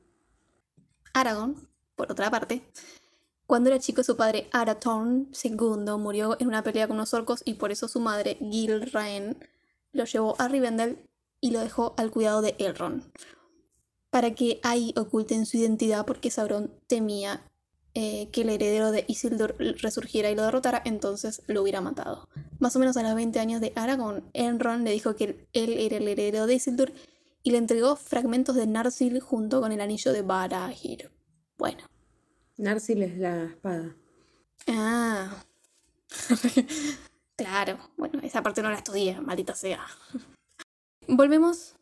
[1.14, 2.64] Aragorn, por otra parte,
[3.46, 7.56] cuando era chico su padre Arathorn II murió en una pelea con unos orcos y
[7.56, 9.38] por eso su madre Gilraen
[9.92, 11.08] lo llevó a Rivendell
[11.40, 13.04] y lo dejó al cuidado de Elrond,
[14.10, 17.52] para que ahí oculten su identidad porque Sauron temía
[17.96, 22.28] eh, que el heredero de Isildur resurgiera y lo derrotara, entonces lo hubiera matado.
[22.58, 25.98] Más o menos a los 20 años de Aragorn, Elrond le dijo que él era
[25.98, 26.92] el heredero de Isildur
[27.44, 31.12] y le entregó fragmentos de Narsil junto con el anillo de Barahir.
[31.58, 31.84] Bueno.
[32.58, 33.96] Narsil es la espada.
[34.68, 35.44] Ah.
[37.36, 37.78] claro.
[37.98, 39.86] Bueno, esa parte no la estudié, maldita sea.
[41.08, 41.76] Volvemos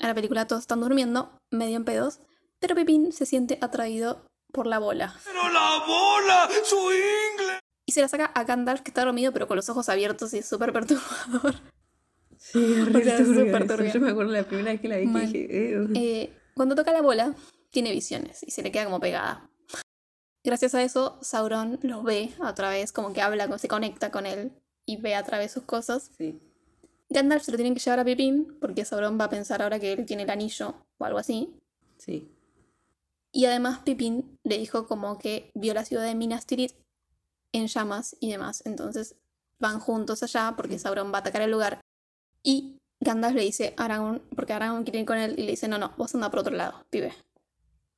[0.00, 0.46] a la película.
[0.46, 2.20] Todos están durmiendo, medio en pedos,
[2.58, 5.14] pero Pepín se siente atraído por la bola.
[5.24, 7.60] Pero la bola, su inglés.
[7.86, 10.38] Y se la saca a Gandalf, que está dormido, pero con los ojos abiertos y
[10.38, 11.54] es súper perturbador.
[12.36, 13.92] Sí, es O sea, súper turbio.
[13.92, 15.88] Yo me acuerdo la primera vez que la vi que dije.
[15.94, 17.34] Eh, cuando toca la bola,
[17.70, 19.48] tiene visiones y se le queda como pegada.
[20.42, 24.24] Gracias a eso, Sauron lo ve otra vez, como que habla, como se conecta con
[24.24, 24.52] él
[24.86, 26.10] y ve a través sus cosas.
[26.16, 26.40] Sí.
[27.10, 29.92] Gandalf se lo tienen que llevar a Pipín, porque Sauron va a pensar ahora que
[29.92, 31.52] él tiene el anillo o algo así.
[31.98, 32.30] Sí.
[33.32, 36.74] Y además Pipín le dijo como que vio la ciudad de Minas Tirith
[37.52, 38.62] en llamas y demás.
[38.64, 39.16] Entonces
[39.60, 41.80] van juntos allá porque Sauron va a atacar el lugar.
[42.42, 45.68] Y Gandalf le dice a Aragorn, porque Aragorn quiere ir con él, y le dice,
[45.68, 47.12] no, no, vos anda por otro lado, pibe.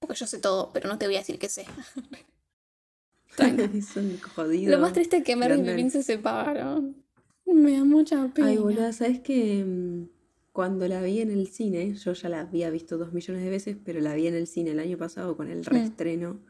[0.00, 1.66] Porque yo sé todo, pero no te voy a decir que sé.
[3.36, 3.64] Tranca.
[3.64, 4.72] es un jodido.
[4.72, 5.64] Lo más triste es que Merry y.
[5.64, 7.02] Pipín se separaron.
[7.46, 8.48] Me da mucha pena.
[8.48, 10.08] Ay, boluda, ¿sabes que mm,
[10.52, 13.76] Cuando la vi en el cine, yo ya la había visto dos millones de veces,
[13.84, 15.52] pero la vi en el cine el año pasado con Mm.
[15.52, 16.40] el reestreno,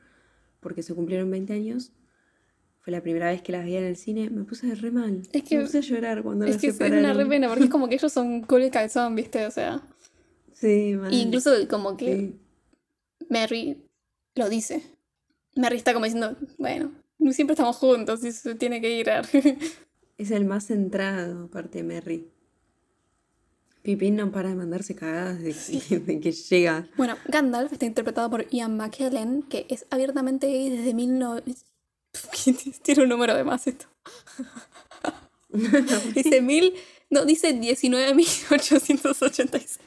[0.60, 1.92] porque se cumplieron 20 años.
[2.80, 5.22] Fue la primera vez que las vi en el cine, me puse re mal.
[5.32, 7.04] Es que- me puse a llorar cuando Es las que es separaron.
[7.04, 9.46] una re pena, porque es como que ellos son cool y calzón, ¿viste?
[9.46, 9.80] O sea.
[10.52, 11.12] Sí, mal.
[11.12, 13.26] Y incluso como que Sí.
[13.30, 13.84] Mary
[14.34, 14.82] lo dice.
[15.54, 19.06] Mary está como diciendo, bueno, no siempre estamos juntos y se tiene que ir.
[20.18, 22.28] Es el más centrado, aparte de Merry.
[23.82, 25.52] Pipín no para de mandarse cagadas de,
[26.00, 26.86] de que llega.
[26.96, 31.42] bueno, Gandalf está interpretado por Ian McKellen, que es abiertamente gay desde 19...
[32.82, 33.86] Tiene un número de más esto.
[36.14, 36.74] dice mil...
[37.10, 39.78] No, dice 19.886.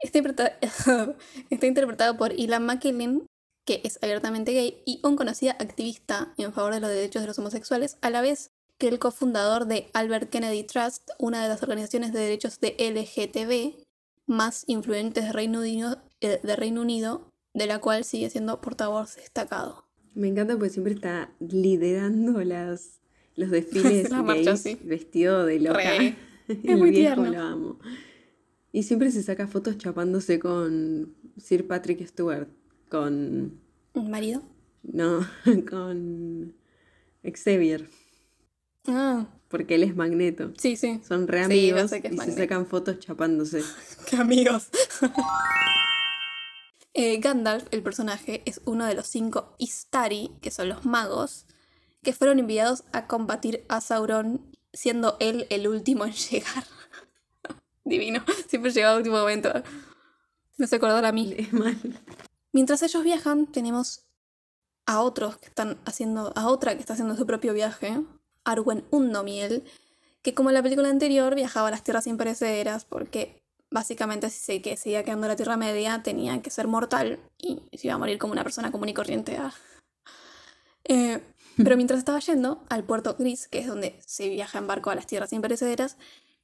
[0.00, 0.58] Está, interpreta-
[1.50, 3.26] está interpretado por Ian McKellen,
[3.64, 7.38] que es abiertamente gay, y un conocido activista en favor de los derechos de los
[7.38, 12.12] homosexuales, a la vez que el cofundador de Albert Kennedy Trust, una de las organizaciones
[12.12, 13.86] de derechos de LGTB
[14.26, 19.16] más influyentes de Reino Unido, eh, de, Reino Unido de la cual sigue siendo portavoz
[19.16, 19.84] destacado.
[20.14, 23.00] Me encanta porque siempre está liderando las,
[23.34, 24.78] los desfiles La marcha, gays sí.
[24.84, 25.78] vestido de loca.
[25.78, 26.16] Re.
[26.76, 27.30] Muy viejo tierno.
[27.30, 27.78] lo amo.
[28.72, 32.48] Y siempre se saca fotos chapándose con Sir Patrick Stewart.
[32.90, 33.58] Con.
[33.94, 34.42] ¿Un marido?
[34.82, 35.20] No,
[35.70, 36.54] con
[37.24, 37.88] Xavier.
[38.88, 40.52] Ah, Porque él es Magneto.
[40.58, 41.00] sí, sí.
[41.06, 43.62] Son re Sí, amigos yo sé que es y se sacan fotos chapándose.
[44.10, 44.68] ¡Qué amigos!
[46.98, 51.44] Eh, Gandalf, el personaje, es uno de los cinco Istari, que son los magos,
[52.02, 56.64] que fueron enviados a combatir a Sauron, siendo él el último en llegar.
[57.84, 59.52] Divino, siempre llega al último momento.
[60.56, 61.34] Me hace acordar a mí.
[61.36, 61.76] Es mal.
[62.52, 64.06] Mientras ellos viajan, tenemos
[64.86, 68.02] a otros que están haciendo, a otra que está haciendo su propio viaje,
[68.46, 69.64] Arwen Undomiel,
[70.22, 74.62] que como en la película anterior viajaba a las tierras imperecederas porque básicamente si se
[74.62, 77.98] que seguía quedando en la Tierra Media tenía que ser mortal y se iba a
[77.98, 79.36] morir como una persona común y corriente.
[79.38, 79.52] ah.
[80.84, 81.20] Eh,
[81.56, 84.94] pero mientras estaba yendo al puerto gris, que es donde se viaja en barco a
[84.94, 85.96] las tierras imperecederas,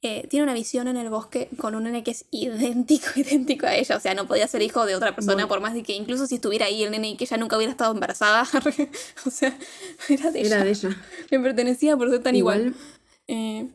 [0.03, 3.75] eh, tiene una visión en el bosque con un nene que es idéntico, idéntico a
[3.75, 3.95] ella.
[3.97, 5.47] O sea, no podía ser hijo de otra persona, Bueno.
[5.47, 7.71] por más de que incluso si estuviera ahí el nene y que ella nunca hubiera
[7.71, 8.47] estado embarazada.
[9.25, 9.57] o sea,
[10.09, 10.55] era de ella.
[10.55, 10.89] Era de ella.
[11.29, 12.59] Le pertenecía por ser tan igual.
[12.67, 12.75] Igual,
[13.27, 13.67] Eh,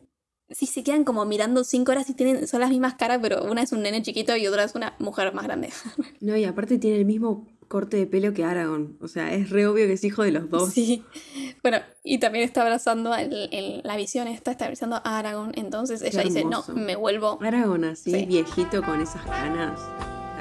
[0.51, 3.61] sí, se quedan como mirando cinco horas y tienen, son las mismas caras, pero una
[3.63, 5.69] es un nene chiquito y otra es una mujer más grande.
[6.21, 8.97] no, y aparte tiene el mismo corte de pelo que Aragorn.
[8.99, 10.73] O sea, es re obvio que es hijo de los dos.
[10.73, 11.03] Sí.
[11.61, 16.01] Bueno, y también está abrazando, el- el- la visión esta está abrazando a Aragorn, entonces
[16.01, 17.37] ella dice, no, me vuelvo.
[17.41, 18.25] Aragorn así, Sí.
[18.25, 19.79] viejito con esas canas.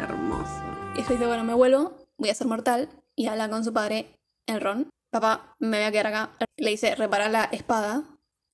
[0.00, 0.48] Hermoso.
[0.94, 4.14] Y ella dice, bueno, me vuelvo, voy a ser mortal, y habla con su padre,
[4.46, 4.86] Elrond.
[5.10, 6.30] Papá, me voy a quedar acá.
[6.56, 8.04] Le dice, repara la espada,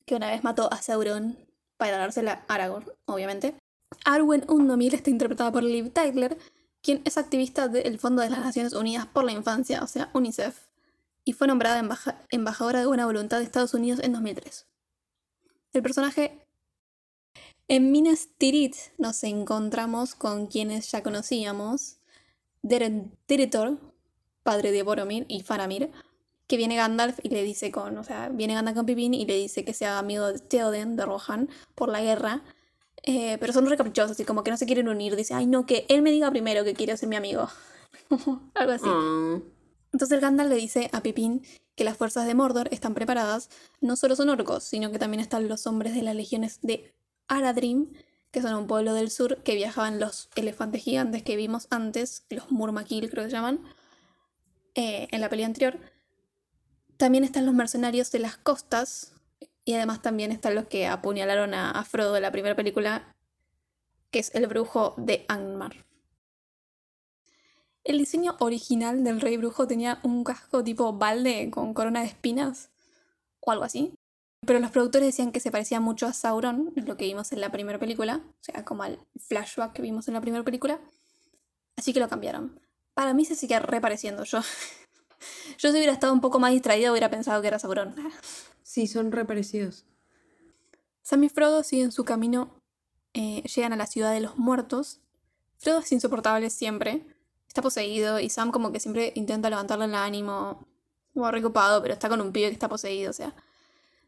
[0.07, 1.37] que una vez mató a Sauron
[1.77, 3.55] para dársela a Aragorn, obviamente.
[4.07, 6.39] Arwen Undomil está interpretada por Liv Tyler,
[6.85, 10.57] quien es activista del Fondo de las Naciones Unidas por la Infancia, o sea, UNICEF,
[11.25, 14.67] y fue nombrada embaja- embajadora de buena voluntad de Estados Unidos en 2003.
[15.73, 16.41] El personaje...
[17.67, 21.97] En Minas Tirith nos encontramos con quienes ya conocíamos,
[22.61, 23.79] Deren Director,
[24.43, 25.91] padre de Boromir y Faramir,
[26.47, 29.37] que viene Gandalf y le dice con, o sea, viene Gandalf con Pippin y le
[29.37, 32.43] dice que se haga amigo de Theoden, de Rohan, por la guerra.
[33.07, 35.15] Eh, pero son re caprichosos y como que no se quieren unir.
[35.15, 37.49] Dice, ay no, que él me diga primero que quiere ser mi amigo.
[38.55, 38.87] Algo así.
[38.87, 39.39] Ah,
[39.93, 41.43] Entonces Gandalf le dice a Pippin
[41.77, 43.51] que las fuerzas de Mordor están preparadas.
[43.81, 46.95] No solo son orcos, sino que también están los hombres de las legiones de
[47.29, 47.93] Aradrim,
[48.31, 52.51] que son un pueblo del sur que viajaban los elefantes gigantes que vimos antes, los
[52.51, 53.61] Murmakil creo que se llaman,
[54.75, 55.79] eh, en la pelea anterior.
[56.97, 59.14] También están los mercenarios de las costas
[59.65, 63.15] y además también están los que apuñalaron a, a Frodo en la primera película,
[64.11, 65.85] que es el brujo de Angmar.
[67.85, 72.71] El diseño original del rey brujo tenía un casco tipo balde con corona de espinas
[73.41, 73.95] o algo así.
[74.47, 77.41] Pero los productores decían que se parecía mucho a Sauron, es lo que vimos en
[77.41, 80.81] la primera película, o sea, como al flashback que vimos en la primera película.
[81.77, 82.61] Así que lo cambiaron.
[82.95, 84.41] Para mí se sigue repareciendo yo.
[85.59, 87.95] Yo si hubiera estado un poco más distraída hubiera pensado que era Sauron.
[88.63, 89.85] sí, son re parecidos.
[91.03, 92.63] Sam y Frodo siguen su camino,
[93.13, 95.01] eh, llegan a la ciudad de los muertos.
[95.59, 97.07] Frodo es insoportable siempre,
[97.47, 100.67] está poseído y Sam como que siempre intenta levantarle el ánimo,
[101.13, 103.35] como recopado, pero está con un pibe que está poseído, o sea.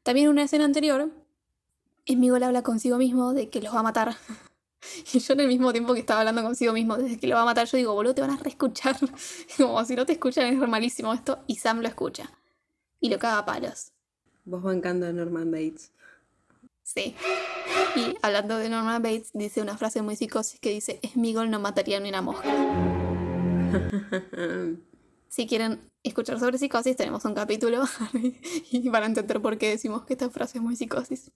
[0.03, 1.11] También en una escena anterior,
[2.09, 4.17] Smigol habla consigo mismo de que los va a matar.
[5.13, 7.43] Y yo en el mismo tiempo que estaba hablando consigo mismo, desde que lo va
[7.43, 8.97] a matar, yo digo, boludo, te van a reescuchar.
[9.57, 11.39] Como si no te escuchan es re malísimo esto.
[11.47, 12.31] Y Sam lo escucha.
[13.01, 13.93] Y lo caga a palos.
[14.45, 15.93] Vos bancando a Norman Bates.
[16.83, 17.15] Sí.
[17.97, 21.99] Y hablando de Norman Bates, dice una frase muy psicosis que dice, Smigol no mataría
[22.01, 22.53] ni una mosca.
[25.29, 27.85] Si quieren escuchar sobre psicosis, tenemos un capítulo
[28.71, 31.31] y van a entender por qué decimos que esta frase es muy psicosis.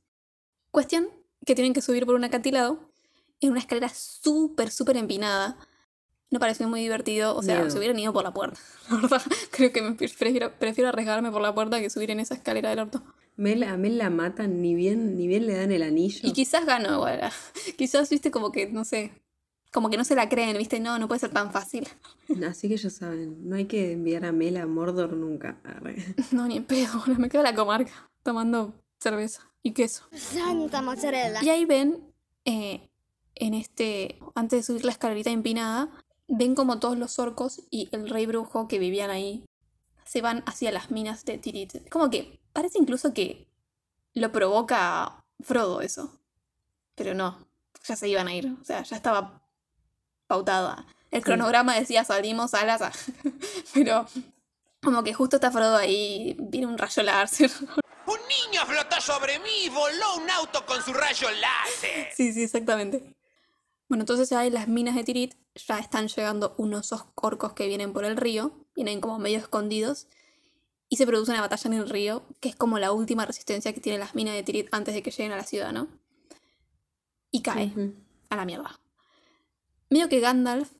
[0.70, 1.08] Cuestión
[1.44, 2.89] que tienen que subir por un acantilado
[3.40, 5.56] en una escalera súper, súper empinada.
[6.30, 7.70] No pareció muy divertido, o sea, Miedo.
[7.70, 8.60] se hubieran ido por la puerta.
[8.90, 12.34] La verdad, creo que me prefiero, prefiero arriesgarme por la puerta que subir en esa
[12.34, 13.02] escalera del orto.
[13.36, 16.20] Mel, a Mel la matan, ni bien, ni bien le dan el anillo.
[16.22, 17.32] Y quizás ganó igual.
[17.78, 19.12] Quizás, viste, como que, no sé,
[19.72, 21.88] como que no se la creen, viste, no, no puede ser tan fácil.
[22.48, 25.58] Así que ya saben, no hay que enviar a Mel a Mordor nunca.
[25.64, 25.96] Arre.
[26.32, 30.04] No, ni en pedo, me quedo en la comarca tomando cerveza y queso.
[30.12, 31.42] Santa mozzarella.
[31.42, 32.12] Y ahí ven,
[32.44, 32.89] eh,
[33.40, 35.88] en este, antes de subir la escalerita empinada,
[36.28, 39.44] ven como todos los orcos y el rey brujo que vivían ahí
[40.04, 41.88] se van hacia las minas de Tirit.
[41.88, 43.46] Como que parece incluso que
[44.14, 46.18] lo provoca Frodo eso.
[46.94, 47.46] Pero no,
[47.84, 48.56] ya se iban a ir.
[48.60, 49.42] O sea, ya estaba
[50.26, 50.86] pautada.
[51.10, 52.80] El cronograma decía salimos a las...
[53.74, 54.06] Pero
[54.82, 57.50] como que justo está Frodo ahí, viene un rayo láser.
[58.06, 62.08] Un niño flotó sobre mí y voló un auto con su rayo láser.
[62.16, 63.14] Sí, sí, exactamente.
[63.90, 68.04] Bueno, entonces ahí las minas de Tirit ya están llegando unos orcos que vienen por
[68.04, 70.06] el río, vienen como medio escondidos,
[70.88, 73.80] y se produce una batalla en el río, que es como la última resistencia que
[73.80, 75.88] tienen las minas de Tirit antes de que lleguen a la ciudad, ¿no?
[77.32, 77.72] Y cae
[78.28, 78.78] a la mierda.
[79.88, 80.70] Medio que Gandalf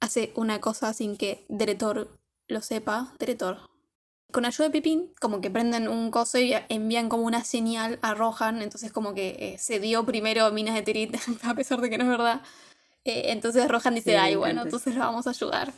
[0.00, 2.08] hace una cosa sin que Deretor
[2.48, 3.14] lo sepa.
[3.20, 3.70] Deretor.
[4.30, 8.12] Con ayuda de Pipín, como que prenden un coso y envían como una señal a
[8.14, 11.96] Rohan, entonces como que eh, se dio primero Minas de Tirit, a pesar de que
[11.96, 12.42] no es verdad.
[13.04, 15.72] Eh, entonces Rohan dice, Sí, ay, bueno, entonces lo vamos a ayudar.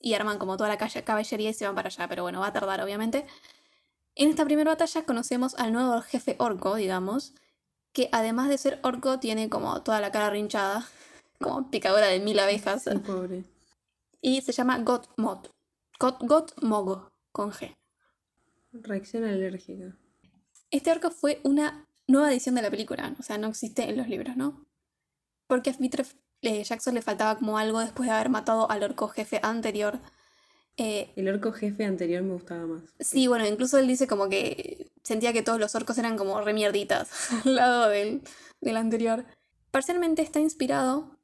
[0.00, 2.52] Y arman como toda la caballería y se van para allá, pero bueno, va a
[2.52, 3.26] tardar obviamente.
[4.16, 7.32] En esta primera batalla conocemos al nuevo jefe orco, digamos,
[7.92, 10.84] que además de ser orco tiene como toda la cara rinchada,
[11.40, 13.44] como picadora de mil abejas, Sí, pobre.
[14.20, 15.48] y se llama Gotmog.
[16.00, 17.72] Got, Gotmog, con G.
[18.82, 19.96] Reacción alérgica.
[20.70, 24.08] Este orco fue una nueva edición de la película, o sea, no existe en los
[24.08, 24.66] libros, ¿no?
[25.46, 25.76] Porque a
[26.42, 30.00] eh, Jackson le faltaba como algo después de haber matado al orco jefe anterior.
[30.76, 32.82] Eh, El orco jefe anterior me gustaba más.
[32.98, 37.30] sí, bueno, incluso él dice como que sentía que todos los orcos eran como remierditas
[37.44, 38.22] al lado del,
[38.60, 39.24] del anterior.
[39.70, 41.16] Parcialmente está inspirado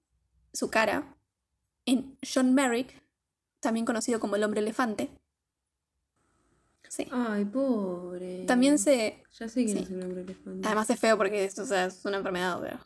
[0.53, 1.17] su cara
[1.85, 3.03] en John Merrick,
[3.61, 5.11] también conocido como el hombre elefante.
[6.91, 7.07] Sí.
[7.13, 8.45] Ay, pobre.
[8.47, 9.83] También se, Ya sé quién sí.
[9.85, 10.67] es el hombre elefante.
[10.67, 12.81] Además es feo porque es, o sea, es una enfermedad, pero...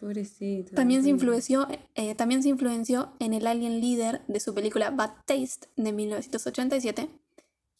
[0.00, 0.74] Pobrecito.
[0.76, 1.66] También se, influenció,
[1.96, 7.08] eh, también se influenció en el alien líder de su película Bad Taste de 1987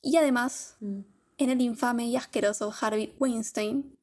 [0.02, 1.00] y además Mm.
[1.38, 3.94] en el infame y asqueroso Harvey Weinstein,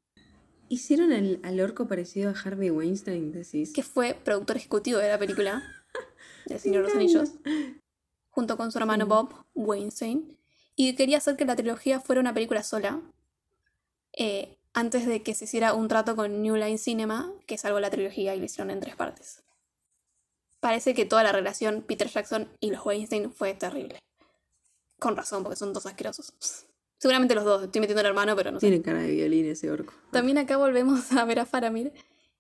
[0.68, 3.72] ¿Hicieron al, al orco parecido a Harvey Weinstein, decís?
[3.74, 5.62] que fue productor ejecutivo de la película
[6.48, 7.32] El Señor de los Anillos,
[8.30, 9.06] junto con su hermano.
[9.06, 10.38] Bob Weinstein,
[10.76, 13.02] y quería hacer que la trilogía fuera una película sola,
[14.14, 17.90] eh, antes de que se hiciera un trato con New Line Cinema, que salvó la
[17.90, 19.44] trilogía y la hicieron en tres partes.
[20.60, 24.00] Parece que toda la relación Peter Jackson y los Weinstein fue terrible.
[25.00, 26.34] Con razón, porque son dos asquerosos.
[26.98, 28.68] Seguramente los dos, estoy metiendo al hermano, pero no sé.
[28.68, 29.94] Tiene cara de violín ese orco.
[30.12, 31.94] También acá volvemos a ver a Faramir,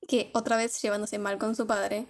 [0.07, 2.07] que otra vez llevándose mal con su padre,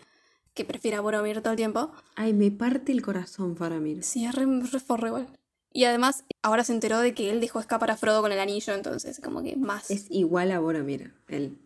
[0.53, 1.91] que prefiere a Boromir todo el tiempo.
[2.15, 4.03] Ay, me parte el corazón, Faramir.
[4.03, 5.27] Sí, es re, igual.
[5.75, 8.73] Y además, ahora se enteró de que él dejó escapar a Frodo con el anillo,
[8.73, 9.91] entonces como que más...
[9.91, 11.57] Es igual a Boromir, él.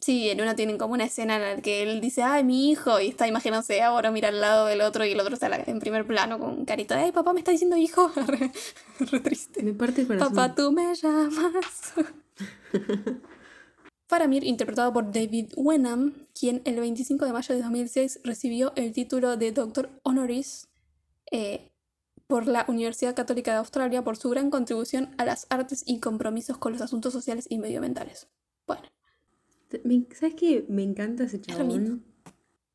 [0.00, 2.98] Sí, en una tienen como una escena en la que él dice, ay, mi hijo,
[2.98, 6.06] y está imaginándose a Boromir al lado del otro y el otro está en primer
[6.06, 8.10] plano con un carito de, ay, papá me está diciendo hijo.
[8.26, 8.52] re,
[9.00, 9.62] re triste.
[9.62, 10.34] Me parte el corazón.
[10.34, 11.92] Papá, tú me llamas.
[14.08, 19.36] Faramir, interpretado por David Wenham, quien el 25 de mayo de 2006 recibió el título
[19.36, 20.68] de Doctor Honoris
[21.30, 21.71] eh,
[22.32, 26.56] por la Universidad Católica de Australia por su gran contribución a las artes y compromisos
[26.56, 28.26] con los asuntos sociales y medioambientales.
[28.66, 28.84] Bueno,
[30.18, 30.64] ¿Sabes qué?
[30.66, 32.02] Me encanta ese chabón.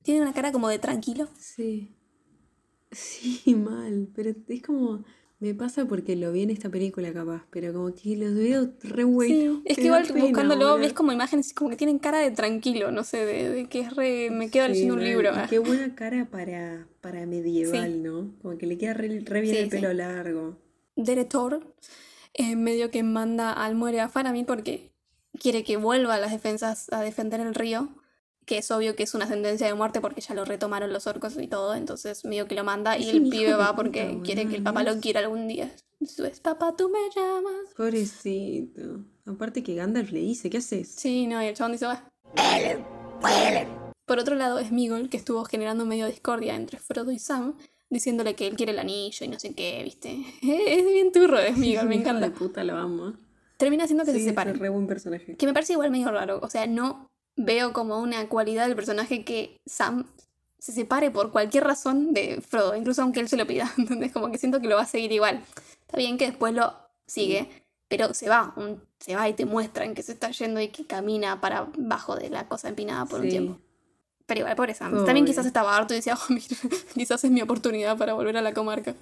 [0.03, 1.27] tiene una cara como de tranquilo.
[1.39, 1.95] Sí.
[2.91, 4.09] Sí, mal.
[4.15, 5.03] Pero es como.
[5.39, 7.45] Me pasa porque lo vi en esta película, capaz.
[7.51, 9.57] Pero como que los veo re buenos.
[9.57, 10.77] Sí, es que igual buscándolo boludo.
[10.79, 13.95] ves como imágenes como que tienen cara de tranquilo, no sé, de, de que es
[13.95, 14.29] re...
[14.31, 15.31] Me quedo Sí, leyendo un libro.
[15.45, 15.47] Y.
[15.47, 17.99] Qué buena cara para, para medieval, Sí.
[17.99, 18.33] ¿no?
[18.41, 20.57] Como que le queda re, re bien el pelo largo.
[20.95, 21.75] Deretor
[22.33, 24.91] eh, medio que manda al muere a Faramir porque
[25.39, 27.89] quiere que vuelva a las defensas a defender el río,
[28.47, 31.37] que es obvio que es una sentencia de muerte porque ya lo retomaron los orcos
[31.37, 34.47] y todo, entonces medio que lo manda y Es el pibe va puta, porque quiere
[34.47, 35.69] que el papá lo quiera algún día.
[35.99, 37.73] Es, papá, tú me llamas.
[37.75, 39.03] Pobrecito.
[39.25, 40.87] Aparte que Gandalf le dice, ¿qué haces?
[40.95, 42.07] Sí, no, y el chabón dice, va.
[44.05, 47.57] Por otro lado, Smigol, que estuvo generando medio discordia entre Frodo y Sam,
[47.89, 50.21] diciéndole que él quiere el anillo y no sé qué, ¿viste?
[50.41, 52.29] Es bien turro Smigol, me encanta.
[52.29, 53.13] de puta, lo amo.
[53.57, 54.57] Termina haciendo que Sí, se es separen.
[54.59, 55.35] re buen personaje.
[55.35, 56.39] Que me parece igual medio raro.
[56.41, 60.05] O sea, no veo como una cualidad del personaje que Sam
[60.59, 63.71] se separe por cualquier razón de Frodo, incluso aunque él se lo pida.
[63.77, 65.41] Entonces, como que siento que lo va a seguir igual.
[65.81, 66.73] Está bien que después lo
[67.05, 67.49] sigue,
[67.87, 68.53] pero se va.
[68.57, 72.15] un- se va y te muestran que se está yendo y que camina para abajo
[72.15, 73.59] de la cosa empinada por un tiempo.
[74.25, 75.05] Pero igual, pobre Sam.
[75.05, 76.45] También quizás estaba harto y decía, oh, mira,
[76.95, 78.95] quizás es mi oportunidad para volver a la comarca.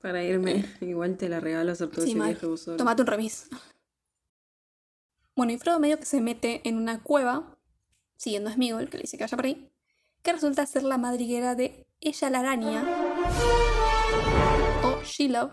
[0.00, 2.76] Para irme, igual te la regalo hacer todo Sí, viaje vos solo.
[2.76, 3.48] Tomate un remis.
[5.38, 7.56] Bueno, y Frodo medio que se mete en una cueva,
[8.16, 9.70] siguiendo a Smigol, que le dice que vaya por ahí.
[10.22, 12.84] que resulta ser la madriguera de Ella la araña,
[14.82, 15.52] o She-Love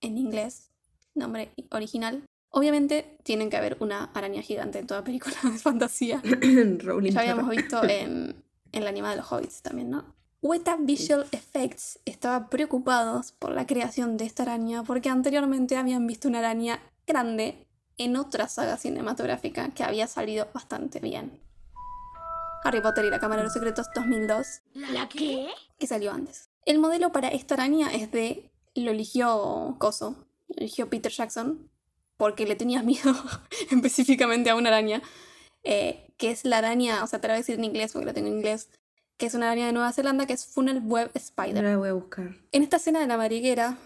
[0.00, 0.70] en inglés,
[1.16, 2.22] nombre original.
[2.50, 6.22] Obviamente tienen que haber una araña gigante en toda película de fantasía.
[7.10, 10.04] Ya habíamos visto en, en la animada de los Hobbits también, ¿no?
[10.40, 16.28] Weta Visual Effects estaba preocupados por la creación de esta araña porque anteriormente habían visto
[16.28, 17.65] una araña grande
[17.98, 21.40] en otra saga cinematográfica que había salido bastante bien.
[22.64, 25.48] Harry Potter y la Cámara de los Secretos 2002, ¿La qué?
[25.78, 26.50] que salió antes.
[26.64, 28.50] El modelo para esta araña es de...
[28.74, 30.16] lo eligió Coso,
[30.48, 31.70] lo eligió Peter Jackson,
[32.16, 33.14] porque le tenía miedo
[33.70, 35.00] específicamente a una araña,
[35.62, 38.06] eh, que es la araña, o sea, te la voy a decir en inglés porque
[38.06, 38.68] la tengo en inglés,
[39.16, 41.56] que es una araña de Nueva Zelanda que es Funnel Web Spider.
[41.58, 42.34] Ahora la voy a buscar.
[42.52, 43.78] En esta escena de la madriguera,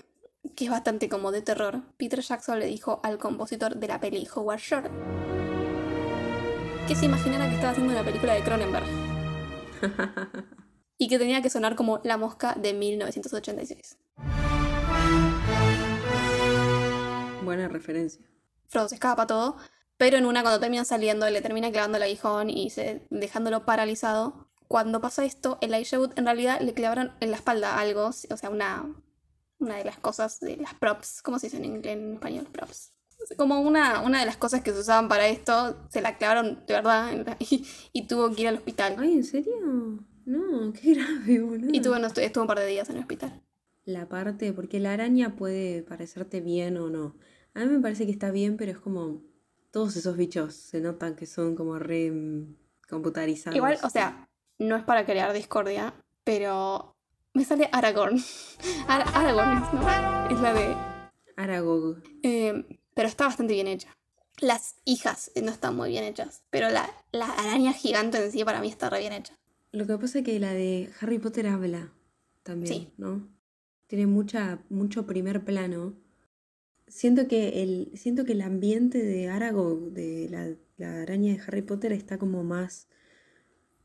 [0.56, 4.26] que es bastante como de terror, Peter Jackson le dijo al compositor de la peli,
[4.34, 4.90] Howard Shore,
[6.88, 8.86] que se imaginara que estaba haciendo una película de Cronenberg.
[10.98, 13.98] y que tenía que sonar como La Mosca de 1986.
[17.42, 18.24] Buena referencia.
[18.68, 19.56] Frodo se escapa todo,
[19.96, 24.48] pero en una cuando terminan saliendo le termina clavando el aguijón y se, dejándolo paralizado.
[24.68, 28.50] Cuando pasa esto, el Wood en realidad le clavaron en la espalda algo, o sea,
[28.50, 28.94] una,
[29.60, 32.46] una de las cosas de las props, ¿cómo se dice en, inglés, en español?
[32.50, 32.92] Props.
[33.36, 36.74] Como una, una de las cosas que se usaban para esto, se la clavaron de
[36.74, 38.96] verdad y, y tuvo que ir al hospital.
[38.98, 39.54] Ay, ¿en serio?
[40.24, 41.70] No, qué grave, boludo.
[41.72, 43.42] Y tuvo, no, estu- estuvo un par de días en el hospital.
[43.84, 47.16] La parte, porque la araña puede parecerte bien o no.
[47.54, 49.22] A mí me parece que está bien, pero es como.
[49.70, 52.12] Todos esos bichos se notan que son como re
[52.88, 53.56] computarizados.
[53.56, 55.94] Igual, o sea, no es para crear discordia,
[56.24, 56.96] pero
[57.34, 58.18] me sale Aragorn.
[58.88, 60.30] Ar- Aragorn, ¿no?
[60.30, 60.76] Es la de
[61.36, 62.02] Aragog.
[62.22, 63.96] Eh, pero está bastante bien hecha.
[64.40, 68.60] Las hijas no están muy bien hechas, pero la, la araña gigante en sí para
[68.60, 69.34] mí está re bien hecha.
[69.72, 71.92] Lo que pasa es que la de Harry Potter habla
[72.42, 72.92] también, Sí.
[72.96, 73.28] ¿no?
[73.86, 75.94] Tiene mucha, mucho primer plano.
[76.88, 81.62] Siento que el, siento que el ambiente de Aragog, de la, la araña de Harry
[81.62, 82.88] Potter, está como más.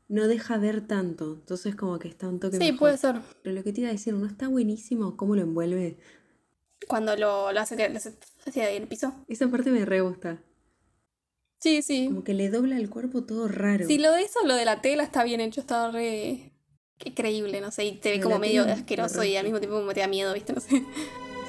[0.08, 1.34] No deja ver tanto.
[1.34, 2.78] Entonces como que está un toque Sí, mejor.
[2.78, 3.20] puede ser.
[3.42, 5.98] Pero lo que te iba a decir, ¿no está buenísimo cómo lo envuelve?
[6.86, 8.14] Cuando lo, lo hace, lo hace
[8.46, 9.12] hacia el piso.
[9.28, 10.42] Esa parte me re gusta.
[11.60, 12.06] Sí, sí.
[12.06, 13.86] Como que le dobla el cuerpo todo raro.
[13.86, 16.52] Si lo de eso, lo de la tela está bien hecho, está re
[16.98, 19.92] qué creíble, no sé, y te ve como medio asqueroso y al mismo tiempo me
[19.92, 20.52] te da miedo, ¿viste?
[20.52, 20.68] No sé.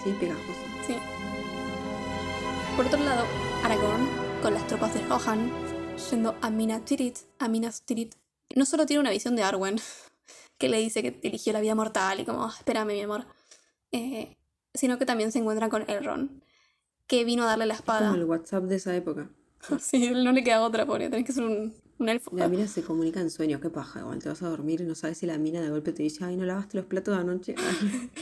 [0.03, 0.59] Sí, pegajoso.
[0.87, 0.95] Sí.
[2.75, 3.25] Por otro lado,
[3.63, 4.07] Aragorn,
[4.41, 5.51] con las tropas de Rohan,
[6.09, 8.15] yendo a Minas Tirith, a Minas Tirith,
[8.55, 9.77] no solo tiene una visión de Arwen,
[10.57, 13.25] que le dice que eligió la vida mortal y como, "Ah, espérame mi amor,
[13.91, 14.37] eh,
[14.73, 16.41] sino que también se encuentra con Elrond,
[17.07, 18.25] que vino a darle la Es como el espada.
[18.25, 19.29] WhatsApp de esa época.
[19.79, 22.29] Sí, no le queda otra, pobre, tenés que ser un, un elfo.
[22.35, 24.93] La mina se comunica en sueños, qué paja, igual te vas a dormir y no
[24.95, 27.55] sabes si la mina de golpe te dice, ay, no lavaste los platos de anoche.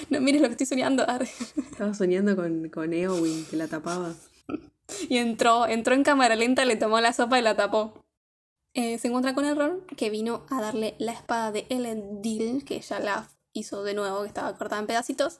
[0.09, 1.05] No mires lo que estoy soñando.
[1.57, 4.13] estaba soñando con, con Eowyn, que la tapaba.
[5.09, 8.04] Y entró, entró en cámara lenta, le tomó la sopa y la tapó.
[8.75, 12.99] Eh, se encuentra con Elrond, que vino a darle la espada de Elendil, que ya
[12.99, 15.39] la hizo de nuevo, que estaba cortada en pedacitos,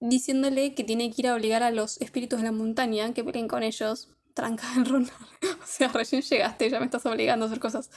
[0.00, 3.48] diciéndole que tiene que ir a obligar a los espíritus de la montaña que peleen
[3.48, 4.08] con ellos.
[4.34, 5.08] Tranca Elrond.
[5.62, 7.90] o sea, recién llegaste, ya me estás obligando a hacer cosas.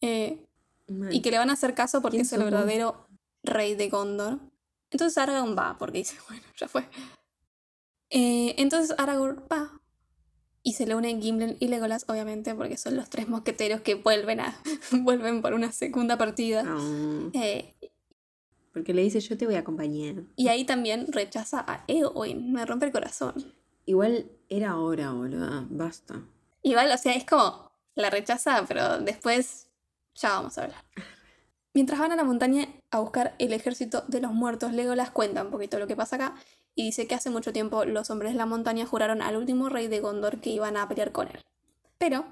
[0.00, 0.44] Eh,
[1.12, 3.06] y que le van a hacer caso porque ¿Quién es el verdadero
[3.42, 4.40] rey de Gondor.
[4.90, 6.88] Entonces Aragorn va, porque dice, bueno, ya fue.
[8.10, 9.79] Eh, entonces Aragorn va.
[10.62, 14.40] Y se le unen Gimli y Legolas, obviamente, porque son los tres mosqueteros que vuelven
[14.40, 14.54] a
[14.92, 16.64] vuelven por una segunda partida.
[16.66, 17.74] Ah, Eh,
[18.72, 20.22] porque le dice, yo te voy a acompañar.
[20.36, 22.52] y ahí también rechaza a Eowyn.
[22.52, 23.54] Me rompe el corazón.
[23.86, 26.22] Igual era hora, boluda, basta.
[26.62, 29.68] Igual, o sea, es como la rechaza, pero después
[30.14, 30.84] ya vamos a hablar.
[31.74, 35.50] Mientras van a la montaña a buscar el ejército de los muertos, Legolas cuenta un
[35.50, 36.34] poquito lo que pasa acá
[36.80, 39.86] y dice que hace mucho tiempo los hombres de la montaña juraron al último rey
[39.86, 41.44] de Gondor que iban a pelear con él.
[41.98, 42.24] Pero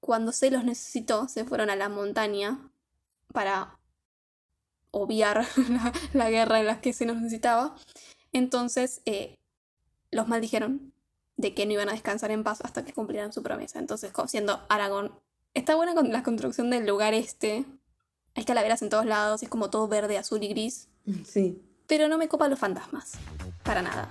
[0.00, 2.70] cuando se los necesitó, se fueron a la montaña
[3.34, 3.78] para
[4.92, 7.76] obviar la, la guerra en la que se nos necesitaba.
[8.32, 9.36] Entonces eh,
[10.10, 10.94] los maldijeron
[11.36, 13.78] de que no iban a descansar en paz hasta que cumplieran su promesa.
[13.78, 15.12] Entonces, siendo Aragón,
[15.52, 17.66] está buena con la construcción del lugar este.
[18.36, 20.88] Hay calaveras en todos lados, es como todo verde, azul y gris.
[21.26, 21.60] Sí.
[21.92, 23.18] Pero no me copa los fantasmas.
[23.64, 24.08] Para nada.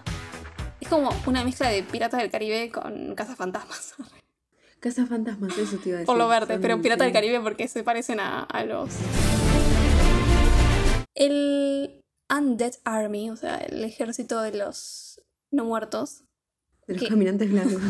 [0.79, 3.95] Es como una mezcla de Piratas del Caribe con Cazafantasmas.
[4.79, 6.05] Casa Fantasmas, eso te iba a decir.
[6.05, 7.13] Por lo verde, Son- pero Piratas del.
[7.13, 8.91] Caribe porque se parecen a, a los.
[11.15, 15.19] El Undead Army, o sea, el ejército de los
[15.49, 16.23] no muertos,
[16.85, 17.81] De los caminantes blancos.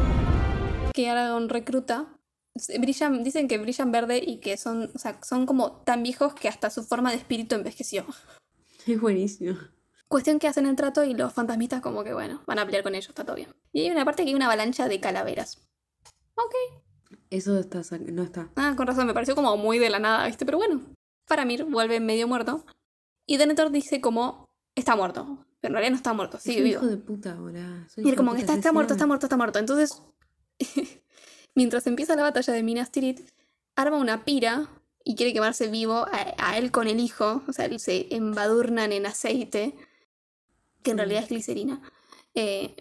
[0.94, 2.06] que Aragorn recluta,
[2.78, 6.48] brillan, dicen que brillan verde y que son, o sea, son como tan viejos que
[6.48, 8.06] hasta su forma de espíritu envejeció.
[8.90, 9.56] Es buenísimo.
[10.08, 12.96] Cuestión que hacen el trato y los fantasmitas como que bueno, van a pelear con
[12.96, 13.54] ellos, está todo bien.
[13.72, 15.60] Y hay una parte que hay una avalancha de calaveras.
[16.34, 16.82] Ok.
[17.30, 18.50] Eso está, no está.
[18.56, 20.44] Ah, con razón, me pareció como muy de la nada, ¿viste?
[20.44, 20.80] Pero bueno.
[21.26, 22.66] Faramir vuelve medio muerto.
[23.26, 25.46] Y Denethor dice como está muerto.
[25.60, 26.80] Pero en realidad no está muerto, sigue un vivo.
[26.80, 27.36] hijo de puta,
[27.96, 29.58] él hijo como que está, está muerto, está muerto, está muerto.
[29.60, 30.02] Entonces,
[31.54, 33.30] mientras empieza la batalla de Minas Tirith,
[33.76, 34.70] arma una pira
[35.04, 37.42] y quiere quemarse vivo a, a él con el hijo.
[37.48, 39.74] O sea, se embadurnan en aceite,
[40.82, 41.80] que en realidad es glicerina.
[42.34, 42.74] Eh,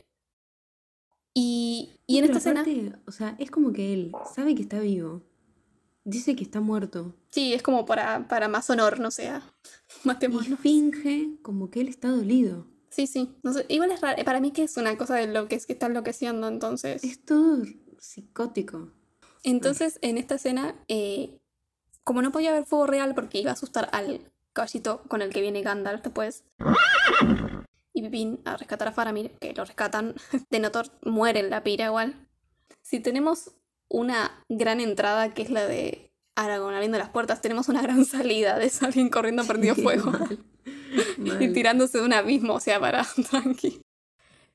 [1.33, 4.79] y, y en Pero esta escena, O sea, es como que él sabe que está
[4.79, 5.23] vivo.
[6.03, 7.15] Dice que está muerto.
[7.29, 9.43] sí, es como para, para más honor, no sea.
[10.03, 10.57] Y Matémoslo.
[10.57, 12.67] finge como que él está dolido.
[12.89, 13.35] Sí, sí.
[13.43, 14.23] No sé, igual es raro.
[14.23, 17.03] Para mí que es una cosa de lo que es que está enloqueciendo, entonces.
[17.03, 17.63] Es todo
[17.99, 18.91] psicótico.
[19.43, 21.38] Entonces, en esta escena, eh,
[22.09, 24.19] como no podía haber fuego real porque iba a asustar al
[24.51, 26.43] caballito con el que viene Gandalf después,
[27.93, 30.15] y Pipín a rescatar a Faramir, que lo rescatan,
[30.49, 32.15] Denethor muere en la pira igual.
[32.81, 33.51] Si tenemos
[33.89, 38.57] una gran entrada, que es la de Aragorn abriendo las puertas, tenemos una gran salida
[38.57, 40.39] de alguien corriendo prendido fuego Mal.
[41.39, 43.81] y tirándose de un abismo, o sea, para tranqui.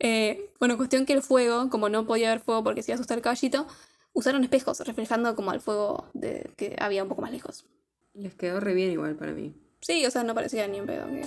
[0.00, 2.98] Eh, bueno, cuestión que el fuego, como no podía haber fuego porque se iba a
[2.98, 3.68] asustar el caballito,
[4.14, 7.66] usaron espejos reflejando como al fuego de, que había un poco más lejos.
[8.14, 9.54] Les quedó re bien igual para mí.
[9.80, 11.06] Sí, o sea, no parecía ni un pedo.
[11.08, 11.26] que-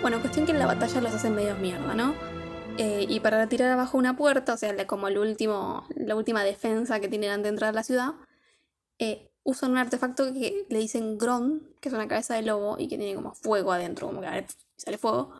[0.00, 2.14] Bueno, cuestión que en la batalla los hacen medio mierda, ¿no?
[2.78, 7.00] Eh, y para tirar abajo una puerta, o sea, como el último, la última defensa
[7.00, 8.12] que tienen antes de entrar a la ciudad,
[9.00, 12.86] eh, usan un artefacto que le dicen Gron, que es una cabeza de lobo y
[12.86, 14.46] que tiene como fuego adentro, como que
[14.76, 15.32] sale fuego.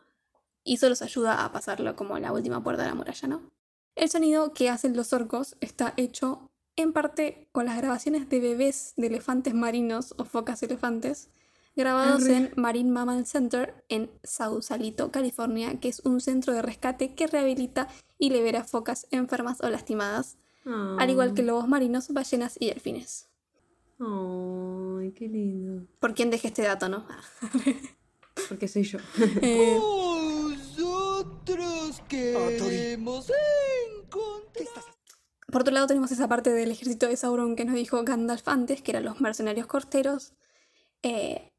[0.65, 3.43] Y eso los ayuda a pasarlo como la última puerta de la muralla, ¿no?
[3.99, 8.93] El sonido que hacen los orcos está hecho en parte con las grabaciones de bebés
[8.97, 11.31] de elefantes marinos o focas elefantes
[11.75, 12.37] grabados Arre.
[12.37, 17.89] en Marine Mammal Center en Sausalito, California, que es un centro de rescate que rehabilita
[18.21, 23.29] y libera focas enfermas o lastimadas, al igual que lobos marinos, ballenas y delfines.
[23.99, 25.89] Ay, qué lindo.
[25.99, 27.05] ¿Por quién dejé este dato, no?
[28.49, 28.99] Porque soy yo.
[29.43, 29.77] Eh,
[31.19, 33.29] Nosotros queremos
[33.97, 34.85] encontrar.
[35.51, 38.83] Por otro lado tenemos esa parte del ejército de Sauron que nos dijo Gandalf antes,
[38.83, 40.35] que eran los mercenarios corteros.
[41.03, 41.51] Eh,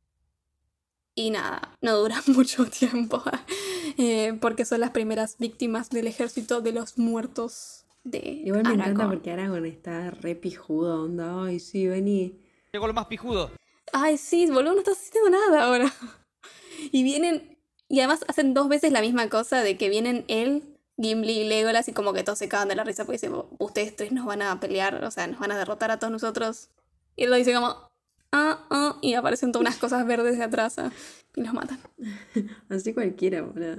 [1.13, 3.21] y nada, no duran mucho tiempo,
[3.97, 8.83] eh, porque son las primeras víctimas del ejército de los muertos de Igual me encanta
[8.85, 9.09] Aragorn.
[9.09, 11.43] porque Aragorn está re pijudo, onda.
[11.43, 12.39] Ay, sí, vení.
[12.71, 13.51] Llegó lo más pijudo.
[13.91, 15.93] Ay, sí, boludo, no estás haciendo nada ahora.
[16.93, 17.58] Y vienen,
[17.89, 20.63] y además hacen dos veces la misma cosa de que vienen él,
[20.97, 23.95] Gimli y Legolas y como que todos se cagan de la risa porque dicen, ustedes
[23.95, 26.69] tres nos van a pelear, o sea, nos van a derrotar a todos nosotros.
[27.15, 27.89] Y él lo dice como,
[28.31, 30.91] ah, ah, y aparecen todas unas cosas verdes de atrás ah,
[31.35, 31.79] y los matan.
[32.69, 33.77] Así cualquiera, boludo.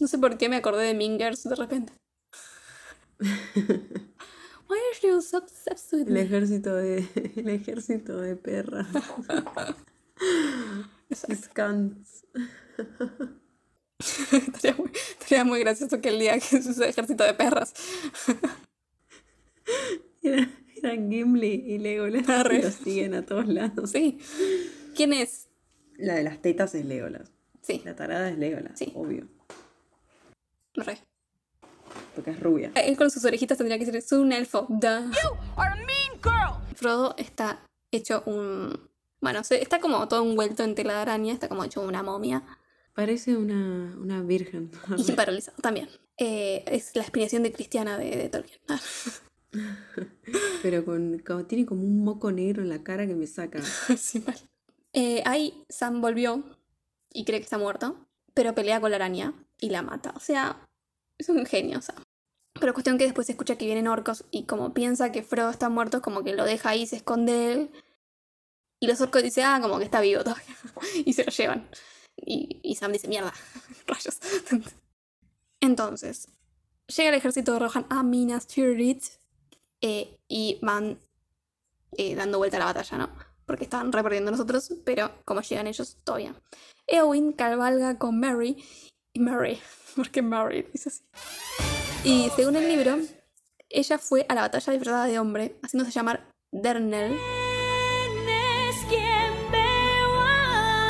[0.00, 1.92] No sé por qué me acordé de Mingers de repente.
[4.66, 7.06] Why are you so obsessed with El ejército de.
[7.36, 8.88] El ejército de perras.
[11.12, 12.24] Scans.
[14.32, 17.72] estaría, muy, estaría muy gracioso que el día que es un ejército de perras.
[20.22, 20.48] Era-
[20.82, 22.28] Eran Gimli y Legolas.
[22.28, 22.58] Arre.
[22.58, 23.90] Y los siguen a todos lados.
[23.90, 24.18] Sí.
[24.94, 25.48] ¿Quién es?
[25.96, 27.30] La de las tetas es Legolas.
[27.62, 28.92] Sí, La tarada es Legolas, Sí.
[28.94, 29.26] obvio.
[30.74, 30.98] re.
[32.14, 32.72] Porque es rubia.
[32.74, 34.66] Él con sus orejitas tendría que ser es un elfo.
[34.68, 35.10] Duh.
[36.74, 37.60] Frodo está
[37.92, 38.90] hecho un.
[39.20, 42.42] Bueno, se- está como todo envuelto en tela de araña, está como hecho una momia.
[42.94, 44.70] Parece una, una virgen.
[44.98, 45.88] Y paralizado también.
[46.16, 48.60] Eh, es la inspiración de Cristiana de, de Tolkien.
[50.62, 53.60] Pero con, tiene como un moco negro en la cara que me saca.
[53.98, 54.36] sí, mal.
[54.92, 56.44] Eh, ahí Sam volvió
[57.12, 57.96] y cree que está muerto,
[58.32, 60.12] pero pelea con la araña y la mata.
[60.16, 60.64] O sea,
[61.18, 61.96] es un genio, Sam.
[62.60, 65.68] Pero cuestión que después se escucha que vienen orcos y como piensa que Frodo está
[65.68, 67.70] muerto, como que lo deja ahí, se esconde él.
[68.80, 70.54] Y los orcos dicen, ah, como que está vivo todavía.
[71.04, 71.68] y se lo llevan.
[72.16, 73.32] Y, Sam dice, mierda,
[73.86, 74.18] rayos.
[75.60, 76.28] Entonces,
[76.94, 79.04] llega el ejército de Rohan a Minas Tirith
[79.80, 80.98] eh, y van
[81.96, 83.10] eh, dando vuelta a la batalla, ¿no?
[83.46, 86.34] Porque estaban reperdiendo nosotros, pero como llegan ellos, bien.
[86.86, 88.62] Eowyn cabalga con Mary,
[89.12, 89.60] y Mary,
[89.96, 91.02] porque Mary dice así.
[92.04, 92.98] Y según el libro,
[93.70, 97.16] ella fue a la batalla disfrazada de hombre, haciéndose llamar Dernel.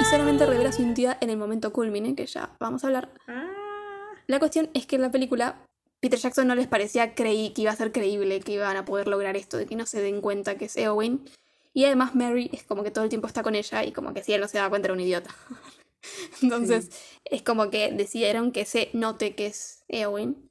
[0.05, 3.11] Y solamente revela su identidad en el momento culmine, que ya vamos a hablar.
[4.26, 5.66] La cuestión es que en la película
[6.00, 9.09] Peter Jackson no les parecía creí que iba a ser creíble que iban a poder
[9.09, 11.24] lograr esto, de que no se den cuenta que es Eowyn.
[11.72, 14.22] Y además Mary es como que todo el tiempo está con ella y como que
[14.22, 15.34] si él no se da cuenta era un idiota.
[16.42, 16.90] Entonces
[17.24, 20.50] es como que decidieron que se note que es Eowyn.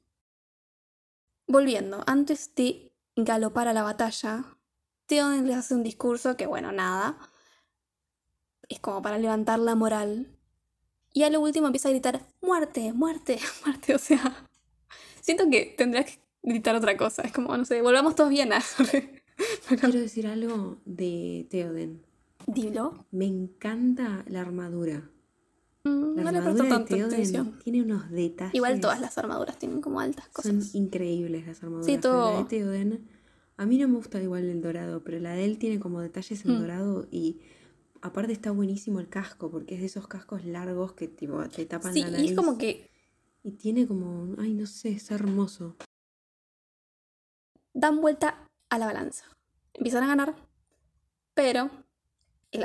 [1.46, 4.56] Volviendo, antes de galopar a la batalla,
[5.06, 7.18] Theoden les hace un discurso que, bueno, nada.
[8.68, 10.28] Es como para levantar la moral.
[11.12, 13.94] Y a lo último empieza a gritar, muerte, muerte, muerte.
[13.94, 14.46] O sea,
[15.20, 17.22] siento que tendría que gritar otra cosa.
[17.22, 18.60] Es como, no sé, volvamos todos bien a...
[19.68, 22.02] Quiero decir algo de Theoden.
[22.46, 23.06] Dilo.
[23.10, 25.10] Me encanta la armadura.
[25.84, 27.58] Mm, La no le armadura de atención.
[27.62, 28.54] tiene unos detalles.
[28.54, 30.74] Igual todas las armaduras tienen como altas Son cosas.
[30.74, 31.86] increíbles las armaduras.
[31.86, 32.38] Sí, pero La todo.
[32.38, 33.08] de Theoden,
[33.56, 36.44] a mí no me gusta igual el dorado, pero la de él tiene como detalles
[36.44, 36.60] en Mm.
[36.60, 37.40] dorado y
[38.04, 41.92] aparte está buenísimo el casco, porque es de esos cascos largos que tipo te tapan
[41.92, 42.30] Sí, la y nariz.
[42.30, 42.90] es como que
[43.42, 45.76] Y tiene como, ay, no sé, es hermoso.
[47.72, 49.24] dan vuelta a la balanza.
[49.72, 50.34] Empiezan a ganar,
[51.34, 51.70] pero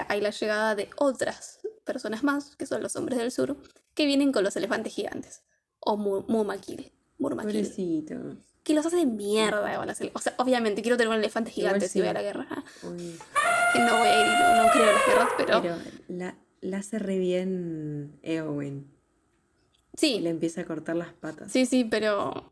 [0.07, 3.57] hay la llegada de otras personas más, que son los hombres del sur,
[3.95, 5.41] que vienen con los elefantes gigantes.
[5.79, 6.91] O Mu- Mumakil.
[7.17, 7.51] Murmakil.
[7.51, 8.37] Pobrecito.
[8.63, 12.13] Que los hace mierda O sea, obviamente quiero tener un elefante gigante si voy a
[12.13, 12.47] la guerra.
[12.83, 13.15] Uy,
[13.75, 15.75] no voy a ir, no, no creo en las guerras, pero, Pero
[16.07, 18.91] la, la hace re bien Eowyn.
[19.93, 21.51] Y sí, le empieza a cortar las patas.
[21.51, 22.49] sí, sí, pero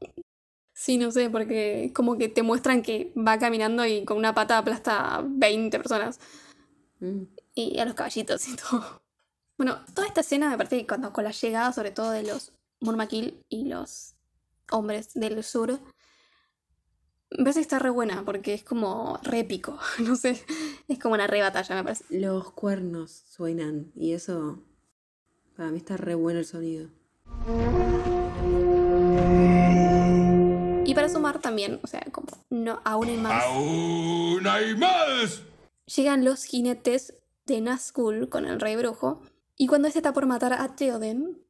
[0.74, 4.58] sí, no sé, porque como que te muestran que va caminando y con una pata
[4.58, 6.20] aplasta a 20 personas.
[7.00, 7.24] Mm.
[7.54, 9.02] y a los caballitos y todo.
[9.58, 12.54] Bueno, toda esta escena me parece que cuando con la llegada sobre todo de los
[12.80, 14.16] Murmakil y los
[14.72, 15.80] hombres del sur,
[17.32, 20.44] me parece que está re buena porque es como re épico, no sé,
[20.88, 22.06] es como una re batalla me parece.
[22.10, 24.64] Los cuernos suenan y eso,
[25.56, 26.90] para mí está re bueno el sonido.
[30.86, 35.42] Y para sumar también, o sea, como no, aún hay más, ¡Aún hay más!
[35.86, 37.14] llegan los jinetes
[37.46, 39.22] de Nazgûl con el rey brujo
[39.56, 41.42] y cuando este está por matar a Theoden,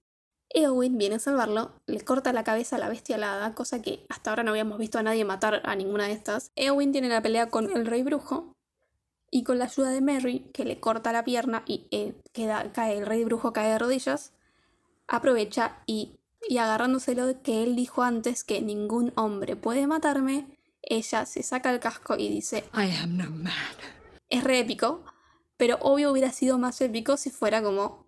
[0.49, 4.29] Eowyn viene a salvarlo, le corta la cabeza a la bestia alada, cosa que hasta
[4.29, 6.51] ahora no habíamos visto a nadie matar a ninguna de estas.
[6.55, 8.53] Eowyn tiene la pelea con el rey brujo
[9.29, 12.97] y con la ayuda de Merry, que le corta la pierna y eh, queda, cae,
[12.97, 14.33] el rey brujo cae de rodillas,
[15.07, 21.25] aprovecha y, y agarrándoselo de que él dijo antes que ningún hombre puede matarme, ella
[21.25, 23.53] se saca el casco y dice, I am no man.
[24.29, 25.03] es re épico,
[25.57, 28.07] pero obvio hubiera sido más épico si fuera como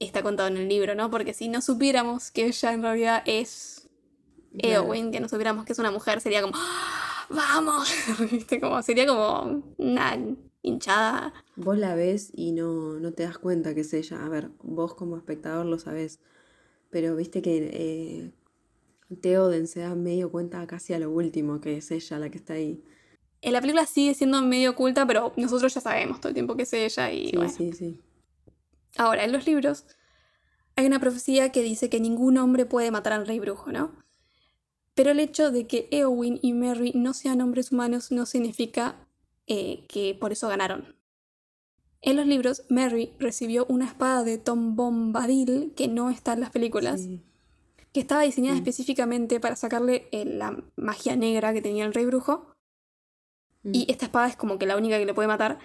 [0.00, 1.10] está contado en el libro, ¿no?
[1.10, 3.88] Porque si no supiéramos que ella en realidad es.
[4.58, 7.26] Eowyn, que no supiéramos que es una mujer, sería como ¡Ah!
[7.28, 7.92] ¡Vamos!
[8.30, 8.60] ¿Viste?
[8.60, 10.18] Como, sería como una
[10.62, 11.34] hinchada.
[11.56, 14.24] Vos la ves y no, no te das cuenta que es ella.
[14.24, 16.20] A ver, vos como espectador lo sabés.
[16.90, 18.30] Pero viste que eh,
[19.20, 22.54] Theoden se da medio cuenta casi a lo último que es ella la que está
[22.54, 22.82] ahí.
[23.42, 26.62] En la película sigue siendo medio oculta, pero nosotros ya sabemos todo el tiempo que
[26.62, 27.52] es ella y Sí, bueno.
[27.52, 28.00] sí, sí.
[28.96, 29.84] Ahora, en los libros
[30.76, 33.92] hay una profecía que dice que ningún hombre puede matar al rey brujo, ¿no?
[34.94, 39.06] Pero el hecho de que Eowyn y Merry no sean hombres humanos no significa
[39.46, 40.96] eh, que por eso ganaron.
[42.02, 46.50] En los libros, Merry recibió una espada de Tom Bombadil que no está en las
[46.50, 47.22] películas, Sí.
[47.92, 48.58] que estaba diseñada Mm.
[48.58, 52.54] específicamente para sacarle eh, la magia negra que tenía el rey brujo.
[53.62, 53.74] Mm.
[53.74, 55.58] Y esta espada es como que la única que le puede matar.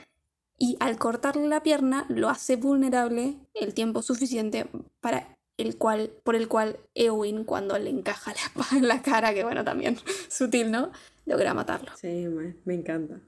[0.64, 4.68] Y al cortarle la pierna lo hace vulnerable el tiempo suficiente
[5.00, 9.34] para el cual, por el cual Eowyn, cuando le encaja la espada en la cara,
[9.34, 9.98] que bueno, también
[10.30, 10.92] sutil, ¿no?
[11.26, 11.92] Logra matarlo.
[11.98, 13.20] Sí, me, me encanta.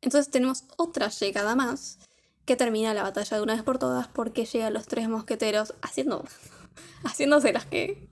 [0.00, 1.98] Entonces tenemos otra llegada más
[2.46, 6.24] que termina la batalla de una vez por todas porque llegan los tres mosqueteros haciendo
[7.04, 8.08] haciéndose las que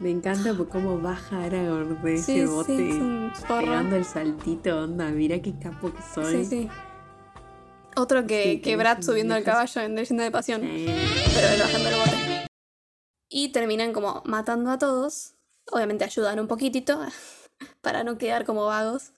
[0.00, 2.88] Me encanta por cómo baja Aragorn de Sí, ese sí, bote.
[2.90, 3.60] es un zorro.
[3.66, 5.08] pegando el saltito, onda.
[5.10, 6.44] Mira qué capo que soy.
[6.44, 6.68] Sí, sí.
[7.96, 10.60] Otro que, Sí, que Brad subiendo al caballo en Leyenda de Pasión.
[10.62, 12.46] Pero él bajando el bote.
[13.28, 15.34] Y terminan como matando a todos.
[15.72, 17.00] Obviamente ayudan un poquitito
[17.80, 19.12] para no quedar como vagos.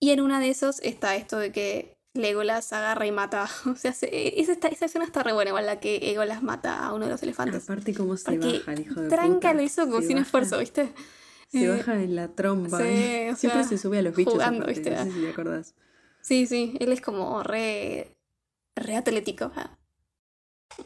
[0.00, 3.48] Y en una de esos está esto de que Legolas agarra y mata.
[3.66, 6.94] O sea, se- esa, esa escena está re buena, igual la que Legolas mata a
[6.94, 7.64] uno de los elefantes.
[7.64, 10.58] aparte cómo se Porque baja el hijo de Tranca lo hizo como sin baja- esfuerzo,
[10.58, 10.92] ¿viste?
[11.50, 13.30] Se Eh, baja en la eh.
[13.32, 14.34] o Siempre sea, se sube a los bichos.
[14.34, 14.94] jugando, aparte, ¿viste?
[14.96, 15.74] No sé si te acordás.
[16.28, 18.14] Sí, sí, él es como re,
[18.76, 19.50] re atlético.
[19.56, 19.78] ah.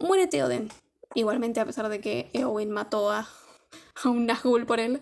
[0.01, 0.69] Muere Theoden.
[1.16, 3.28] Igualmente, a pesar de que Eowyn mató a,
[4.05, 5.01] a un Nazgûl por él.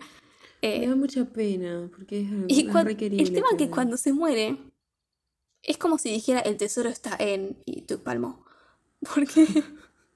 [0.63, 3.97] eh, Me da mucha pena, porque es, y es el tema es que pero- cuando
[3.97, 4.57] se muere,
[5.61, 8.43] es como si dijera el tesoro está en y tú palmo.
[9.13, 9.45] Porque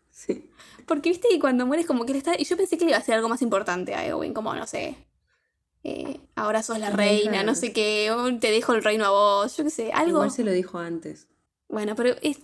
[0.09, 0.49] Sí.
[0.87, 2.33] Porque viste que cuando mueres como que él está...
[2.39, 4.65] Y yo pensé que le iba a hacer algo más importante a Eowyn, como, no
[4.65, 4.95] sé...
[5.87, 9.55] eh, ahora sos la reina, no sé qué, o te dejo el reino a vos,
[9.55, 10.17] yo qué sé, algo...
[10.17, 11.27] Igual se lo dijo antes.
[11.69, 12.39] Bueno, pero es...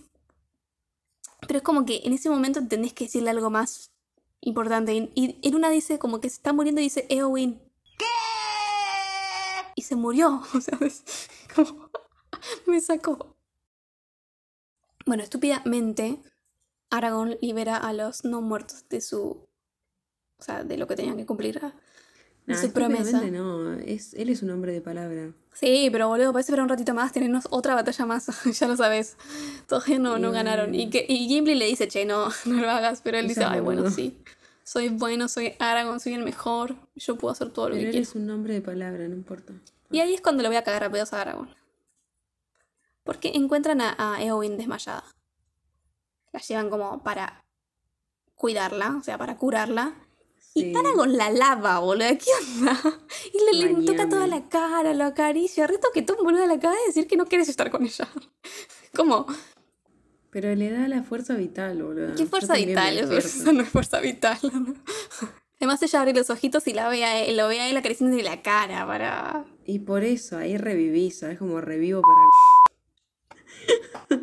[1.40, 3.90] Pero es como que en ese momento tenés que decirle algo más
[4.42, 4.94] importante.
[4.94, 7.60] Y, y en una dice como que se está muriendo y dice Eowyn.
[7.98, 8.04] ¿Qué?
[9.74, 10.40] Y se murió.
[10.54, 11.02] O sea, es
[11.52, 11.90] como...
[12.66, 13.34] Me sacó.
[15.04, 16.22] Bueno, estúpidamente,
[16.90, 19.48] Aragorn libera a los no muertos de su...
[20.38, 21.60] O sea, de lo que tenían que cumplir.
[22.42, 23.20] Ah, Nah, su promesa.
[23.22, 25.30] no, es, él es un hombre de palabra.
[25.54, 28.26] Sí, pero boludo, parece para un ratito más tenernos otra batalla más,
[28.58, 29.16] ya lo sabes.
[29.68, 30.74] Todavía no, no ganaron.
[30.74, 33.60] Y, que, y Gimli le dice, che, no, no lo hagas, pero él dice, ay,
[33.60, 33.94] bueno, boludo".
[33.94, 34.18] sí.
[34.64, 36.76] Soy bueno, soy Aragorn, soy el mejor.
[36.94, 38.02] Yo puedo hacer todo lo Pero que él quiero.
[38.08, 39.52] es un hombre de palabra, no importa.
[39.90, 41.54] Y ahí es cuando le voy a cagar a pedos a Aragorn.
[43.02, 45.04] Porque encuentran a, a Eowyn desmayada.
[46.32, 47.44] La llevan como para
[48.36, 49.94] cuidarla, o sea, para curarla.
[50.54, 50.72] Sí.
[50.72, 52.08] Y Aragorn la lava, boludo.
[52.18, 52.78] ¿Qué onda?
[53.32, 55.66] Y le, le toca toda la cara, lo acaricia.
[55.66, 58.08] Reto que tú, boludo, le acaba de decir que no quieres estar con ella.
[58.94, 59.26] ¿Cómo?
[60.30, 62.14] Pero le da la fuerza vital, boludo.
[62.14, 62.98] ¿Qué fuerza vital?
[62.98, 64.38] Eso, no es fuerza vital.
[65.60, 68.22] Además, ella abre los ojitos y la ve a él, lo ve a él acariciándole
[68.22, 69.44] la cara para.
[69.64, 71.38] Y por eso, ahí revivís, ¿sabes?
[71.38, 74.20] Como revivo para...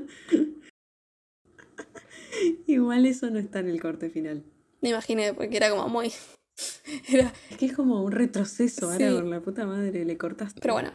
[2.67, 4.43] Igual eso no está en el corte final.
[4.81, 6.11] Me imaginé, porque era como muy.
[7.09, 7.33] Era.
[7.49, 9.03] Es que es como un retroceso, Sí.
[9.03, 10.59] ahora con la puta madre, le cortaste.
[10.61, 10.91] Pero bueno,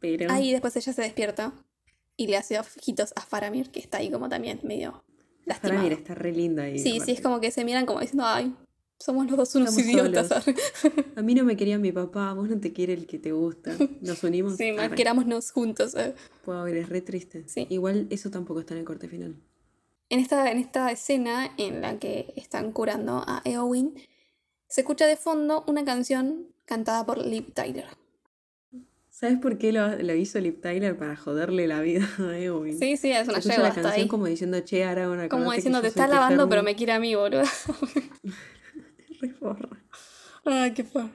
[0.00, 0.32] Pero...
[0.32, 1.52] ahí después ella se despierta
[2.16, 5.04] y le hace ojitos a Faramir, que está ahí como también medio
[5.44, 5.82] lastimado.
[5.82, 6.78] mira, está re linda ahí.
[6.78, 8.54] Sí, sí, es como que se miran como diciendo, ay,
[8.98, 10.44] somos los dos unos Estamos idiotas.
[10.44, 10.60] solos.
[11.16, 13.76] A mí no me quería mi papá, vos no te quiere el que te gusta.
[14.00, 14.56] Nos unimos.
[14.56, 15.94] sí, más querámonos juntos.
[15.96, 16.14] eh.
[16.44, 17.44] Puedo ver, es re triste.
[17.48, 17.66] Sí.
[17.68, 19.34] Igual eso tampoco está en el corte final.
[20.10, 23.94] En esta, en esta escena en la que están curando a Eowyn,
[24.68, 27.86] se escucha de fondo una canción cantada por Liv Tyler.
[29.10, 30.98] ¿Sabes por qué lo, lo hizo Lip Tyler?
[30.98, 32.76] Para joderle la vida a Eowyn.
[32.78, 34.08] Sí, sí, es Se una escucha yegua la canción ahí.
[34.08, 36.48] como diciendo, che, Aragorn, acordate Como diciendo, te tu lavando, germo".
[36.48, 37.42] pero me quiere a mí, boludo.
[39.20, 39.68] Re forra.
[40.44, 41.08] Ay, qué fue.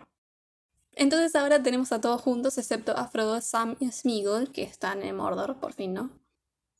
[0.94, 5.16] Entonces ahora tenemos a todos juntos, excepto a Frodo, Sam y Smeagol, que están en
[5.18, 6.10] Mordor, por fin, ¿no?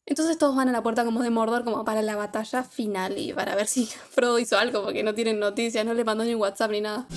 [0.06, 3.32] Entonces todos van a la puerta como de Mordor, como para la batalla final y
[3.34, 6.72] para ver si Frodo hizo algo, porque no tienen noticias, no le mandó ni WhatsApp
[6.72, 7.08] ni nada.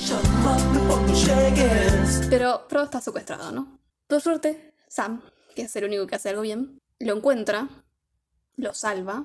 [2.28, 3.78] Pero Frodo está secuestrado, ¿no?
[4.06, 5.22] Por suerte, Sam,
[5.54, 7.68] que es el único que hace algo bien, lo encuentra,
[8.56, 9.24] lo salva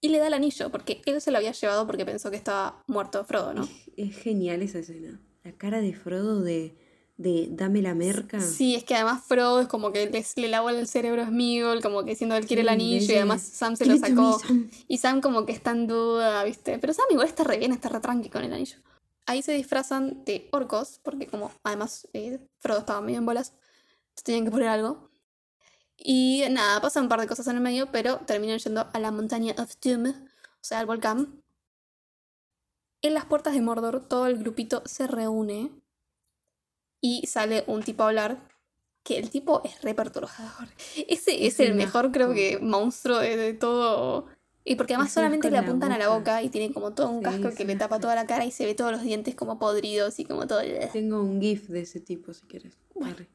[0.00, 2.82] y le da el anillo, porque él se lo había llevado porque pensó que estaba
[2.86, 3.68] muerto Frodo, ¿no?
[3.96, 5.20] Es genial esa escena.
[5.44, 6.74] La cara de Frodo de,
[7.16, 8.40] de dame la merca.
[8.40, 11.80] Sí, es que además Frodo es como que les, le lavó el cerebro a Smeagol,
[11.80, 14.38] como que diciendo él quiere el Sí, anillo y además Sam se "Give lo sacó.
[14.40, 14.70] Sam".
[14.88, 16.78] Y Sam como que está en duda, ¿viste?
[16.78, 18.78] Pero Sam igual está re bien, está re tranqui con el anillo.
[19.26, 23.54] Ahí se disfrazan de orcos, porque como además eh, Frodo estaba medio en bolas,
[24.22, 25.08] tenían que poner algo.
[25.96, 29.12] Y nada, pasan un par de cosas en el medio, pero terminan yendo a la
[29.12, 30.12] montaña of Doom, o
[30.60, 31.40] sea, al volcán.
[33.02, 35.70] En las puertas de Mordor, todo el grupito se reúne
[37.06, 38.38] y sale un tipo a hablar.
[39.02, 40.68] Que el tipo es re perturbador.
[41.08, 44.26] Ese es, Es el mejor, creo que, monstruo de, de todo.
[44.64, 46.42] Y porque además Es solamente le la apuntan a la boca.
[46.42, 48.64] y tiene como todo un Sí, casco que le tapa toda la cara y se
[48.64, 50.60] ve todos los dientes como podridos y como todo.
[50.94, 52.78] Tengo un GIF de ese tipo, si quieres.
[53.02, 53.28] Arre.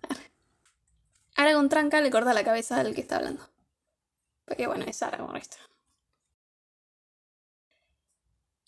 [1.35, 3.47] Aragorn tranca le corta la cabeza al que está hablando.
[4.45, 5.57] Porque bueno, es Aragorn esto.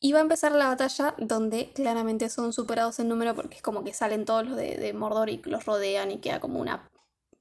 [0.03, 3.84] Y va a empezar la batalla donde claramente son superados en número porque es como
[3.84, 6.90] que salen todos los de, de Mordor y los rodean y queda como una,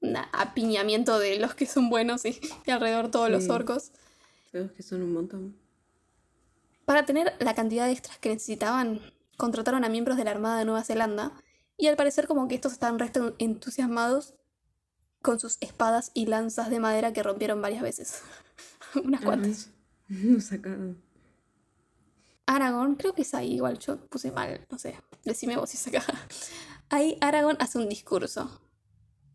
[0.03, 3.93] un apiñamiento de los que son buenos y, y alrededor todos los orcos.
[4.53, 5.57] Sabes que son un montón.
[6.85, 9.01] Para tener la cantidad de extras que necesitaban,
[9.39, 11.33] contrataron a miembros de la Armada de Nueva Zelanda
[11.79, 14.35] y al parecer como que estos están resto entusiasmados
[15.23, 18.23] con sus espadas y lanzas de madera que rompieron varias veces.
[19.03, 19.71] Unas cuantas.
[20.11, 20.41] Arre.
[20.41, 21.03] Sacaron.
[22.55, 25.87] Aragorn, creo que es ahí, igual yo puse mal, no sé, decime vos si es
[25.87, 26.05] acá.
[26.93, 28.61] Ahí Aragorn hace un discurso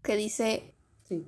[0.03, 0.75] que dice,
[1.07, 1.25] Sí.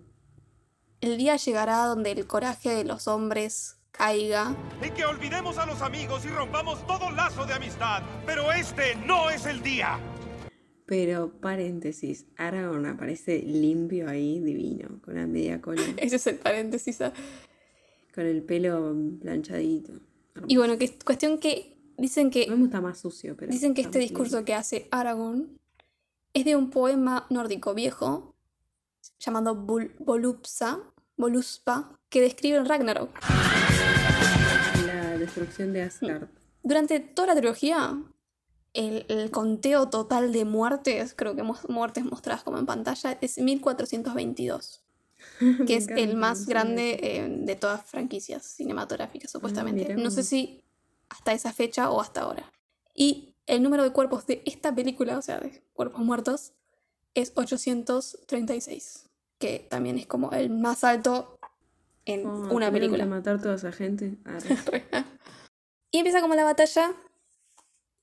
[0.99, 4.53] el día llegará donde el coraje de los hombres caiga
[4.85, 8.03] Y que olvidemos a los amigos y rompamos todo lazo de amistad.
[8.25, 9.97] Pero este no es el día.
[10.85, 16.99] Pero, paréntesis, Aragorn aparece limpio ahí, divino, con la media cola, Ese es el paréntesis.
[17.01, 17.13] ¿ah?
[18.13, 19.93] con el pelo planchadito.
[20.47, 23.51] Y bueno, que es cuestión que dicen que No me gusta más sucio, pero.
[23.51, 25.57] Dicen que este discurso que hace Aragorn
[26.33, 28.35] es de un poema nórdico viejo
[29.19, 30.79] llamado Vol- Volupsa,
[31.15, 33.09] Voluspa, que describe el Ragnarok.
[34.85, 36.27] La destrucción de Asgard.
[36.63, 37.97] Durante toda la trilogía,
[38.73, 43.37] el, el conteo total de muertes, creo que mu- muertes mostradas como en pantalla, es
[43.37, 44.83] 1422.
[45.65, 49.83] Que es el más grande eh, de todas franquicias cinematográficas, supuestamente.
[49.89, 50.61] mira no sé si
[51.09, 52.51] hasta esa fecha o hasta ahora.
[52.93, 56.53] Y el número de cuerpos de esta película, o sea, de cuerpos muertos,
[57.13, 59.09] es 836.
[59.39, 61.37] Que también es como el más alto
[62.05, 63.03] en Oh, una película.
[63.03, 64.17] que matar toda esa gente.
[65.89, 66.93] Y empieza como la batalla.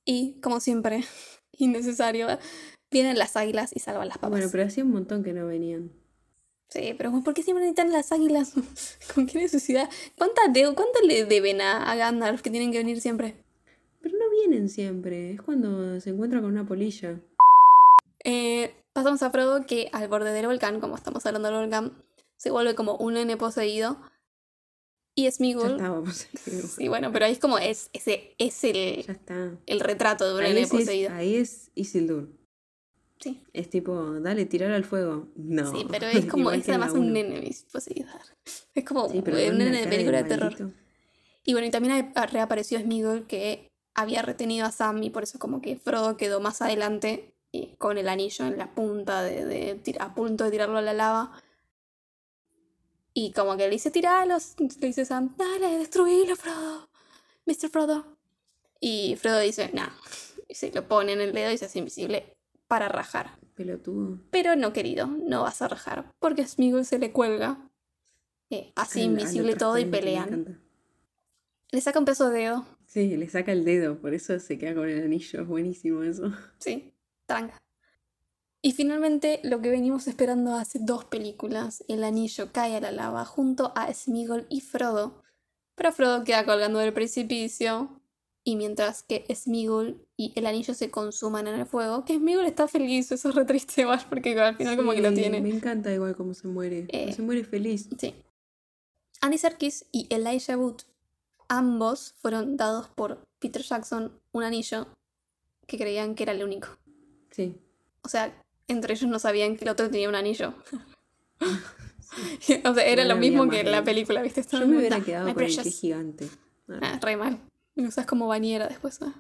[0.07, 1.05] Y, como siempre,
[1.53, 2.29] innecesario,
[2.91, 4.31] vienen las águilas y salvan las papas.
[4.31, 5.93] bueno, pero hacía un montón que no venían.
[6.75, 8.53] Sí, pero ¿por qué siempre necesitan las águilas?
[9.15, 9.89] ¿Con qué necesidad?
[10.19, 13.37] ¿Cuánta de- ¿Cuánto le deben a, a Gandalf que tienen que venir siempre?
[14.03, 15.33] Pero no vienen siempre.
[15.35, 17.21] Es cuando se encuentra con una polilla.
[18.25, 21.93] Eh, pasamos a Frodo que al borde del volcán, como estamos hablando del volcán,
[22.37, 24.01] se vuelve como un nene poseído.
[25.15, 26.27] Y estábamos.
[26.77, 29.53] Sí, bueno, pero ahí es como es, ese, es el, Ya está.
[29.67, 31.13] el retrato de un Ahí nene es, poseído.
[31.13, 32.29] ahí es Isildur.
[33.25, 33.43] Sí.
[33.55, 35.29] Es tipo, dale, tirar al fuego.
[35.35, 35.71] No.
[35.73, 38.07] Sí, pero es como, es además un nene poseído.
[38.75, 40.51] Es como Sí, pero un nene de película de terror.
[40.53, 40.79] maldito.
[41.45, 45.63] Y bueno, y también reapareció Smeagol que había retenido a Sam y por eso como
[45.63, 50.01] que Frodo quedó más adelante y con el anillo en la punta de, de tir-
[50.01, 51.33] a punto de tirarlo a la lava.
[53.15, 56.91] Y como que le dice, tiralos, le dice Sam, dale, destruílo, Frodo,
[57.47, 57.69] Mr.
[57.71, 58.19] Frodo.
[58.81, 59.89] Y Frodo dice, nah,
[60.49, 62.37] y se lo pone en el dedo y se hace invisible
[62.75, 63.39] para rajar.
[63.55, 64.19] Pelotudo.
[64.33, 67.71] Pero no, querido, no vas a rajar, porque Smeagol se le cuelga,
[68.51, 70.61] eh, así Al- invisible todo y pelean.
[71.71, 74.75] Le saca un pedazo de dedo, Sí, le saca el dedo, por eso se queda
[74.75, 75.43] con el anillo.
[75.43, 76.33] Es buenísimo eso.
[76.59, 76.93] sí,
[77.27, 77.63] tranca.
[78.61, 83.25] Y finalmente, lo que venimos esperando hace dos películas, el anillo cae a la lava
[83.25, 85.23] junto a Smeagol y Frodo.
[85.77, 88.01] Pero Frodo queda colgando del precipicio.
[88.47, 92.69] Y mientras que Smeagol y el anillo se consuman en el fuego, que Smeagol está
[92.69, 95.41] feliz, eso es re triste igual, porque al final como que lo tiene.
[95.41, 96.87] Me encanta igual cómo se muere.
[96.89, 97.89] Eh, se muere feliz.
[97.99, 98.15] Sí.
[99.23, 100.83] Andy Serkis y Elijah Wood,
[101.49, 104.89] ambos fueron dados por Peter Jackson un anillo
[105.67, 106.69] que creían que era el único.
[107.31, 107.57] Sí.
[108.03, 108.39] O sea,
[108.69, 110.53] entre ellos no sabían que el otro tenía un anillo.
[112.65, 114.45] o sea, era lo mismo que en la película, ¿viste?
[114.53, 115.81] Yo me hubiera "Nah, quedado con el que es precious".
[115.81, 116.29] gigante.
[116.83, 117.41] Ah, re mal.
[117.77, 119.01] Y lo usas como bañera después.
[119.03, 119.15] ah.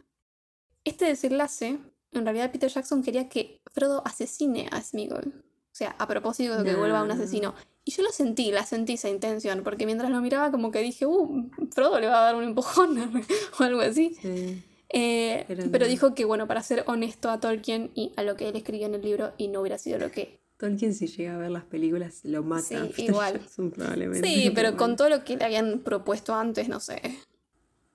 [0.84, 1.78] Este desenlace,
[2.12, 5.32] en realidad Peter Jackson quería que Frodo asesine a Smeagol.
[5.36, 7.14] O sea, a propósito de que vuelva un No.
[7.14, 7.54] asesino.
[7.84, 11.04] Y yo lo sentí, la sentí esa intención, porque mientras lo miraba como que dije,
[11.06, 12.96] uh, Frodo le va a dar un empujón
[13.58, 14.16] o algo así.
[14.22, 14.62] sí.
[14.96, 15.90] Eh, Pero pero no.
[15.90, 18.94] dijo que, bueno, para ser honesto a Tolkien y a lo que él escribió en
[18.94, 20.38] el libro, y no hubiera sido lo que...
[20.56, 22.62] Tolkien si llega a ver las películas lo mata.
[22.62, 23.40] Sí, igual.
[23.40, 24.28] Jackson, probablemente.
[24.28, 27.02] Sí, pero con todo lo que le habían propuesto antes, no sé.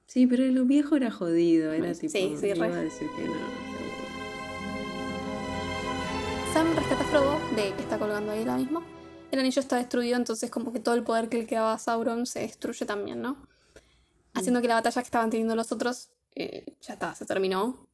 [0.10, 1.72] Sí, pero lo viejo era jodido.
[1.72, 2.36] Era Sí, tipo.
[2.40, 2.56] sí, re.
[2.58, 3.34] iba a decir que no.
[3.34, 3.50] seguro.
[6.52, 8.82] Sam rescata a Frodo de que está colgando ahí ahora mismo.
[9.30, 12.26] El anillo está destruido, entonces como que todo el poder que le quedaba a Sauron
[12.26, 13.38] se destruye también, ¿no?
[14.34, 17.88] Haciendo que la batalla que estaban teniendo los otros eh, ya está, se terminó.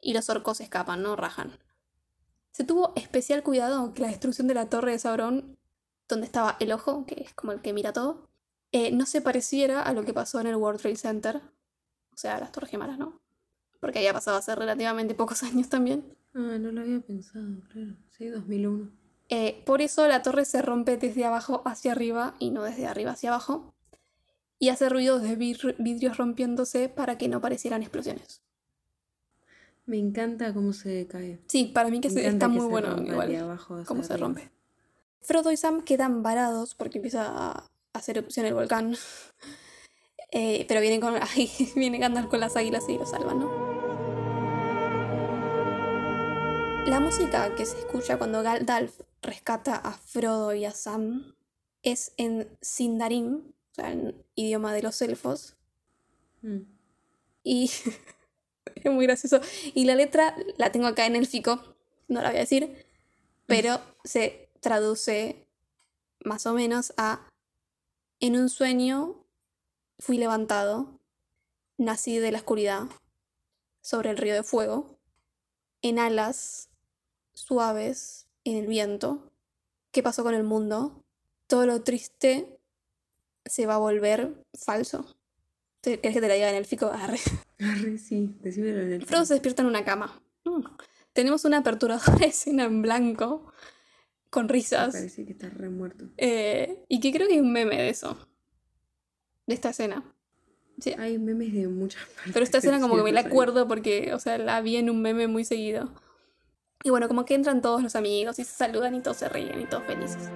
[0.00, 1.16] Y los orcos escapan, ¿no?
[1.16, 1.58] Rajan.
[2.52, 5.58] Se tuvo especial cuidado que la destrucción de la torre de Sauron,
[6.06, 8.28] donde estaba el ojo, que es como el que mira todo,
[8.76, 11.36] eh, no se pareciera a lo que pasó en el World Trade Center.
[12.12, 13.20] O sea, las torres gemelas, ¿no?
[13.80, 16.04] Porque había pasado hace relativamente pocos años también.
[16.34, 17.94] Ah, no lo había pensado, claro.
[18.10, 18.90] Sí, 2001.
[19.28, 23.12] Eh, por eso la torre se rompe desde abajo hacia arriba y no desde arriba
[23.12, 23.72] hacia abajo.
[24.58, 28.42] Y hace ruidos de vidrios rompiéndose para que no parecieran explosiones.
[29.86, 31.38] Me encanta cómo se cae.
[31.46, 34.50] Sí, para mí que se- está que muy se bueno igual cómo se rompe.
[35.20, 38.96] Frodo y Sam quedan varados porque empieza a hacer erupción el volcán.
[40.36, 43.74] Eh, pero vienen con, ahí, viene Gandalf con las águilas y lo salvan, ¿no?
[46.86, 51.36] La música que se escucha cuando Gandalf rescata a Frodo y a Sam
[51.84, 55.54] es en Sindarin, o sea, en idioma de los elfos.
[56.42, 56.62] Mm.
[57.44, 57.70] Y
[58.74, 59.40] es muy gracioso.
[59.72, 61.76] Y la letra la tengo acá en élfico,
[62.08, 62.84] no la voy a decir,
[63.46, 65.46] pero se traduce
[66.24, 67.28] más o menos a
[68.20, 69.26] En un sueño
[69.98, 71.00] fui levantado,
[71.78, 72.84] nací de la oscuridad,
[73.80, 74.98] sobre el río de fuego,
[75.82, 76.70] en alas
[77.34, 79.30] suaves en el viento.
[79.92, 81.04] ¿Qué pasó con el mundo?
[81.46, 82.58] Todo lo triste
[83.44, 85.16] se va a volver falso.
[85.82, 86.86] ¿Te- ¿Querés que te la diga en élfico?
[86.86, 87.20] Arre.
[87.60, 90.20] Arre, sí, decímelo en el Frodo se despierta en una cama.
[90.44, 90.64] Mm.
[91.12, 93.52] Tenemos una aperturadora escena en blanco,
[94.34, 96.06] con risas, Parece que está re muerto.
[96.18, 98.18] eh, y que creo que hay un meme de eso,
[99.46, 100.02] de esta escena.
[100.80, 100.92] Sí.
[100.98, 102.32] Hay memes de muchas partes.
[102.34, 105.00] Pero esta escena como que me la acuerdo porque, o sea, la vi en un
[105.02, 105.94] meme muy seguido.
[106.82, 109.60] Y bueno, como que entran todos los amigos y se saludan y todos se ríen
[109.60, 110.28] y todos felices.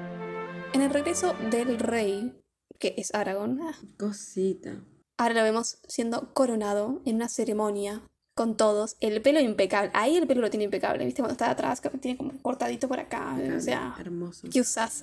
[0.73, 2.33] En el regreso del rey,
[2.79, 4.81] que es Aragorn, ah, Cosita.
[5.16, 8.03] ahora lo vemos siendo coronado en una ceremonia
[8.39, 8.97] con todos.
[9.01, 9.90] El pelo impecable.
[9.94, 11.23] Ahí el pelo lo tiene impecable, ¿viste?
[11.23, 13.36] Cuando está atrás, que tiene como cortadito por acá.
[13.56, 14.47] O sea, Hermoso.
[14.52, 15.01] ¿qué usás?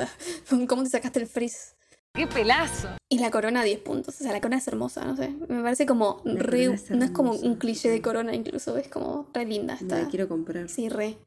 [0.70, 1.76] ¿Cómo te sacaste el frizz?
[2.14, 2.88] ¡Qué pelazo!
[3.10, 4.16] Y la corona 10 puntos.
[4.22, 5.36] O sea, la corona es hermosa, no sé.
[5.50, 6.80] Me parece como La re.
[6.92, 8.78] no es como un cliché de corona, incluso.
[8.78, 9.74] Es como re linda.
[9.74, 10.04] Está.
[10.04, 10.70] la quiero comprar.
[10.70, 11.18] Sí, re.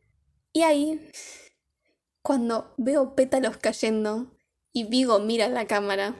[0.54, 1.10] Y ahí,
[2.22, 4.28] cuando veo pétalos cayendo
[4.72, 6.16] y Vigo mira la cámara,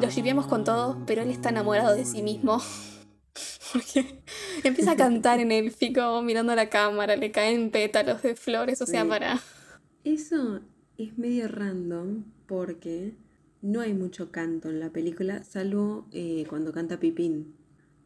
[0.00, 2.62] lo shipeamos con todo, pero él está enamorado de sí mismo.
[3.72, 4.22] Porque
[4.64, 8.80] empieza a cantar en el fico mirando a la cámara, le caen pétalos de flores,
[8.82, 9.08] o sea, Sí.
[9.08, 9.40] para.
[10.04, 10.60] Eso
[10.96, 13.14] es medio random porque
[13.60, 17.54] no hay mucho canto en la película, salvo eh, cuando canta Pipín.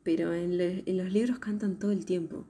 [0.03, 0.59] Pero en,
[0.97, 2.47] los libros cantan todo el tiempo.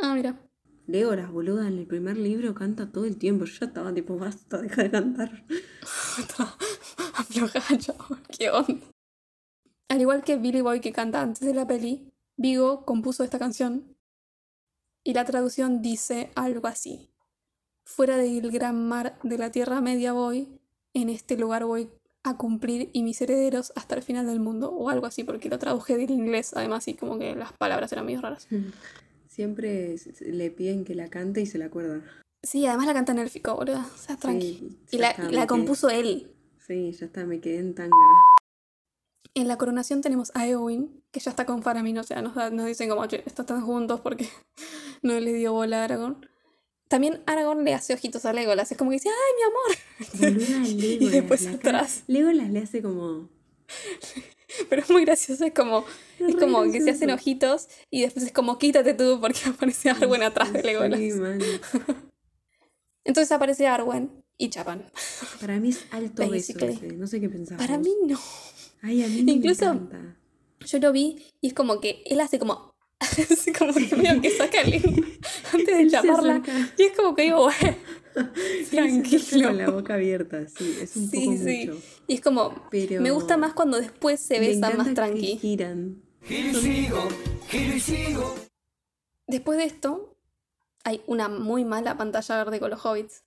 [0.00, 0.38] Ah, mira.
[0.86, 3.44] Legolas, boluda, en el primer libro canta todo el tiempo.
[3.44, 5.44] Yo estaba tipo, basta, deja de cantar.
[7.14, 7.62] Afloja,
[8.36, 8.86] qué onda.
[9.88, 13.96] Al igual que Billy Boy que canta antes de la peli, Vigo compuso esta canción
[15.04, 17.10] y la traducción dice algo así.
[17.84, 20.48] Fuera del gran mar de la Tierra Media voy,
[20.94, 21.90] en este lugar voy
[22.22, 25.58] a cumplir y mis herederos hasta el final del mundo, o algo así, porque lo
[25.58, 28.46] traduje del inglés, además, y como que las palabras eran medio raras.
[29.28, 32.02] Siempre le piden que la cante y se la acuerda.
[32.42, 34.78] Sí, además la canta en élfico, boludo, o sea, tranqui.
[34.86, 36.30] Sí, y la, está, quedé- compuso él.
[36.64, 37.96] Sí, ya está, me quedé en tanga.
[39.34, 42.50] En la coronación tenemos a Eowyn, que ya está con Faramir, o sea, nos, da-
[42.50, 44.28] nos dicen como, che, están juntos porque
[45.02, 46.28] no le dio bola a Aragorn.
[46.88, 50.68] También Aragorn le hace ojitos a Legolas, es como que dice, ¡ay, mi amor!
[50.68, 52.02] Y después atrás.
[52.06, 53.30] Legolas le hace como.
[54.68, 55.86] Pero es muy gracioso, es como,
[56.18, 60.22] es como que se hacen ojitos y después es como, quítate tú porque aparece Arwen
[60.22, 61.00] atrás de Legolas.
[61.00, 61.10] Sí.
[63.04, 64.90] Entonces aparece Arwen y chapan.
[65.40, 66.88] Para mí es alto beso ese.
[66.88, 67.56] No sé qué pensás.
[67.56, 68.18] Para mí no.
[68.82, 70.16] Ay, a mí me Incluso- encanta.
[70.64, 72.70] Yo lo vi y es como que él hace como.
[73.00, 74.74] Así como que medio que saca el
[75.52, 76.42] antes de chaparla.
[76.78, 77.76] Y es como que digo, bueno,
[78.70, 79.48] tranquilo.
[79.48, 81.66] Con la boca abierta, sí, es un Sí, poco sí.
[81.68, 81.82] mucho.
[82.06, 82.68] Y es como.
[82.70, 85.38] Pero Me gusta más cuando después se besan más encanta que tranqui.
[85.38, 86.02] giran.
[89.26, 90.16] Después de esto,
[90.84, 93.24] hay una muy mala pantalla verde con los hobbits.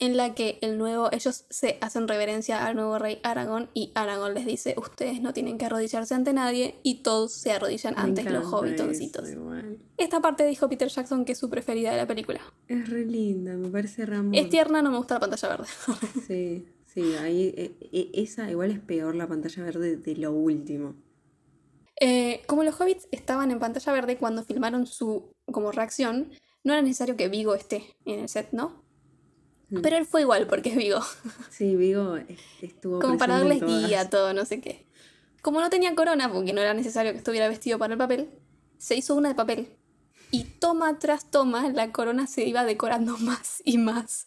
[0.00, 4.34] En la que el nuevo, ellos se hacen reverencia al nuevo rey Aragón y Aragón
[4.34, 8.22] les dice, ustedes no tienen que arrodillarse ante nadie y todos se arrodillan Me ante
[8.22, 9.28] los hobbitoncitos.
[9.28, 9.52] eso.
[9.96, 12.40] Esta parte dijo Peter Jackson que es su preferida de la película.
[12.68, 14.36] Es re linda, me parece Ramón.
[14.36, 15.66] Es tierna, no me gusta la pantalla verde.
[16.28, 20.94] Sí, sí, ahí eh, eh, esa igual es peor la pantalla verde de lo último.
[22.00, 26.30] Eh, como los hobbits estaban en pantalla verde cuando filmaron su como reacción,
[26.62, 28.86] no era necesario que Vigo esté en el set, ¿no?
[29.70, 29.80] Mm.
[29.82, 31.00] Pero él fue igual porque es Vigo.
[31.50, 34.86] Sí, Vigo es- estuvo como para darles guía, todo, no sé qué.
[35.42, 38.28] Como no tenía corona, porque no era necesario que estuviera vestido para el papel,
[38.78, 39.68] se hizo una de papel.
[40.30, 44.26] Y toma tras toma, la corona se iba decorando más y más.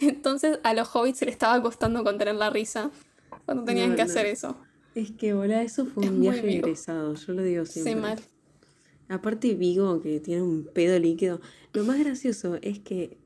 [0.00, 2.90] Entonces a los hobbits se les estaba costando contener la risa
[3.44, 4.10] cuando tenían No, que no.
[4.10, 4.56] hacer eso.
[4.94, 6.66] Es que, boludo, eso fue Es un viaje Vigo.
[6.66, 7.92] egresado, yo lo digo siempre.
[7.94, 8.18] Sí, mal.
[9.08, 11.40] Aparte Vigo, que tiene un pedo líquido.
[11.72, 13.18] Lo más gracioso es que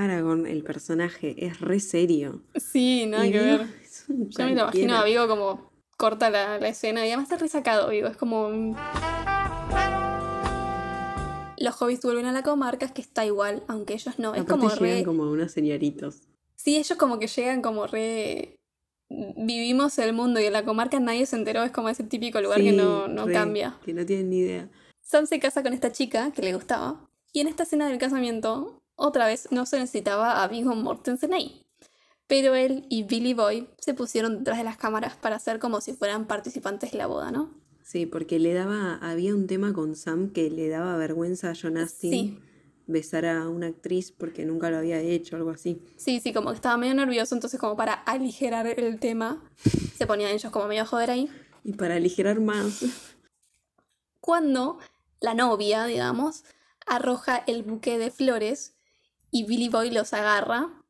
[0.00, 2.42] Aragorn, el personaje, es re serio.
[2.54, 3.66] Sí, nada Y que Vigo ver.
[4.08, 7.90] Yo me lo imagino a Vigo como corta la, la escena y además está resacado
[7.90, 8.74] Vigo, es como...
[11.58, 14.34] Los hobbits vuelven a la comarca, es que está igual, aunque ellos no.
[14.34, 15.04] Es como llegan re...
[15.04, 16.22] como unos señoritos.
[16.56, 18.56] Sí, ellos como que llegan como re...
[19.10, 22.60] Vivimos el mundo y en la comarca nadie se enteró, es como ese típico lugar
[22.60, 23.78] que no, no re, cambia.
[23.84, 24.70] Que no tienen ni idea.
[25.02, 27.10] Sam se casa con esta chica que le gustaba.
[27.32, 31.66] Y en esta escena del casamiento, otra vez no se necesitaba a Viggo Mortensen ahí.
[32.26, 35.94] Pero él y Billy Boy se pusieron detrás de las cámaras para hacer como si
[35.94, 37.50] fueran participantes de la boda, ¿no?
[37.82, 41.76] Sí, porque le daba, había un tema con Sam que le daba vergüenza a John
[41.76, 42.38] Astin Sí.
[42.86, 45.82] besar a una actriz porque nunca lo había hecho, algo así.
[45.96, 49.42] Sí, sí, como que estaba medio nervioso, entonces como para aligerar el tema,
[49.96, 51.28] se ponían ellos como medio a joder ahí.
[51.64, 52.84] Y para aligerar más,
[54.20, 54.78] Cuando
[55.20, 56.44] la novia, digamos,
[56.86, 58.76] arroja el buque de flores
[59.30, 60.82] y Billy Boy los agarra,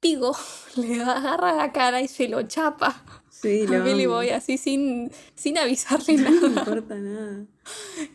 [0.00, 0.34] Pigo
[0.76, 4.14] le agarra la cara y se lo chapa sí, a Billy amo.
[4.14, 6.60] Boy así sin, sin avisarle No nada.
[6.60, 7.46] importa nada.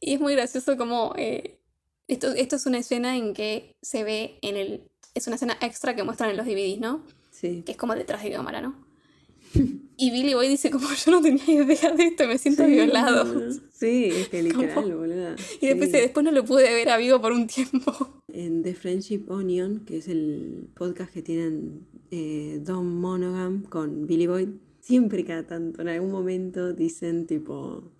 [0.00, 1.14] y es muy gracioso como...
[1.16, 1.60] eh,
[2.06, 4.90] esto, esto es una escena en que se ve en el...
[5.14, 7.06] Es una escena extra que muestran en los DVDs, ¿no?
[7.30, 7.62] Sí.
[7.64, 8.83] Que es como detrás de cámara, ¿no?
[9.96, 13.52] Y Billy Boy dice como yo no tenía idea de esto, me siento violado.
[13.72, 14.96] Sí, es que literal, ¿Cómo?
[14.96, 15.36] boluda.
[15.60, 18.20] Y después, después no lo pude ver a vivo por un tiempo.
[18.32, 24.26] En The Friendship Onion, que es el podcast que tienen eh, Don Monogam con Billy
[24.26, 24.48] Boyd,
[24.80, 27.92] siempre cada tanto, en algún momento dicen tipo,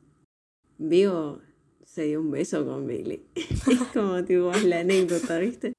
[0.79, 1.41] Vigo
[1.85, 3.23] se dio un beso con Billy.
[3.37, 3.63] es
[3.93, 5.73] como tipo la anécdota, ¿viste?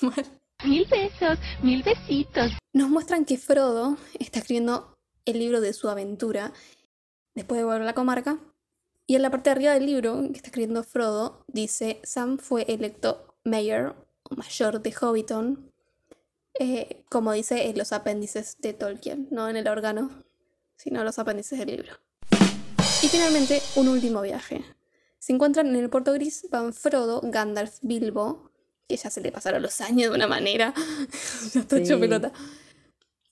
[0.64, 2.52] Mil besos, mil besitos.
[2.74, 4.92] Nos muestran que Frodo está escribiendo
[5.30, 6.52] el libro de su aventura
[7.34, 8.38] después de volver a la comarca.
[9.06, 12.64] Y en la parte de arriba del libro que está escribiendo Frodo dice, Sam fue
[12.68, 15.72] electo mayor o mayor de Hobbiton,
[16.58, 20.10] eh, como dice en los apéndices de Tolkien, no en el órgano,
[20.76, 21.92] sino en los apéndices del libro.
[23.02, 24.62] Y finalmente, un último viaje.
[25.18, 28.50] Se encuentran en el Puerto Gris, van Frodo, Gandalf, Bilbo,
[28.88, 30.72] que ya se le pasaron los años de una manera,
[31.52, 32.00] ya está hecho Sí.
[32.00, 32.32] pelota.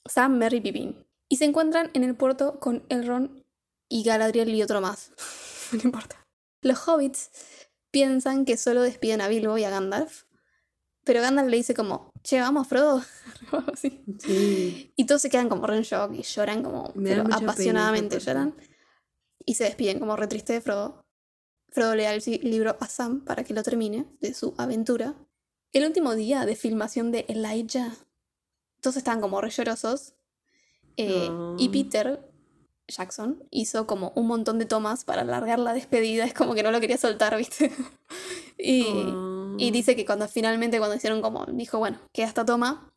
[0.07, 0.97] Sam, Merry, Pippin.
[1.29, 3.45] Y se encuentran en el puerto con Elrond
[3.89, 5.13] y Galadriel y otro más.
[5.73, 6.27] no importa.
[6.63, 7.31] Los hobbits
[7.91, 10.25] piensan que solo despiden a Bilbo y a Gandalf,
[11.05, 13.03] pero Gandalf le dice como, che, vamos, Frodo.
[13.77, 14.93] Sí.
[14.95, 18.55] Y todos se quedan como re en shock y lloran como pero pena apasionadamente lloran.
[19.47, 21.07] Y se despiden como re triste de Frodo.
[21.71, 25.15] Frodo le da el libro a Sam para que lo termine de su aventura.
[25.73, 27.95] El último día de filmación de Elijah,
[28.83, 30.15] todos estaban como re llorosos.
[30.99, 31.73] Eh, Y Oh.
[31.73, 32.21] Peter
[32.87, 36.25] Jackson hizo como un montón de tomas para alargar la despedida.
[36.25, 37.71] Es como que no lo quería soltar, ¿viste?
[38.59, 38.87] y,
[39.59, 42.91] y dice que cuando finalmente, cuando hicieron como, dijo, bueno, queda esta toma,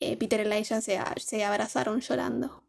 [0.00, 2.62] eh, Peter y Elijah se, se abrazaron llorando.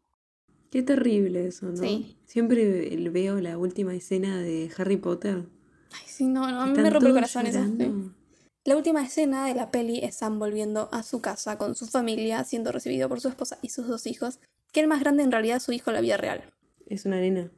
[0.70, 1.76] Qué terrible eso, ¿no?
[1.76, 2.16] Sí.
[2.26, 5.48] Siempre veo la última escena de Harry Potter.
[5.92, 7.58] Ay, sí, no, no, a mí me rompe el corazón eso.
[7.58, 7.64] sí.
[7.64, 8.14] llorando.
[8.64, 12.44] La última escena de la peli es Sam volviendo a su casa con su familia,
[12.44, 14.38] siendo recibido por su esposa y sus dos hijos,
[14.72, 16.44] que el más grande en realidad es su hijo en la vida real.
[16.86, 17.50] Es una nena.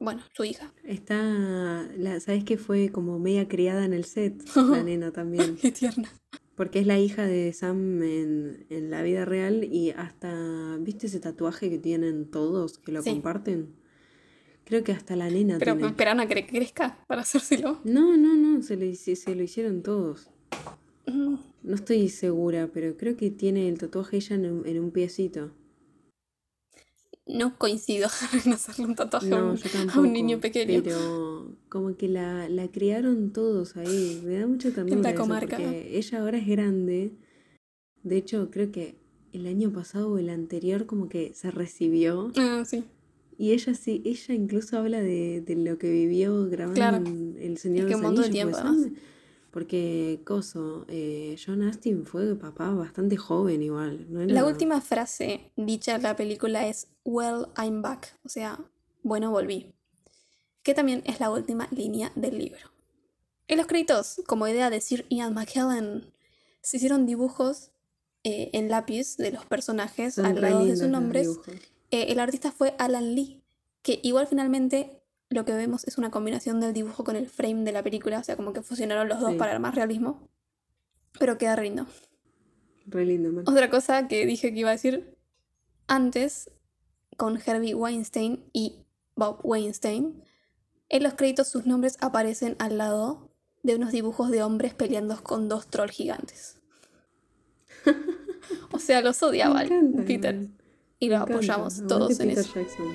[0.00, 0.72] Bueno, su hija.
[0.84, 4.42] Está, la, ¿sabes que fue como media criada en el set?
[4.56, 5.56] La nena también.
[5.56, 6.08] Qué tierna.
[6.54, 11.20] Porque es la hija de Sam en, en la vida real y hasta, ¿viste ese
[11.20, 13.10] tatuaje que tienen todos que lo Sí.
[13.10, 13.74] comparten?
[14.64, 15.88] Creo que hasta la nena Pero tiene.
[15.88, 17.80] esperaron a que crezca para hacérselo.
[17.84, 20.30] No, no, no, se lo, se lo hicieron todos.
[21.06, 24.90] Mm, No estoy segura, pero creo que tiene el tatuaje ella en un, en un
[24.90, 25.52] piecito.
[27.28, 28.08] No coincido
[28.44, 30.80] en hacerle un tatuaje a, No, un, yo a un niño pequeño.
[30.82, 34.20] Pero como que la, la criaron todos ahí.
[34.24, 35.56] Me da eso, comarca.
[35.58, 37.12] porque ella ahora es grande.
[38.02, 38.96] De hecho, creo que
[39.32, 42.32] el año pasado o el anterior como que se recibió.
[42.36, 42.84] Ah, sí.
[43.36, 46.96] Y ella sí, ella incluso habla de, de lo que vivió grabando Claro.
[46.96, 48.30] en El Señor de un los Anillos.
[48.30, 48.92] tiempo, pues.
[49.50, 54.06] Porque, coso, eh, John Astin fue papá bastante joven igual.
[54.10, 54.24] ¿no?
[54.26, 58.18] La última frase dicha en la película es Well, I'm back.
[58.24, 58.58] O sea,
[59.02, 59.74] bueno, volví.
[60.62, 62.60] Que también es la última línea del libro.
[63.46, 66.12] En los créditos, como idea de Sir Ian McKellen,
[66.60, 67.70] se hicieron dibujos
[68.24, 71.28] eh, en lápiz de los personajes Son al lado de sus nombres.
[71.90, 73.42] Eh, el artista fue Alan Lee,
[73.80, 74.97] que igual finalmente
[75.30, 78.24] lo que vemos es una combinación del dibujo con el frame de la película, o
[78.24, 79.36] sea, como que fusionaron los dos Sí.
[79.38, 80.28] para dar más realismo.
[81.18, 81.86] Pero queda re lindo.
[82.86, 83.44] Re lindo, man.
[83.46, 85.16] Otra cosa que dije que iba a decir
[85.86, 86.50] antes,
[87.16, 88.84] con Herbie Weinstein y
[89.16, 90.22] Bob Weinstein,
[90.88, 93.30] en los créditos sus nombres aparecen al lado
[93.62, 96.56] de unos dibujos de hombres peleando con dos trolls gigantes.
[98.72, 100.46] o sea, los odiaba encanta, Peter.
[101.00, 101.34] Y Me lo encanta.
[101.34, 102.54] apoyamos todos en Peter eso.
[102.54, 102.86] Jackson.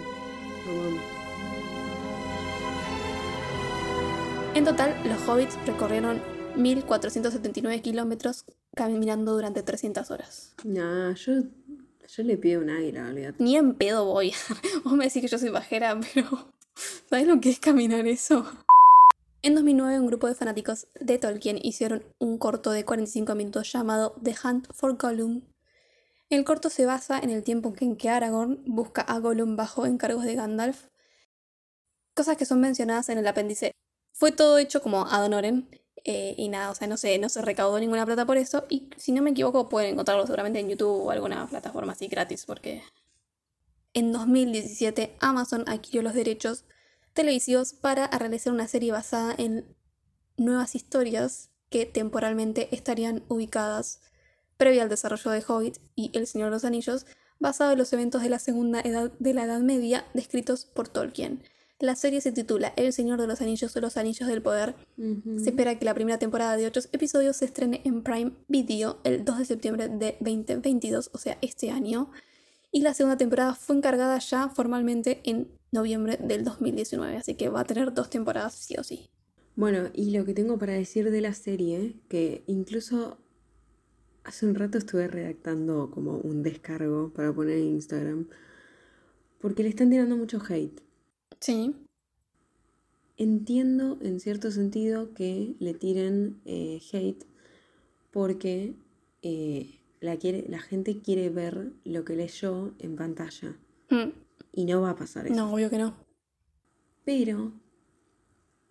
[4.56, 6.22] En total, los hobbits recorrieron
[6.56, 10.54] 1479 kilómetros caminando durante 300 horas.
[10.64, 11.34] No, yo,
[12.08, 13.44] yo le pido un águila, olvídate.
[13.44, 14.32] Ni en pedo voy.
[14.84, 16.54] Vos me decís que yo soy bajera, pero
[17.10, 18.46] ¿sabes lo que es caminar eso?
[19.42, 24.16] En 2009, un grupo de fanáticos de Tolkien hicieron un corto de 45 minutos llamado
[24.22, 25.42] The Hunt for Gollum.
[26.30, 30.26] El corto se basa en el tiempo en que Aragorn busca a Gollum bajo encargos
[30.26, 30.90] de Gandalf,
[32.16, 33.74] cosas que son mencionadas en el apéndice.
[34.14, 35.68] Fue todo hecho como ad honorem
[36.06, 38.66] eh, y nada, o sea, no se, no se recaudó ninguna plata por eso.
[38.70, 42.46] Y si no me equivoco, pueden encontrarlo seguramente en YouTube o alguna plataforma así gratis,
[42.46, 42.84] porque
[43.94, 46.66] en 2017 Amazon adquirió los derechos
[47.14, 49.76] televisivos para realizar una serie basada en
[50.38, 54.02] nuevas historias que temporalmente estarían ubicadas
[54.58, 57.06] previa al desarrollo de Hobbit y El Señor de los Anillos,
[57.40, 61.44] basado en los eventos de la segunda edad de la Edad Media descritos por Tolkien.
[61.80, 64.76] La serie se titula El Señor de los Anillos o Los Anillos del Poder.
[64.98, 69.26] Se espera que la primera temporada de 8 episodios se estrene en Prime Video el
[69.26, 72.12] 2 de septiembre de 2022, o sea, este año.
[72.72, 77.62] Y la segunda temporada fue encargada ya formalmente en noviembre del 2019, así que va
[77.62, 79.10] a tener dos temporadas sí o sí.
[79.56, 83.18] Bueno, y lo que tengo para decir de la serie, que incluso
[84.24, 88.28] hace un rato estuve redactando como un descargo para poner en Instagram,
[89.40, 90.82] porque le están tirando mucho hate.
[91.44, 91.76] Sí.
[93.18, 97.26] Entiendo en cierto sentido que le tiren eh, hate
[98.12, 98.76] porque
[99.24, 103.58] eh, la, quiere, la gente quiere ver lo que leyó en pantalla.
[103.90, 104.14] Mm.
[104.54, 105.36] Y no va a pasar eso.
[105.36, 105.98] No, obvio que no.
[107.04, 107.52] Pero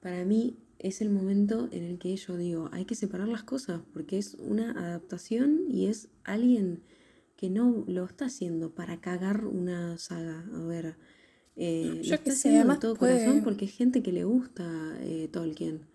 [0.01, 3.83] para mí es el momento en el que yo digo, hay que separar las cosas,
[3.93, 6.83] porque es una adaptación y es alguien
[7.37, 10.47] que no lo está haciendo para cagar una saga.
[10.55, 10.97] A ver,
[11.57, 14.13] eh, Yo lo está sé, haciendo de además todo puede- corazón porque es gente que
[14.13, 14.65] le gusta
[15.01, 15.87] eh, Tolkien.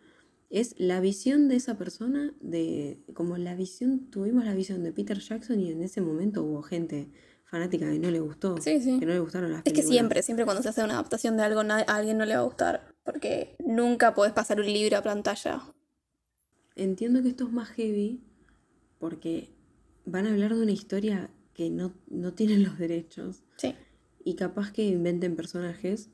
[0.50, 5.20] Es la visión de esa persona, de como la visión, tuvimos la visión de Peter
[5.20, 7.10] Jackson y en ese momento hubo gente
[7.44, 9.00] fanática que no le gustó, Sí, sí.
[9.00, 11.44] que no le gustaron las Es que siempre, siempre cuando se hace una adaptación de
[11.44, 12.94] algo, a alguien no le va a gustar.
[13.04, 15.62] Porque nunca podés pasar un libro a pantalla.
[16.76, 18.22] Entiendo que esto es más heavy
[19.00, 19.50] porque
[20.06, 23.74] van a hablar de una historia que no, no tienen los derechos Sí.
[24.28, 26.10] Y capaz que inventen personajes,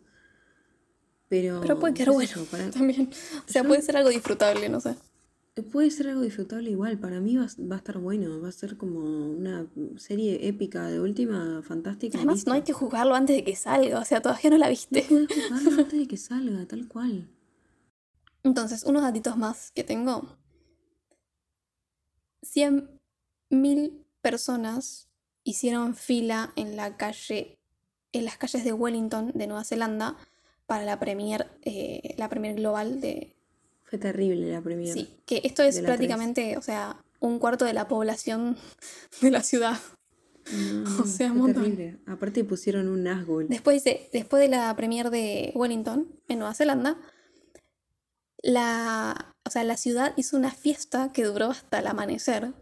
[1.29, 1.61] pero...
[1.61, 3.09] Pero puede quedar bueno para- también.
[3.47, 4.95] O sea, Yo- puede ser algo disfrutable, no sé.
[5.71, 8.51] Puede ser algo disfrutable igual, para mí va, a- va a estar bueno, va a
[8.51, 9.67] ser como una
[9.97, 12.17] serie épica de última, fantástica.
[12.17, 13.99] Además, no hay que juzgarlo antes de que salga.
[13.99, 15.05] O sea, todavía no la viste.
[15.09, 17.29] No jugarlo antes de que salga, tal cual.
[18.43, 20.37] Entonces, unos datitos más que tengo.
[22.43, 25.09] 100.000 personas
[25.43, 27.59] hicieron fila en la calle,
[28.13, 30.15] en las calles de Wellington, de Nueva Zelanda,
[30.65, 33.35] para la premier, eh, la premier global de...
[33.83, 34.93] Fue terrible la primera.
[34.93, 38.57] Sí, que esto es prácticamente, o sea, un cuarto de la población
[39.21, 39.77] de la ciudad.
[40.51, 41.99] No, O sea, terrible.
[42.05, 43.47] Aparte pusieron un Nazgûl.
[43.47, 46.97] Después de, después de la premier de Wellington, en Nueva Zelanda,
[48.41, 52.53] la, o sea, la ciudad hizo una fiesta que duró hasta el amanecer,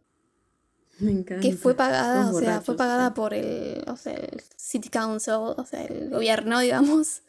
[1.02, 1.42] Me encanta.
[1.42, 5.66] que fue pagada, o sea, fue pagada por el, o sea, el City Council, o
[5.66, 7.24] sea, el gobierno, digamos.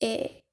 [0.00, 0.44] Eh,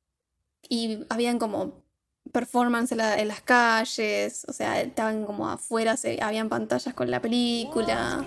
[0.67, 1.83] y habían como
[2.31, 7.11] performance en, la- en las calles, o sea, estaban como afuera, se, habían pantallas con
[7.11, 8.23] la película.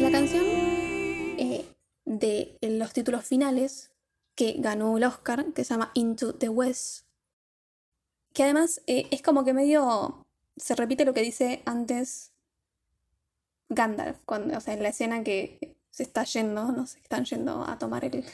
[0.00, 1.64] La canción eh,
[2.04, 3.90] de los títulos finales
[4.34, 7.06] que ganó el Oscar, que se llama Into the West,
[8.32, 10.26] que además eh, es como que medio
[10.58, 12.32] se repite lo que dice antes
[13.68, 17.62] Gandalf, cuando, o sea, en la escena que se está yendo, no sé, están yendo
[17.64, 18.24] a tomar el,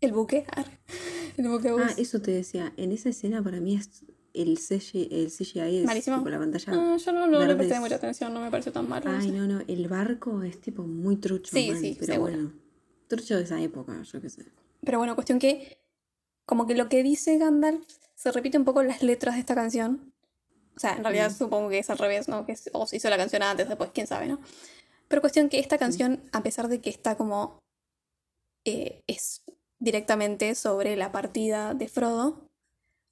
[0.00, 0.46] el buque,
[1.36, 2.72] el buque Ah, eso te decía.
[2.76, 6.18] En esa escena para mí es el CGI, el CGI es Malísimo.
[6.18, 6.72] tipo la pantalla.
[6.74, 9.10] Ah, yo no, no le presté mucha atención, no me pareció tan malo.
[9.10, 9.60] Ay, no, no.
[9.66, 11.50] El barco es tipo muy trucho.
[11.54, 12.32] Sí, mal, sí, pero seguro.
[12.32, 12.52] bueno.
[13.08, 14.44] Trucho de esa época, yo qué sé.
[14.84, 15.78] Pero bueno, cuestión que
[16.46, 17.84] como que lo que dice Gandalf
[18.14, 20.12] se repite un poco en las letras de esta canción.
[20.78, 22.46] O sea, en realidad supongo que es al revés, ¿no?
[22.46, 24.38] Que es- o se hizo la canción antes, después, quién sabe, ¿no?
[25.08, 27.58] Pero cuestión que esta canción, a pesar de que está como...
[28.64, 29.42] eh, es
[29.80, 32.48] directamente sobre la partida de Frodo,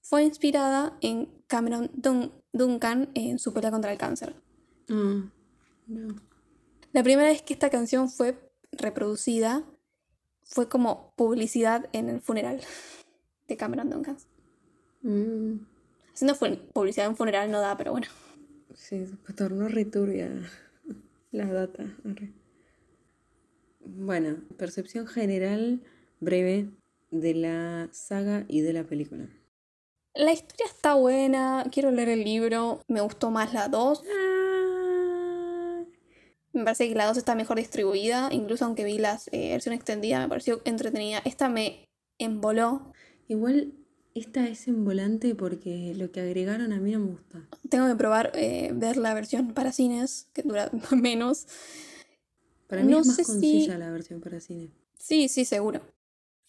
[0.03, 4.35] fue inspirada en Cameron Dun- Duncan en su pelea contra el cáncer.
[5.87, 6.17] No.
[6.93, 8.39] La primera vez que esta canción fue
[8.73, 9.65] reproducida
[10.45, 12.61] fue como publicidad en el funeral
[13.49, 14.17] de Cameron Duncan.
[15.03, 15.57] Mm,
[16.17, 16.35] Haciendo
[16.73, 18.07] publicidad en un funeral no da, pero bueno.
[18.75, 19.05] sí,
[19.37, 20.31] tornó returbia
[21.31, 21.95] la data.
[22.11, 22.33] arre.
[23.81, 25.83] Bueno, percepción general
[26.21, 26.71] breve
[27.11, 29.29] de la saga y de la película.
[30.15, 34.03] La historia está buena, quiero leer el libro, me gustó más la 2.
[36.55, 40.31] Me parece que la 2 está mejor distribuida, incluso aunque vi la versión extendida, me
[40.31, 41.21] pareció entretenida.
[41.27, 42.95] Esta me emboló.
[43.29, 43.75] Igual
[44.19, 47.43] esta es en volante porque lo que agregaron a mí no me gusta.
[47.69, 51.47] Tengo que probar eh, ver la versión para cines, que dura menos.
[52.67, 54.71] Para mí No es más si- concisa la versión para cine.
[54.99, 55.81] Sí, sí, seguro.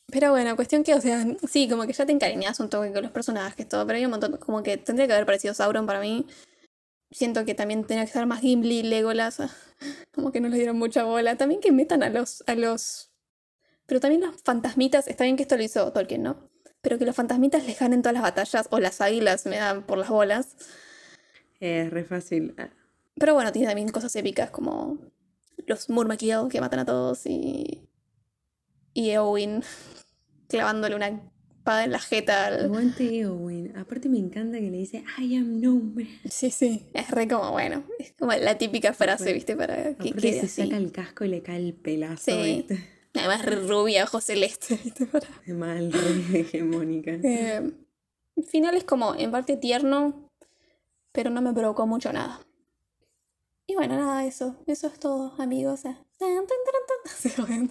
[0.10, 3.04] Pero bueno, cuestión que, o sea, sí, como que ya te encariñas un toque con
[3.04, 6.00] los personajes, todo, pero hay un montón, como que tendría que haber parecido Sauron para
[6.00, 6.26] mí.
[7.12, 9.38] Siento que también tenía que estar más Gimli, Legolas,
[10.14, 11.38] como que no le dieron mucha bola.
[11.38, 13.12] También que metan a los, a los...
[13.86, 16.50] Pero también los fantasmitas, está bien que esto lo hizo Tolkien, ¿no?
[16.88, 19.98] Pero que los fantasmitas les ganen todas las batallas, o las águilas me dan por
[19.98, 20.56] las bolas.
[21.60, 22.56] Es re fácil.
[23.16, 24.98] Pero bueno, tiene también cosas épicas como
[25.66, 27.90] los Murmakiel que matan a todos y.
[28.94, 29.64] y Eowyn
[30.48, 32.46] clavándole una espada en la jeta.
[32.46, 33.76] al- Aguante Eowyn.
[33.76, 36.08] Aparte me encanta que le dice I am no man.
[36.30, 36.88] Sí, sí.
[36.94, 39.56] Es re como, bueno, es como la típica frase, Bueno, ¿viste?
[39.58, 40.62] Para que quede se así.
[40.64, 42.32] saca el casco y le cae el pelazo.
[42.32, 42.64] Sí.
[42.70, 42.97] ¿viste?
[43.18, 45.92] Además, rubia, ojos Es mal,
[46.34, 47.12] hegemónica.
[47.24, 47.72] Eh,
[48.36, 50.30] el final es como en parte tierno,
[51.12, 52.40] pero no me provocó mucho nada.
[53.66, 54.56] Y bueno, nada, eso.
[54.66, 55.82] Eso es todo, amigos.
[55.84, 57.68] Mm,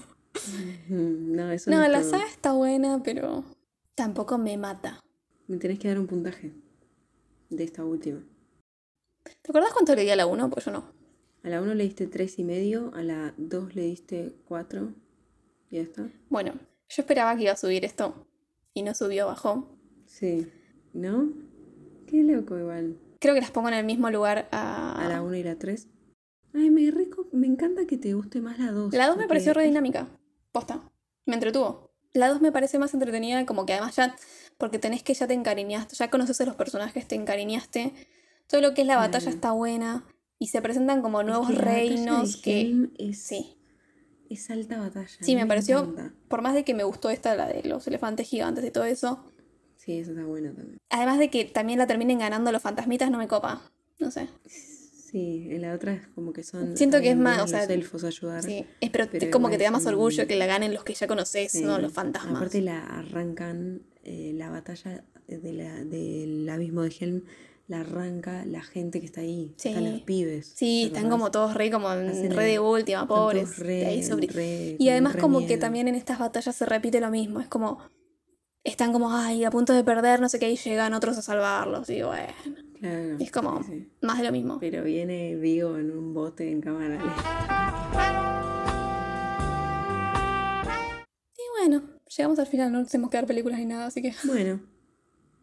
[1.36, 2.10] No, eso no, No, la todo.
[2.10, 3.44] saga está buena, pero
[3.94, 5.02] tampoco me mata.
[5.46, 6.52] Me tenés que dar un puntaje
[7.48, 8.20] de esta última.
[9.42, 10.50] ¿Te acuerdas cuánto le di a la 1?
[10.50, 10.84] Pues yo no.
[11.42, 14.92] A la 1 le diste 3 y medio, a la 2 le diste 4.
[15.70, 16.08] Y ya está.
[16.28, 16.52] Bueno,
[16.88, 18.26] yo esperaba que iba a subir esto
[18.74, 19.68] y no subió, bajó.
[20.06, 20.46] Sí.
[20.92, 21.28] ¿No?
[22.06, 22.96] Qué loco igual.
[23.18, 24.92] Creo que las pongo en el mismo lugar a...
[25.04, 25.88] A la 1 y la 3.
[26.54, 28.94] Ay, me, rico, me encanta que te guste más la 2.
[28.94, 30.08] La 2 me pareció re dinámica.
[30.52, 30.82] Posta.
[31.26, 31.90] Me entretuvo.
[32.12, 34.16] La 2 me parece más entretenida, como que además ya.
[34.56, 37.92] Porque tenés que ya te encariñaste, ya conoces a los personajes, te encariñaste.
[38.46, 39.34] Todo lo que es la batalla Claro.
[39.34, 40.06] está buena.
[40.38, 42.88] Y se presentan como es nuevos que reinos que.
[42.98, 43.55] Es, Sí.
[44.30, 45.08] Es alta batalla.
[45.20, 45.80] Sí, me pareció.
[45.80, 46.12] encanta.
[46.28, 49.24] Por más de que me gustó esta, la de los elefantes gigantes y todo eso.
[49.76, 50.78] Sí, eso está bueno también.
[50.90, 53.62] Además de que también la terminen ganando los fantasmitas, no me copa.
[53.98, 54.28] No sé.
[54.46, 56.76] Sí, en la otra es como que son.
[56.76, 58.42] Siento que es más, o sea, los elfos a ayudar.
[58.42, 58.66] Sí.
[58.80, 60.94] Es, pero, Pero es como que te da más orgullo que la ganen los que
[60.94, 61.62] ya conoces, Sí.
[61.62, 62.36] no los fantasmas.
[62.36, 67.22] Aparte la arrancan, eh, la batalla de la, del abismo de Helm,
[67.68, 69.54] la arranca la gente que está ahí.
[69.56, 69.70] Sí.
[69.70, 70.52] Están los pibes.
[70.54, 73.58] Sí, ¿te están como todos re como en re de última, pobres.
[73.58, 76.64] re- de ahí sobre- re- Y además re como que también en estas batallas se
[76.66, 77.40] repite lo mismo.
[77.40, 77.78] Es como,
[78.62, 81.90] están como, ay, a punto de perder, no sé qué, y llegan otros a salvarlos.
[81.90, 82.32] Y bueno,
[82.78, 83.88] Claro, es como sí.
[84.02, 84.58] más de lo mismo.
[84.60, 88.16] Pero viene Vigo en un bote en cámara lenta.
[91.36, 91.82] Y bueno,
[92.16, 94.14] llegamos al final, no tenemos que dar películas ni nada, así que...
[94.24, 94.60] Bueno,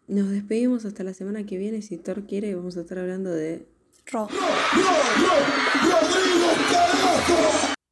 [0.08, 1.82] nos despedimos hasta la semana que viene.
[1.82, 3.66] Si Thor quiere, vamos a estar hablando de.
[4.06, 4.28] Ro.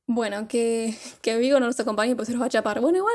[0.08, 2.82] Bueno, que, que Vigo no nos acompañe, pues se los va a chapar.
[2.82, 3.14] Bueno, igual.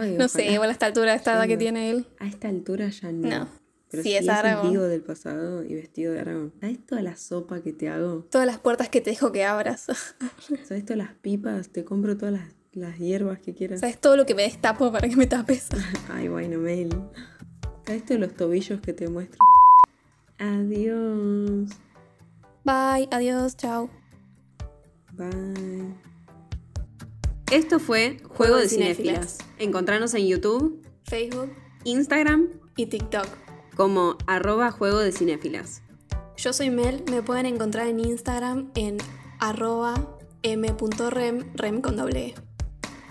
[0.00, 2.06] Ay, no sé, igual a esta altura, a esta edad que tiene él.
[2.18, 3.28] A esta altura ya no.
[3.28, 3.48] No.
[3.90, 6.52] Pero Sí, si es es Vigo del pasado y vestido de Aragón.
[6.60, 8.26] ¿Sabes toda la sopa que te hago?
[8.30, 9.86] Todas las puertas que te dejo que abras.
[10.68, 11.70] ¿Sabes todas las pipas?
[11.70, 13.80] Te compro todas las, las hierbas que quieras.
[13.80, 15.68] ¿Sabes todo lo que me destapo para que me tapes?
[16.08, 16.90] Ay, bueno, Mel.
[17.86, 19.38] ¿Sabes todos los tobillos que te muestro?
[20.38, 21.70] Adiós.
[22.64, 23.90] Bye, adiós, chao.
[25.12, 25.94] Bye.
[27.50, 29.38] Esto fue Juego de Cinéfilas.
[29.58, 31.50] Encontrarnos en YouTube, Facebook
[31.84, 33.26] Instagram, y TikTok.
[33.76, 35.82] como arroba Juego de Cinéfilas.
[36.36, 38.98] Yo soy Mel, me pueden encontrar en Instagram en
[39.40, 42.34] arroba m.rem, rem con doble E.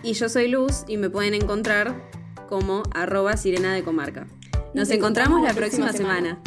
[0.04, 2.10] Y yo soy Luz y me pueden encontrar
[2.48, 4.28] como arroba Sirena de Comarca.
[4.74, 6.40] Nos, encontramos, la próxima, semana.